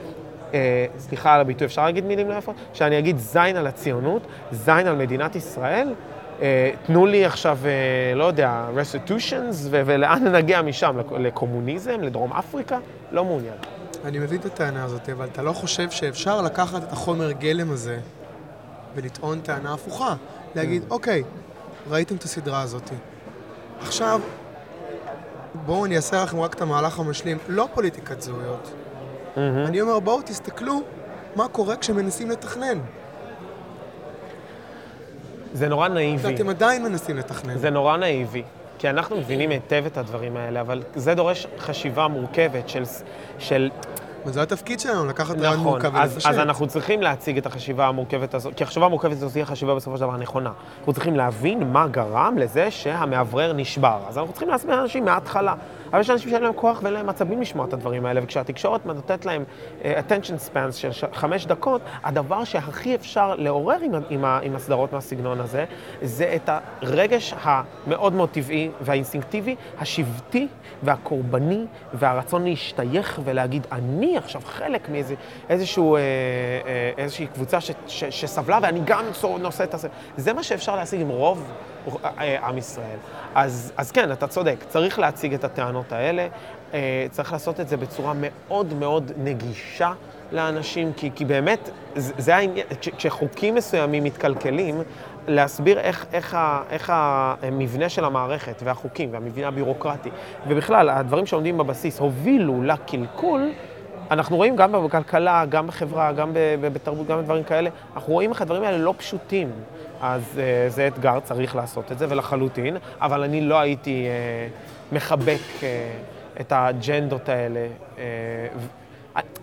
אה, 0.53 0.85
סליחה 0.97 1.33
על 1.33 1.41
הביטוי, 1.41 1.67
אפשר 1.67 1.85
להגיד 1.85 2.05
מילים 2.05 2.29
לא 2.29 2.33
יפות? 2.33 2.55
שאני 2.73 2.99
אגיד 2.99 3.17
זין 3.17 3.57
על 3.57 3.67
הציונות, 3.67 4.21
זין 4.51 4.87
על 4.87 4.95
מדינת 4.95 5.35
ישראל? 5.35 5.93
אה, 6.41 6.71
תנו 6.85 7.05
לי 7.05 7.25
עכשיו, 7.25 7.59
אה, 7.65 8.15
לא 8.15 8.23
יודע, 8.23 8.67
restitutions, 8.75 9.67
ולאן 9.71 10.27
נגיע 10.37 10.61
משם? 10.61 10.97
לקומוניזם? 11.17 12.01
לדרום 12.01 12.33
אפריקה? 12.33 12.77
לא 13.11 13.25
מעוניין. 13.25 13.57
אני 14.05 14.19
מבין 14.19 14.39
את 14.39 14.45
הטענה 14.45 14.83
הזאת, 14.83 15.09
אבל 15.09 15.27
אתה 15.31 15.41
לא 15.41 15.53
חושב 15.53 15.91
שאפשר 15.91 16.41
לקחת 16.41 16.83
את 16.83 16.91
החומר 16.91 17.31
גלם 17.31 17.71
הזה 17.71 17.99
ולטעון 18.95 19.39
טענה 19.41 19.73
הפוכה? 19.73 20.15
להגיד, 20.55 20.83
mm. 20.83 20.91
אוקיי, 20.91 21.23
ראיתם 21.89 22.15
את 22.15 22.23
הסדרה 22.23 22.61
הזאת. 22.61 22.89
עכשיו, 23.81 24.21
בואו 25.65 25.85
אני 25.85 25.95
אעשה 25.95 26.23
לכם 26.23 26.39
רק 26.39 26.53
את 26.53 26.61
המהלך 26.61 26.99
המשלים, 26.99 27.37
לא 27.47 27.67
פוליטיקת 27.73 28.21
זהויות. 28.21 28.71
אני 29.37 29.81
אומר, 29.81 29.99
בואו 29.99 30.21
תסתכלו 30.21 30.81
מה 31.35 31.47
קורה 31.47 31.75
כשמנסים 31.75 32.29
לתכנן. 32.29 32.79
זה 35.53 35.67
נורא 35.67 35.87
נאיבי. 35.87 36.31
ואתם 36.31 36.49
עדיין 36.49 36.83
מנסים 36.83 37.17
לתכנן. 37.17 37.57
זה 37.57 37.69
נורא 37.69 37.97
נאיבי, 37.97 38.43
כי 38.77 38.89
אנחנו 38.89 39.17
מבינים 39.17 39.49
היטב 39.49 39.83
את 39.85 39.97
הדברים 39.97 40.37
האלה, 40.37 40.61
אבל 40.61 40.83
זה 40.95 41.15
דורש 41.15 41.47
חשיבה 41.59 42.07
מורכבת 42.07 42.69
של... 42.69 42.83
של 43.39 43.69
וזה 44.25 44.41
התפקיד 44.41 44.79
שלנו, 44.79 45.05
לקחת 45.05 45.35
נכון, 45.35 45.45
רעיון 45.45 45.59
מורכב 45.59 45.91
ולפשט. 45.95 46.29
אז 46.29 46.39
אנחנו 46.39 46.67
צריכים 46.67 47.01
להציג 47.01 47.37
את 47.37 47.45
החשיבה 47.45 47.87
המורכבת 47.87 48.33
הזאת, 48.33 48.53
כי 48.55 48.63
החשיבה 48.63 48.85
המורכבת 48.85 49.11
הזאת 49.11 49.31
תהיה 49.31 49.45
חשיבה 49.45 49.75
בסופו 49.75 49.97
של 49.97 50.01
דבר 50.01 50.17
נכונה. 50.17 50.51
אנחנו 50.79 50.93
צריכים 50.93 51.15
להבין 51.15 51.71
מה 51.71 51.87
גרם 51.87 52.37
לזה 52.37 52.71
שהמאוורר 52.71 53.53
נשבר. 53.53 53.99
אז 54.07 54.17
אנחנו 54.17 54.33
צריכים 54.33 54.49
להסביר 54.49 54.75
לאנשים 54.75 55.05
מההתחלה. 55.05 55.53
אבל 55.91 56.01
יש 56.01 56.09
אנשים 56.09 56.29
שאין 56.29 56.43
להם 56.43 56.53
כוח 56.53 56.79
ואין 56.83 56.93
להם 56.93 57.09
עצבים 57.09 57.41
לשמוע 57.41 57.65
את 57.65 57.73
הדברים 57.73 58.05
האלה, 58.05 58.23
וכשהתקשורת 58.23 58.85
נותנת 58.85 59.25
להם 59.25 59.43
uh, 59.81 59.83
attention 59.83 60.53
spans 60.53 60.71
של 60.71 60.91
ש- 60.91 61.03
חמש 61.13 61.45
דקות, 61.45 61.81
הדבר 62.03 62.43
שהכי 62.43 62.95
אפשר 62.95 63.35
לעורר 63.35 63.77
עם, 63.81 63.91
עם, 64.09 64.25
עם 64.25 64.55
הסדרות 64.55 64.93
מהסגנון 64.93 65.39
הזה, 65.39 65.65
זה 66.01 66.35
את 66.35 66.49
הרגש 66.81 67.33
המאוד 67.41 68.13
מאוד 68.13 68.29
טבעי 68.29 68.69
והאינסטינקטיבי, 68.81 69.55
השבטי 69.79 70.47
והקורבני, 70.83 71.65
והרצון 71.93 72.43
להשתייך 72.43 73.19
ולהגיד, 73.23 73.67
אני 73.71 74.17
עכשיו 74.17 74.41
חלק 74.45 74.89
מאיזושהי 74.89 75.83
אה, 75.95 77.25
אה, 77.25 77.27
קבוצה 77.33 77.61
ש, 77.61 77.71
ש, 77.87 78.03
שסבלה 78.03 78.59
ואני 78.61 78.79
גם 78.85 79.05
נושא 79.39 79.63
את 79.63 79.73
הסבל. 79.73 79.91
זה 80.17 80.33
מה 80.33 80.43
שאפשר 80.43 80.75
להשיג 80.75 81.01
עם 81.01 81.09
רוב 81.09 81.51
עם 82.43 82.57
ישראל. 82.57 82.97
אז, 83.35 83.71
אז 83.77 83.91
כן, 83.91 84.11
אתה 84.11 84.27
צודק, 84.27 84.55
צריך 84.67 84.99
להציג 84.99 85.33
את 85.33 85.43
הטענות 85.43 85.91
האלה, 85.91 86.27
אה, 86.73 87.07
צריך 87.11 87.31
לעשות 87.31 87.59
את 87.59 87.67
זה 87.69 87.77
בצורה 87.77 88.13
מאוד 88.15 88.73
מאוד 88.73 89.11
נגישה 89.17 89.91
לאנשים, 90.31 90.93
כי, 90.93 91.11
כי 91.15 91.25
באמת, 91.25 91.69
זה 91.95 92.35
העניין, 92.35 92.65
כשחוקים 92.97 93.55
מסוימים 93.55 94.03
מתקלקלים, 94.03 94.81
להסביר 95.27 95.79
איך, 95.79 96.05
איך, 96.13 96.33
ה, 96.33 96.63
איך 96.69 96.91
המבנה 96.93 97.89
של 97.89 98.05
המערכת 98.05 98.61
והחוקים 98.63 99.13
והמבנה 99.13 99.47
הבירוקרטי, 99.47 100.09
ובכלל, 100.47 100.89
הדברים 100.89 101.25
שעומדים 101.25 101.57
בבסיס 101.57 101.99
הובילו 101.99 102.63
לקלקול, 102.63 103.49
אנחנו 104.11 104.35
רואים 104.35 104.55
גם 104.55 104.71
בכלכלה, 104.71 105.45
גם 105.49 105.67
בחברה, 105.67 106.11
גם 106.11 106.31
בתרבות, 106.61 107.07
גם 107.07 107.21
בדברים 107.21 107.43
כאלה, 107.43 107.69
אנחנו 107.95 108.13
רואים 108.13 108.29
איך 108.31 108.41
הדברים 108.41 108.63
האלה 108.63 108.77
לא 108.77 108.93
פשוטים. 108.97 109.51
אז 110.01 110.21
uh, 110.35 110.37
זה 110.71 110.87
אתגר, 110.87 111.19
צריך 111.19 111.55
לעשות 111.55 111.91
את 111.91 111.99
זה, 111.99 112.05
ולחלוטין, 112.09 112.77
אבל 113.01 113.23
אני 113.23 113.41
לא 113.41 113.59
הייתי 113.59 114.07
uh, 114.07 114.95
מחבק 114.95 115.39
uh, 115.59 115.63
את 116.41 116.51
האג'נדות 116.51 117.29
האלה. 117.29 117.67
Uh, 117.95 117.99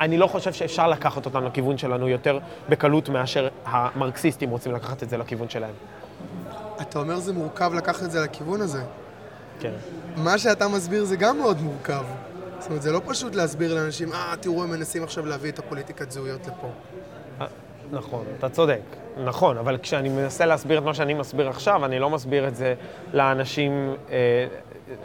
אני 0.01 0.19
לא 0.19 0.27
חושב 0.27 0.53
שאפשר 0.53 0.89
לקחת 0.89 1.27
אותם 1.27 1.45
לכיוון 1.45 1.79
שלנו 1.79 2.09
יותר 2.09 2.39
בקלות 2.69 3.09
מאשר 3.09 3.49
המרקסיסטים 3.65 4.51
רוצים 4.51 4.73
לקחת 4.73 5.03
את 5.03 5.11
זה 5.11 5.17
לכיוון 5.17 5.49
שלהם. 5.49 5.75
אתה 6.81 6.99
אומר 6.99 7.19
זה 7.19 7.33
מורכב 7.33 7.75
לקחת 7.75 8.03
את 8.03 8.11
זה 8.11 8.21
לכיוון 8.21 8.61
הזה. 8.61 8.83
כן. 9.61 9.73
מה 10.17 10.39
שאתה 10.39 10.69
מסביר 10.69 11.05
זה 11.05 11.17
גם 11.17 11.39
מאוד 11.39 11.61
מורכב. 11.61 12.05
זאת 12.59 12.69
אומרת, 12.71 12.83
זה 12.83 12.93
לא 12.93 13.01
פשוט 13.07 13.35
להסביר 13.35 13.75
לאנשים, 13.75 14.13
אה, 14.13 14.35
תראו, 14.41 14.63
הם 14.63 14.71
מנסים 14.71 15.03
עכשיו 15.03 15.27
להביא 15.27 15.51
את 15.51 15.59
הפוליטיקת 15.59 16.11
זהויות 16.11 16.47
לפה. 16.47 16.69
נכון, 17.93 18.24
אתה 18.39 18.49
צודק. 18.49 18.80
נכון, 19.24 19.59
אבל 19.59 19.78
כשאני 19.78 20.09
מנסה 20.09 20.47
להסביר 20.47 20.78
את 20.78 20.84
מה 20.84 20.95
שאני 20.95 21.14
מסביר 21.14 21.49
עכשיו, 21.49 21.84
אני 21.84 21.99
לא 21.99 22.11
מסביר 22.11 22.49
את 22.49 22.57
זה 22.57 22.74
לאנשים 23.12 23.95
אה, 24.11 24.47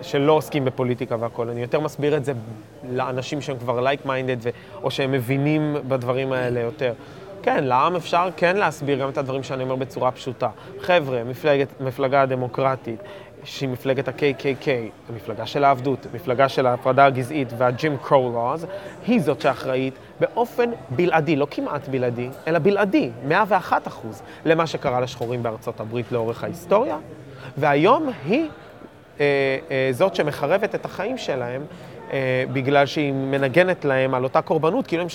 שלא 0.02 0.34
עוסקים 0.34 0.66
בפוליטיקה 0.66 1.16
והכול. 1.20 1.50
אני 1.50 1.62
יותר 1.62 1.80
מסביר 1.80 2.18
את 2.18 2.26
זה 2.26 2.34
לאנשים 2.92 3.42
שהם 3.42 3.58
כבר 3.58 3.82
like-minded, 3.82 4.52
או 4.84 4.92
שהם 4.92 5.12
מבינים 5.12 5.76
בדברים 5.88 6.32
האלה 6.32 6.60
יותר. 6.60 6.94
כן, 7.44 7.64
לעם 7.64 7.96
אפשר 7.96 8.30
כן 8.38 8.58
להסביר 8.58 9.00
גם 9.00 9.10
את 9.10 9.18
הדברים 9.18 9.44
שאני 9.44 9.64
אומר 9.64 9.76
בצורה 9.76 10.12
פשוטה. 10.12 10.50
חבר'ה, 10.80 11.24
מפלגת, 11.24 11.68
מפלגה 11.82 12.26
דמוקרטית, 12.26 13.00
שהיא 13.44 13.70
מפלגת 13.70 14.08
ה-KKK, 14.08 14.68
המפלגה 15.10 15.46
של 15.46 15.64
העבדות, 15.64 16.08
המפלגה 16.14 16.50
של 16.50 16.66
ההפרדה 16.66 17.06
הגזעית 17.06 17.48
וה-Jim 17.58 18.08
Crow 18.08 18.12
laws, 18.12 18.66
היא 19.08 19.22
זאת 19.22 19.42
שאחראית 19.42 19.94
באופן 20.20 20.70
בלעדי, 20.90 21.36
לא 21.36 21.48
כמעט 21.52 21.88
בלעדי, 21.88 22.30
אלא 22.48 22.60
בלעדי, 22.60 23.10
101 23.28 23.88
אחוז, 23.88 24.22
למה 24.46 24.68
שקרה 24.68 25.00
לשחורים 25.00 25.44
בארצות 25.44 25.80
הברית 25.80 26.12
לאורך 26.12 26.44
ההיסטוריה, 26.44 26.98
והיום 27.58 28.10
היא 28.26 28.50
אה, 29.20 29.26
אה, 29.72 29.90
זאת 29.92 30.16
שמחרבת 30.16 30.76
את 30.76 30.86
החיים 30.86 31.18
שלהם. 31.18 31.62
אה, 32.14 32.44
בגלל 32.54 32.86
שהיא 32.86 33.14
מנגנת 33.14 33.86
להם 33.86 34.14
על 34.14 34.24
אותה 34.24 34.42
קורבנות, 34.42 34.88
כאילו 34.88 35.04
הם, 35.04 35.10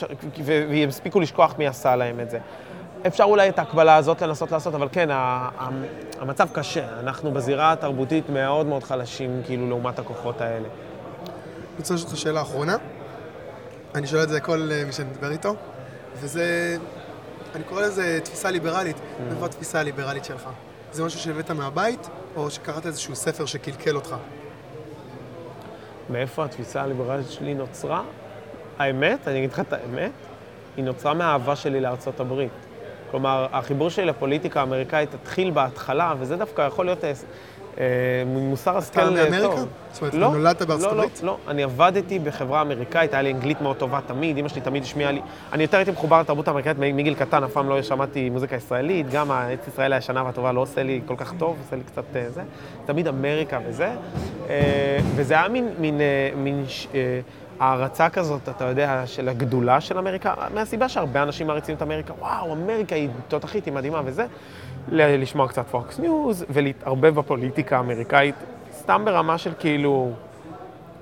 והם 0.44 0.88
הספיקו 0.88 1.20
לשכוח 1.20 1.54
מי 1.58 1.66
עשה 1.66 1.96
להם 1.96 2.20
את 2.20 2.30
זה. 2.30 2.38
אפשר 3.06 3.24
אולי 3.24 3.48
את 3.48 3.58
ההקבלה 3.58 3.96
הזאת 3.96 4.22
לנסות 4.22 4.52
לעשות, 4.52 4.74
אבל 4.74 4.88
כן, 4.92 5.08
המצב 6.20 6.48
קשה. 6.52 7.00
אנחנו 7.00 7.32
בזירה 7.32 7.72
התרבותית 7.72 8.30
מאוד 8.30 8.66
מאוד 8.66 8.84
חלשים, 8.84 9.42
כאילו, 9.44 9.68
לעומת 9.68 9.98
הכוחות 9.98 10.40
האלה. 10.40 10.68
אני 10.68 11.78
רוצה 11.78 11.94
לשאול 11.94 12.08
אותך 12.10 12.20
שאלה 12.20 12.42
אחרונה. 12.42 12.76
אני 13.94 14.06
שואל 14.06 14.22
את 14.22 14.28
זה 14.28 14.36
לכל 14.36 14.68
אה, 14.72 14.84
מי 14.86 14.92
שאני 14.92 15.10
מדבר 15.10 15.30
איתו, 15.30 15.54
וזה, 16.14 16.76
אני 17.54 17.64
קורא 17.64 17.82
לזה 17.82 18.20
תפיסה 18.24 18.50
ליברלית. 18.50 18.96
איפה 19.30 19.46
התפיסה 19.46 19.80
הליברלית 19.80 20.24
שלך? 20.24 20.48
זה 20.92 21.04
משהו 21.04 21.20
שהבאת 21.20 21.50
מהבית, 21.50 22.08
או 22.36 22.50
שקראת 22.50 22.86
איזשהו 22.86 23.16
ספר 23.16 23.46
שקלקל 23.46 23.96
אותך? 23.96 24.16
מאיפה 26.10 26.44
התפיסה 26.44 26.82
הליברלית 26.82 27.30
שלי 27.30 27.54
נוצרה? 27.54 28.02
האמת, 28.78 29.28
אני 29.28 29.38
אגיד 29.38 29.52
לך 29.52 29.60
את 29.60 29.72
האמת, 29.72 30.12
היא 30.76 30.84
נוצרה 30.84 31.14
מהאהבה 31.14 31.56
שלי 31.56 31.80
לארצות 31.80 32.20
הברית. 32.20 32.65
כלומר, 33.16 33.46
החיבור 33.52 33.90
שלי 33.90 34.04
לפוליטיקה 34.04 34.60
האמריקאית 34.60 35.14
התחיל 35.14 35.50
בהתחלה, 35.50 36.14
וזה 36.18 36.36
דווקא 36.36 36.62
יכול 36.62 36.84
להיות 36.84 37.04
אה, 37.04 37.12
אה, 37.78 37.84
מוסר 38.26 38.76
השכל 38.76 39.00
אתה 39.00 39.08
טוב. 39.08 39.30
מאמריקה? 39.30 39.62
זאת 39.92 40.00
אומרת, 40.00 40.14
לא, 40.14 40.28
נולדת 40.28 40.62
בארצות 40.62 40.92
לא, 40.92 40.92
הברית? 40.92 41.20
לא, 41.22 41.26
לא, 41.26 41.50
אני 41.50 41.62
עבדתי 41.62 42.18
בחברה 42.18 42.62
אמריקאית, 42.62 43.12
היה 43.12 43.22
לי 43.22 43.32
אנגלית 43.32 43.60
מאוד 43.60 43.76
טובה 43.76 44.00
תמיד, 44.06 44.38
אמא 44.38 44.48
שלי 44.48 44.60
תמיד 44.60 44.82
השמיעה 44.82 45.12
לי, 45.12 45.20
אני 45.52 45.62
יותר 45.62 45.76
הייתי 45.76 45.90
מחובר 45.90 46.20
לתרבות 46.20 46.48
האמריקאית 46.48 46.76
מגיל 46.78 47.14
קטן, 47.14 47.44
אף 47.44 47.52
פעם 47.52 47.68
לא 47.68 47.82
שמעתי 47.82 48.30
מוזיקה 48.30 48.56
ישראלית, 48.56 49.10
גם 49.10 49.30
הארץ 49.30 49.68
ישראל 49.68 49.92
הישנה 49.92 50.24
והטובה 50.24 50.52
לא 50.52 50.60
עושה 50.60 50.82
לי 50.82 51.00
כל 51.06 51.14
כך 51.16 51.34
טוב, 51.38 51.56
עושה 51.64 51.76
לי 51.76 51.82
קצת 51.82 52.16
אה, 52.16 52.30
זה, 52.30 52.42
תמיד 52.86 53.08
אמריקה 53.08 53.58
וזה, 53.66 53.90
אה, 54.48 54.98
וזה 55.14 55.34
היה 55.34 55.48
מין, 55.48 55.68
מין, 55.78 56.00
אה, 56.00 56.30
מין 56.36 56.64
אה, 56.94 57.20
הערצה 57.60 58.08
כזאת, 58.08 58.48
אתה 58.48 58.64
יודע, 58.64 59.02
של 59.06 59.28
הגדולה 59.28 59.80
של 59.80 59.98
אמריקה, 59.98 60.34
מהסיבה 60.54 60.88
שהרבה 60.88 61.22
אנשים 61.22 61.46
מעריצים 61.46 61.76
את 61.76 61.82
אמריקה, 61.82 62.12
וואו, 62.18 62.52
אמריקה 62.52 62.94
היא 62.94 63.08
תותחית, 63.28 63.64
היא 63.64 63.74
מדהימה 63.74 64.00
וזה, 64.04 64.26
לשמוע 64.88 65.48
קצת 65.48 65.66
פוקס 65.70 65.98
ניוז 65.98 66.44
ולהתערבב 66.50 67.14
בפוליטיקה 67.14 67.76
האמריקאית, 67.76 68.34
סתם 68.72 69.02
ברמה 69.04 69.38
של 69.38 69.52
כאילו... 69.58 70.12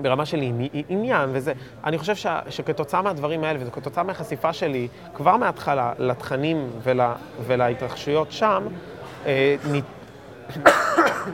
ברמה 0.01 0.27
של 0.27 0.37
עני- 0.37 0.83
עניין 0.89 1.31
וזה. 1.33 1.53
אני 1.85 1.99
חושב 1.99 2.15
ש, 2.15 2.27
שכתוצאה 2.49 3.03
מהדברים 3.03 3.45
האלה, 3.45 3.59
וכתוצאה 3.67 4.05
מהחשיפה 4.05 4.53
שלי, 4.53 4.89
כבר 5.15 5.37
מההתחלה, 5.37 5.93
לתכנים 5.99 6.71
ול, 6.83 7.01
ולהתרחשויות 7.47 8.33
שם, 8.33 8.63
אה, 9.27 9.57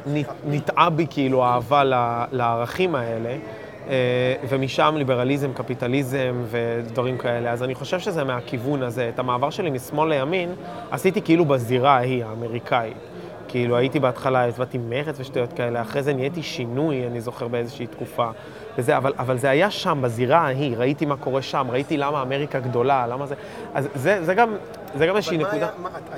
נטעה 0.46 0.90
בי 0.90 1.06
כאילו 1.10 1.44
אהבה 1.44 1.84
לערכים 2.32 2.94
האלה, 2.94 3.36
ומשם 4.48 4.94
ליברליזם, 4.98 5.52
קפיטליזם 5.52 6.42
ודברים 6.50 7.18
כאלה. 7.18 7.52
אז 7.52 7.62
אני 7.62 7.74
חושב 7.74 7.98
שזה 7.98 8.24
מהכיוון 8.24 8.82
הזה. 8.82 9.08
את 9.14 9.18
המעבר 9.18 9.50
שלי 9.50 9.70
משמאל 9.70 10.08
לימין 10.08 10.54
עשיתי 10.90 11.22
כאילו 11.22 11.44
בזירה 11.44 11.96
ההיא, 11.96 12.24
האמריקאית. 12.24 12.96
כאילו, 13.48 13.76
הייתי 13.76 14.00
בהתחלה, 14.00 14.46
הצבעתי 14.48 14.78
מרץ 14.78 15.20
ושטויות 15.20 15.52
כאלה, 15.52 15.80
אחרי 15.82 16.02
זה 16.02 16.14
נהייתי 16.14 16.42
שינוי, 16.42 17.06
אני 17.06 17.20
זוכר 17.20 17.48
באיזושהי 17.48 17.86
תקופה. 17.86 18.30
וזה, 18.78 18.96
אבל, 18.96 19.12
אבל 19.18 19.38
זה 19.38 19.50
היה 19.50 19.70
שם, 19.70 19.98
בזירה 20.02 20.38
ההיא, 20.38 20.76
ראיתי 20.76 21.06
מה 21.06 21.16
קורה 21.16 21.42
שם, 21.42 21.66
ראיתי 21.70 21.96
למה 21.96 22.22
אמריקה 22.22 22.60
גדולה, 22.60 23.06
למה 23.06 23.26
זה... 23.26 23.34
אז 23.74 23.88
זה, 23.94 24.24
זה 24.24 24.34
גם, 24.34 24.54
זה 24.94 25.06
גם 25.06 25.16
איזושהי 25.16 25.36
נקודה... 25.38 25.56
היה- 25.56 25.68
מה, 25.82 25.88
אתה- 25.88 26.16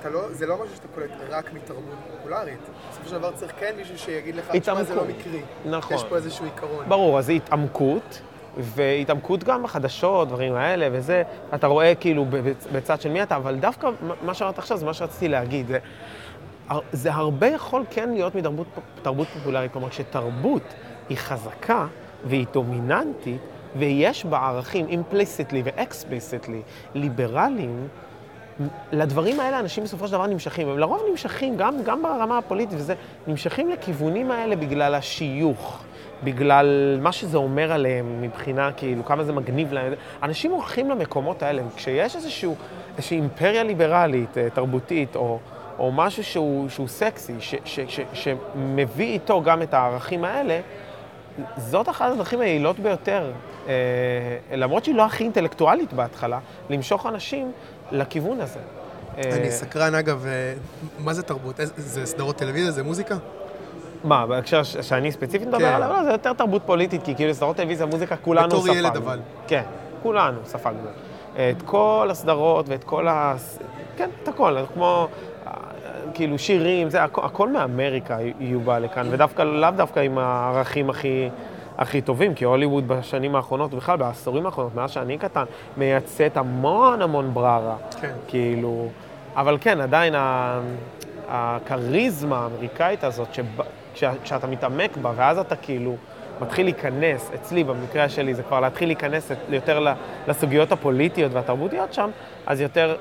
אתה 0.00 0.10
לא, 0.10 0.20
זה 0.32 0.46
לא 0.46 0.54
משהו 0.54 0.76
שאתה 0.76 0.88
קולט 0.94 1.10
רק 1.30 1.52
מתרבות 1.54 1.84
פופולרית. 2.22 2.58
בסופו 2.90 3.08
של 3.08 3.18
דבר 3.18 3.30
צריך 3.32 3.52
כן 3.60 3.74
מישהו 3.76 3.98
שיגיד 3.98 4.34
לך, 4.34 4.50
תשמע, 4.52 4.82
זה 4.82 4.94
לא. 4.94 5.04
מקרי. 5.04 5.40
נכון. 5.64 5.96
יש 5.96 6.04
פה 6.04 6.16
איזשהו 6.16 6.44
עיקרון. 6.44 6.84
ברור, 6.88 7.18
אז 7.18 7.26
זה 7.26 7.32
התעמקות, 7.32 8.20
והתעמקות 8.56 9.44
גם 9.44 9.62
בחדשות, 9.62 10.28
דברים 10.28 10.54
האלה, 10.54 10.88
וזה, 10.92 11.22
אתה 11.54 11.66
רואה 11.66 11.94
כאילו 11.94 12.26
בצד 12.72 13.00
של 13.00 13.08
מי 13.08 13.22
אתה, 13.22 13.36
אבל 13.36 13.56
דווקא 13.56 13.88
מה 14.22 14.34
שאמרת 14.34 14.58
עכשיו 14.58 14.76
זה 14.76 14.86
מה 14.86 14.94
שרציתי 14.94 15.28
להגיד. 15.28 15.66
זה, 15.66 15.78
זה 16.92 17.12
הרבה 17.12 17.46
יכול 17.46 17.84
כן 17.90 18.10
להיות 18.10 18.34
מתרבות 18.34 18.66
תרבות 19.02 19.28
פופולרית, 19.28 19.72
כלומר 19.72 19.88
כשתרבות 19.88 20.74
היא 21.08 21.16
חזקה 21.18 21.86
והיא 22.24 22.46
דומיננטית, 22.52 23.40
ויש 23.76 24.24
בה 24.24 24.38
ערכים 24.38 24.88
אימפליסיטלי 24.88 25.62
ואקספליסיטלי, 25.64 26.62
ליברליים, 26.94 27.88
לדברים 28.92 29.40
האלה 29.40 29.58
אנשים 29.58 29.84
בסופו 29.84 30.06
של 30.06 30.12
דבר 30.12 30.26
נמשכים. 30.26 30.68
הם 30.68 30.78
לרוב 30.78 31.02
נמשכים, 31.10 31.56
גם, 31.56 31.82
גם 31.82 32.02
ברמה 32.02 32.38
הפוליטית 32.38 32.78
וזה, 32.78 32.94
נמשכים 33.26 33.70
לכיוונים 33.70 34.30
האלה 34.30 34.56
בגלל 34.56 34.94
השיוך, 34.94 35.82
בגלל 36.24 36.98
מה 37.00 37.12
שזה 37.12 37.36
אומר 37.38 37.72
עליהם 37.72 38.22
מבחינה, 38.22 38.72
כאילו, 38.72 39.04
כמה 39.04 39.24
זה 39.24 39.32
מגניב 39.32 39.72
להם. 39.72 39.92
אנשים 40.22 40.50
הולכים 40.50 40.90
למקומות 40.90 41.42
האלה. 41.42 41.62
כשיש 41.76 42.16
איזשהו, 42.16 42.56
איזושהי 42.96 43.16
אימפריה 43.16 43.62
ליברלית, 43.62 44.38
אה, 44.38 44.48
תרבותית, 44.54 45.16
או, 45.16 45.38
או 45.78 45.92
משהו 45.92 46.24
שהוא, 46.24 46.68
שהוא 46.68 46.88
סקסי, 46.88 47.34
ש, 47.40 47.54
ש, 47.64 47.80
ש, 47.88 48.00
שמביא 48.12 49.12
איתו 49.12 49.42
גם 49.42 49.62
את 49.62 49.74
הערכים 49.74 50.24
האלה, 50.24 50.60
זאת 51.56 51.88
אחת 51.88 52.12
הדרכים 52.12 52.40
היעילות 52.40 52.78
ביותר, 52.78 53.32
אה, 53.68 53.72
למרות 54.56 54.84
שהיא 54.84 54.94
לא 54.94 55.04
הכי 55.04 55.24
אינטלקטואלית 55.24 55.92
בהתחלה, 55.92 56.38
למשוך 56.70 57.06
אנשים 57.06 57.52
לכיוון 57.92 58.40
הזה. 58.40 58.60
אה, 59.18 59.36
אני 59.36 59.50
סקרן, 59.50 59.94
אגב, 59.94 60.26
אה, 60.26 60.54
מה 60.98 61.14
זה 61.14 61.22
תרבות? 61.22 61.60
זה 61.76 62.06
סדרות 62.06 62.36
טלוויזיה? 62.36 62.70
זה 62.70 62.82
מוזיקה? 62.82 63.16
מה, 64.04 64.26
בהקשר 64.26 64.62
שאני 64.62 65.12
ספציפית 65.12 65.48
מדבר 65.48 65.58
כן. 65.58 65.74
עליו? 65.74 65.88
לא, 65.88 66.04
זה 66.04 66.10
יותר 66.10 66.32
תרבות 66.32 66.62
פוליטית, 66.66 67.02
כי 67.04 67.14
כאילו 67.14 67.34
סדרות 67.34 67.56
טלוויזיה, 67.56 67.86
מוזיקה, 67.86 68.16
כולנו 68.16 68.48
בתור 68.48 68.60
ספגנו. 68.62 68.78
ילד 68.78 68.96
אבל. 68.96 69.20
כן, 69.46 69.62
כולנו 70.02 70.38
ספגנו. 70.44 70.88
את 71.34 71.62
כל 71.64 72.08
הסדרות 72.10 72.68
ואת 72.68 72.84
כל 72.84 73.08
ה... 73.08 73.34
כן, 73.96 74.10
את 74.22 74.28
הכל, 74.28 74.56
כמו... 74.74 75.08
אה, 75.46 75.52
כאילו 76.14 76.38
שירים, 76.38 76.90
זה 76.90 77.02
הכל, 77.02 77.24
הכל 77.24 77.48
מאמריקה 77.48 78.18
יהיו 78.40 78.60
בא 78.60 78.78
לכאן, 78.78 79.06
ודווקא, 79.10 79.42
לאו 79.42 79.70
דווקא 79.70 80.00
עם 80.00 80.18
הערכים 80.18 80.90
הכי, 80.90 81.28
הכי 81.78 82.00
טובים, 82.00 82.34
כי 82.34 82.44
הוליווד 82.44 82.88
בשנים 82.88 83.34
האחרונות, 83.36 83.74
בכלל 83.74 83.96
בעשורים 83.96 84.46
האחרונות, 84.46 84.74
מאז 84.74 84.90
שאני 84.90 85.18
קטן, 85.18 85.44
מייצאת 85.76 86.36
המון 86.36 87.02
המון 87.02 87.34
בררה. 87.34 87.76
כן. 88.00 88.12
כאילו, 88.28 88.88
אבל 89.36 89.58
כן, 89.60 89.80
עדיין 89.80 90.14
הכריזמה 91.28 92.38
האמריקאית 92.38 93.04
הזאת, 93.04 93.34
שבא- 93.34 93.64
כשה- 93.94 94.12
כשאתה 94.24 94.46
מתעמק 94.46 94.96
בה, 94.96 95.12
ואז 95.16 95.38
אתה 95.38 95.56
כאילו 95.56 95.96
מתחיל 96.40 96.66
להיכנס, 96.66 97.30
אצלי 97.34 97.64
במקרה 97.64 98.08
שלי 98.08 98.34
זה 98.34 98.42
כבר 98.42 98.60
להתחיל 98.60 98.88
להיכנס 98.88 99.30
יותר 99.48 99.86
לסוגיות 100.28 100.72
הפוליטיות 100.72 101.32
והתרבותיות 101.34 101.92
שם, 101.94 102.10
אז 102.46 102.60
יותר, 102.60 102.96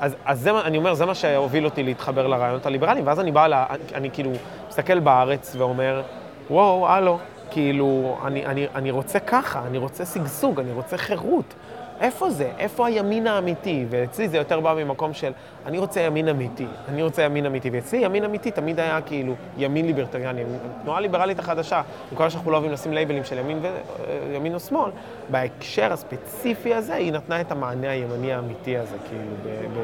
אז, 0.00 0.16
אז 0.24 0.40
זה, 0.40 0.50
אני 0.60 0.78
אומר, 0.78 0.94
זה 0.94 1.06
מה 1.06 1.14
שהוביל 1.14 1.64
אותי 1.64 1.82
להתחבר 1.82 2.26
לרעיונות 2.26 2.66
הליברליים, 2.66 3.06
ואז 3.06 3.20
אני 3.20 3.32
בא, 3.32 3.46
לה, 3.46 3.66
אני 3.94 4.10
כאילו 4.10 4.30
מסתכל 4.68 4.98
בארץ 5.00 5.56
ואומר, 5.58 6.02
וואו, 6.50 6.88
הלו, 6.88 7.18
כאילו, 7.52 8.18
אני, 8.24 8.46
אני, 8.46 8.66
אני 8.74 8.90
רוצה 8.90 9.20
ככה, 9.20 9.66
אני 9.66 9.78
רוצה 9.78 10.06
שגשוג, 10.06 10.60
אני 10.60 10.72
רוצה 10.72 10.96
חירות. 10.96 11.54
איפה 12.00 12.30
זה? 12.30 12.50
איפה 12.58 12.86
הימין 12.86 13.26
האמיתי? 13.26 13.86
ואצלי 13.90 14.28
זה 14.28 14.36
יותר 14.36 14.60
בא 14.60 14.74
ממקום 14.74 15.14
של, 15.14 15.32
אני 15.66 15.78
רוצה 15.78 16.00
ימין 16.00 16.28
אמיתי, 16.28 16.66
אני 16.88 17.02
רוצה 17.02 17.22
ימין 17.22 17.46
אמיתי. 17.46 17.70
ואצלי 17.72 17.98
ימין 17.98 18.24
אמיתי 18.24 18.50
תמיד 18.50 18.80
היה 18.80 19.00
כאילו 19.00 19.34
ימין 19.58 19.86
ליברטריאני, 19.86 20.42
תנועה 20.82 21.00
ליברלית 21.00 21.38
החדשה, 21.38 21.82
בכל 22.12 22.28
שאנחנו 22.28 22.50
לא 22.50 22.56
אוהבים 22.56 22.72
לשים 22.72 22.92
לייבלים 22.92 23.24
של 23.24 23.38
ימין, 23.38 23.58
ו... 23.62 23.66
אה, 23.66 24.36
ימין 24.36 24.54
או 24.54 24.60
שמאל, 24.60 24.90
בהקשר 25.30 25.92
הספציפי 25.92 26.74
הזה, 26.74 26.94
היא 26.94 27.12
נתנה 27.12 27.40
את 27.40 27.52
המענה 27.52 27.90
הימני 27.90 28.32
האמיתי 28.32 28.76
הזה, 28.76 28.96
כאילו, 29.08 29.34
ב... 29.44 29.78
ב... 29.78 29.82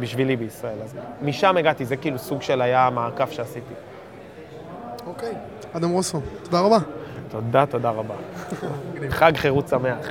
בשבילי 0.00 0.36
בישראל. 0.36 0.78
אז 0.84 0.94
משם 1.22 1.56
הגעתי, 1.56 1.84
זה 1.84 1.96
כאילו 1.96 2.18
סוג 2.18 2.42
של 2.42 2.62
היה 2.62 2.86
המעקף 2.86 3.30
שעשיתי. 3.30 3.74
אוקיי. 5.06 5.32
אדם 5.72 5.90
רוסו, 5.90 6.20
תודה 6.44 6.60
רבה. 6.60 6.78
תודה, 7.30 7.66
תודה 7.66 7.90
רבה. 7.90 8.14
חג 9.10 9.32
חירות 9.36 9.68
שמח. 9.68 10.06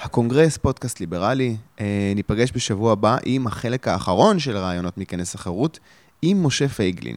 הקונגרס, 0.00 0.56
פודקאסט 0.56 1.00
ליברלי. 1.00 1.56
אה, 1.80 2.12
ניפגש 2.14 2.52
בשבוע 2.54 2.92
הבא 2.92 3.16
עם 3.24 3.46
החלק 3.46 3.88
האחרון 3.88 4.38
של 4.38 4.56
רעיונות 4.56 4.98
מכנס 4.98 5.34
החירות, 5.34 5.78
עם 6.22 6.46
משה 6.46 6.68
פייגלין. 6.68 7.16